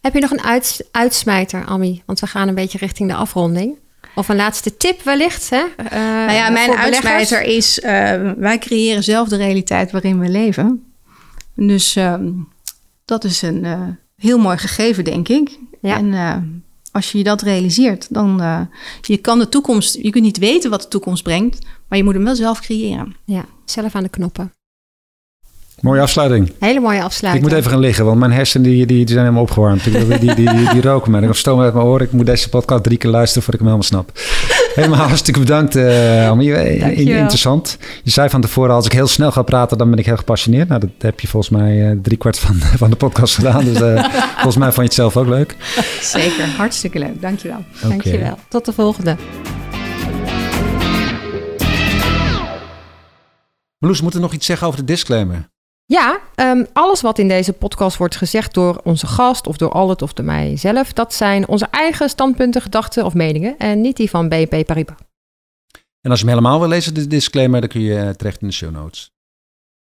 Heb 0.00 0.14
je 0.14 0.20
nog 0.20 0.30
een 0.30 0.42
uits, 0.42 0.82
uitsmijter, 0.90 1.64
Ami? 1.64 2.02
Want 2.06 2.20
we 2.20 2.26
gaan 2.26 2.48
een 2.48 2.54
beetje 2.54 2.78
richting 2.78 3.08
de 3.08 3.14
afronding. 3.14 3.78
Of 4.14 4.28
een 4.28 4.36
laatste 4.36 4.76
tip 4.76 5.02
wellicht, 5.02 5.50
hè? 5.50 5.62
Uh, 5.84 5.92
nou 6.00 6.32
ja, 6.32 6.50
mijn 6.50 6.70
uitsmijter 6.70 7.42
is... 7.42 7.78
wij 8.36 8.58
creëren 8.58 9.02
zelf 9.02 9.28
de 9.28 9.36
realiteit 9.36 9.92
waarin 9.92 10.18
we 10.18 10.28
leven. 10.28 10.94
Dus 11.54 11.96
ehm, 11.96 12.30
dat 13.04 13.24
is 13.24 13.42
een 13.42 13.66
heel 14.16 14.38
mooi 14.38 14.56
gegeven, 14.56 15.04
denk 15.04 15.28
ik. 15.28 15.58
Ja. 15.80 15.96
En 15.96 16.14
als 16.94 17.12
je 17.12 17.22
dat 17.22 17.42
realiseert, 17.42 18.06
dan 18.10 18.42
uh, 18.42 18.60
je 19.00 19.16
kan 19.16 19.38
de 19.38 19.48
toekomst, 19.48 19.94
je 19.94 20.10
kunt 20.10 20.24
niet 20.24 20.38
weten 20.38 20.70
wat 20.70 20.82
de 20.82 20.88
toekomst 20.88 21.22
brengt, 21.22 21.58
maar 21.88 21.98
je 21.98 22.04
moet 22.04 22.14
hem 22.14 22.24
wel 22.24 22.34
zelf 22.34 22.60
creëren. 22.60 23.16
Ja, 23.24 23.44
zelf 23.64 23.94
aan 23.94 24.02
de 24.02 24.08
knoppen. 24.08 24.52
Mooie 25.80 26.00
afsluiting. 26.00 26.52
Hele 26.58 26.80
mooie 26.80 27.02
afsluiting. 27.02 27.44
Ik 27.44 27.50
moet 27.50 27.60
even 27.60 27.70
gaan 27.70 27.80
liggen, 27.80 28.04
want 28.04 28.18
mijn 28.18 28.32
hersenen 28.32 28.70
die, 28.70 28.86
die, 28.86 28.96
die 28.96 29.06
zijn 29.08 29.20
helemaal 29.20 29.42
opgewarmd. 29.42 29.84
Die, 29.84 30.06
die, 30.06 30.18
die, 30.18 30.34
die, 30.34 30.68
die 30.68 30.82
roken 30.82 31.10
me. 31.10 31.18
Ik 31.20 31.26
heb 31.26 31.36
stoom 31.36 31.60
uit 31.60 31.74
mijn 31.74 31.86
oren. 31.86 32.06
Ik 32.06 32.12
moet 32.12 32.26
deze 32.26 32.48
podcast 32.48 32.82
drie 32.82 32.98
keer 32.98 33.10
luisteren 33.10 33.42
voordat 33.42 33.60
ik 33.60 33.66
hem 33.66 33.78
helemaal 33.78 34.04
snap. 34.04 34.18
Helemaal 34.74 35.06
hartstikke 35.06 35.40
bedankt, 35.40 35.76
uh, 35.76 36.28
Amie. 36.28 36.94
Interessant. 36.94 37.78
Je 38.02 38.10
zei 38.10 38.28
van 38.28 38.40
tevoren, 38.40 38.74
als 38.74 38.86
ik 38.86 38.92
heel 38.92 39.06
snel 39.06 39.32
ga 39.32 39.42
praten, 39.42 39.78
dan 39.78 39.90
ben 39.90 39.98
ik 39.98 40.06
heel 40.06 40.16
gepassioneerd. 40.16 40.68
Nou, 40.68 40.80
dat 40.80 40.90
heb 40.98 41.20
je 41.20 41.28
volgens 41.28 41.52
mij 41.52 41.90
uh, 41.90 41.98
drie 42.02 42.18
kwart 42.18 42.38
van, 42.38 42.54
van 42.82 42.90
de 42.90 42.96
podcast 42.96 43.34
gedaan. 43.34 43.64
Dus 43.64 43.80
uh, 43.80 44.04
volgens 44.34 44.56
mij 44.56 44.72
vond 44.72 44.76
je 44.76 44.82
het 44.82 44.94
zelf 44.94 45.16
ook 45.16 45.26
leuk. 45.26 45.56
Zeker, 46.00 46.46
hartstikke 46.56 46.98
leuk. 46.98 47.20
Dankjewel. 47.20 47.64
Okay. 47.76 47.88
Dankjewel. 47.88 48.38
Tot 48.48 48.64
de 48.64 48.72
volgende. 48.72 49.16
Marloes, 53.78 54.00
moeten 54.00 54.20
we 54.20 54.26
nog 54.26 54.34
iets 54.34 54.46
zeggen 54.46 54.66
over 54.66 54.78
de 54.78 54.86
disclaimer? 54.86 55.52
Ja, 55.86 56.20
um, 56.36 56.66
alles 56.72 57.00
wat 57.00 57.18
in 57.18 57.28
deze 57.28 57.52
podcast 57.52 57.96
wordt 57.96 58.16
gezegd 58.16 58.54
door 58.54 58.80
onze 58.84 59.06
gast 59.06 59.46
of 59.46 59.56
door 59.56 59.70
Albert 59.70 60.02
of 60.02 60.12
door 60.12 60.24
mijzelf, 60.24 60.92
dat 60.92 61.14
zijn 61.14 61.48
onze 61.48 61.66
eigen 61.70 62.08
standpunten, 62.08 62.62
gedachten 62.62 63.04
of 63.04 63.14
meningen 63.14 63.58
en 63.58 63.80
niet 63.80 63.96
die 63.96 64.10
van 64.10 64.28
BNP 64.28 64.66
Paribas. 64.66 64.96
En 66.00 66.10
als 66.10 66.20
je 66.20 66.26
hem 66.26 66.34
helemaal 66.34 66.58
wil 66.58 66.68
lezen, 66.68 66.94
de 66.94 67.06
disclaimer, 67.06 67.60
dan 67.60 67.68
kun 67.68 67.80
je 67.80 68.16
terecht 68.16 68.40
in 68.40 68.48
de 68.48 68.54
show 68.54 68.70
notes. 68.70 69.13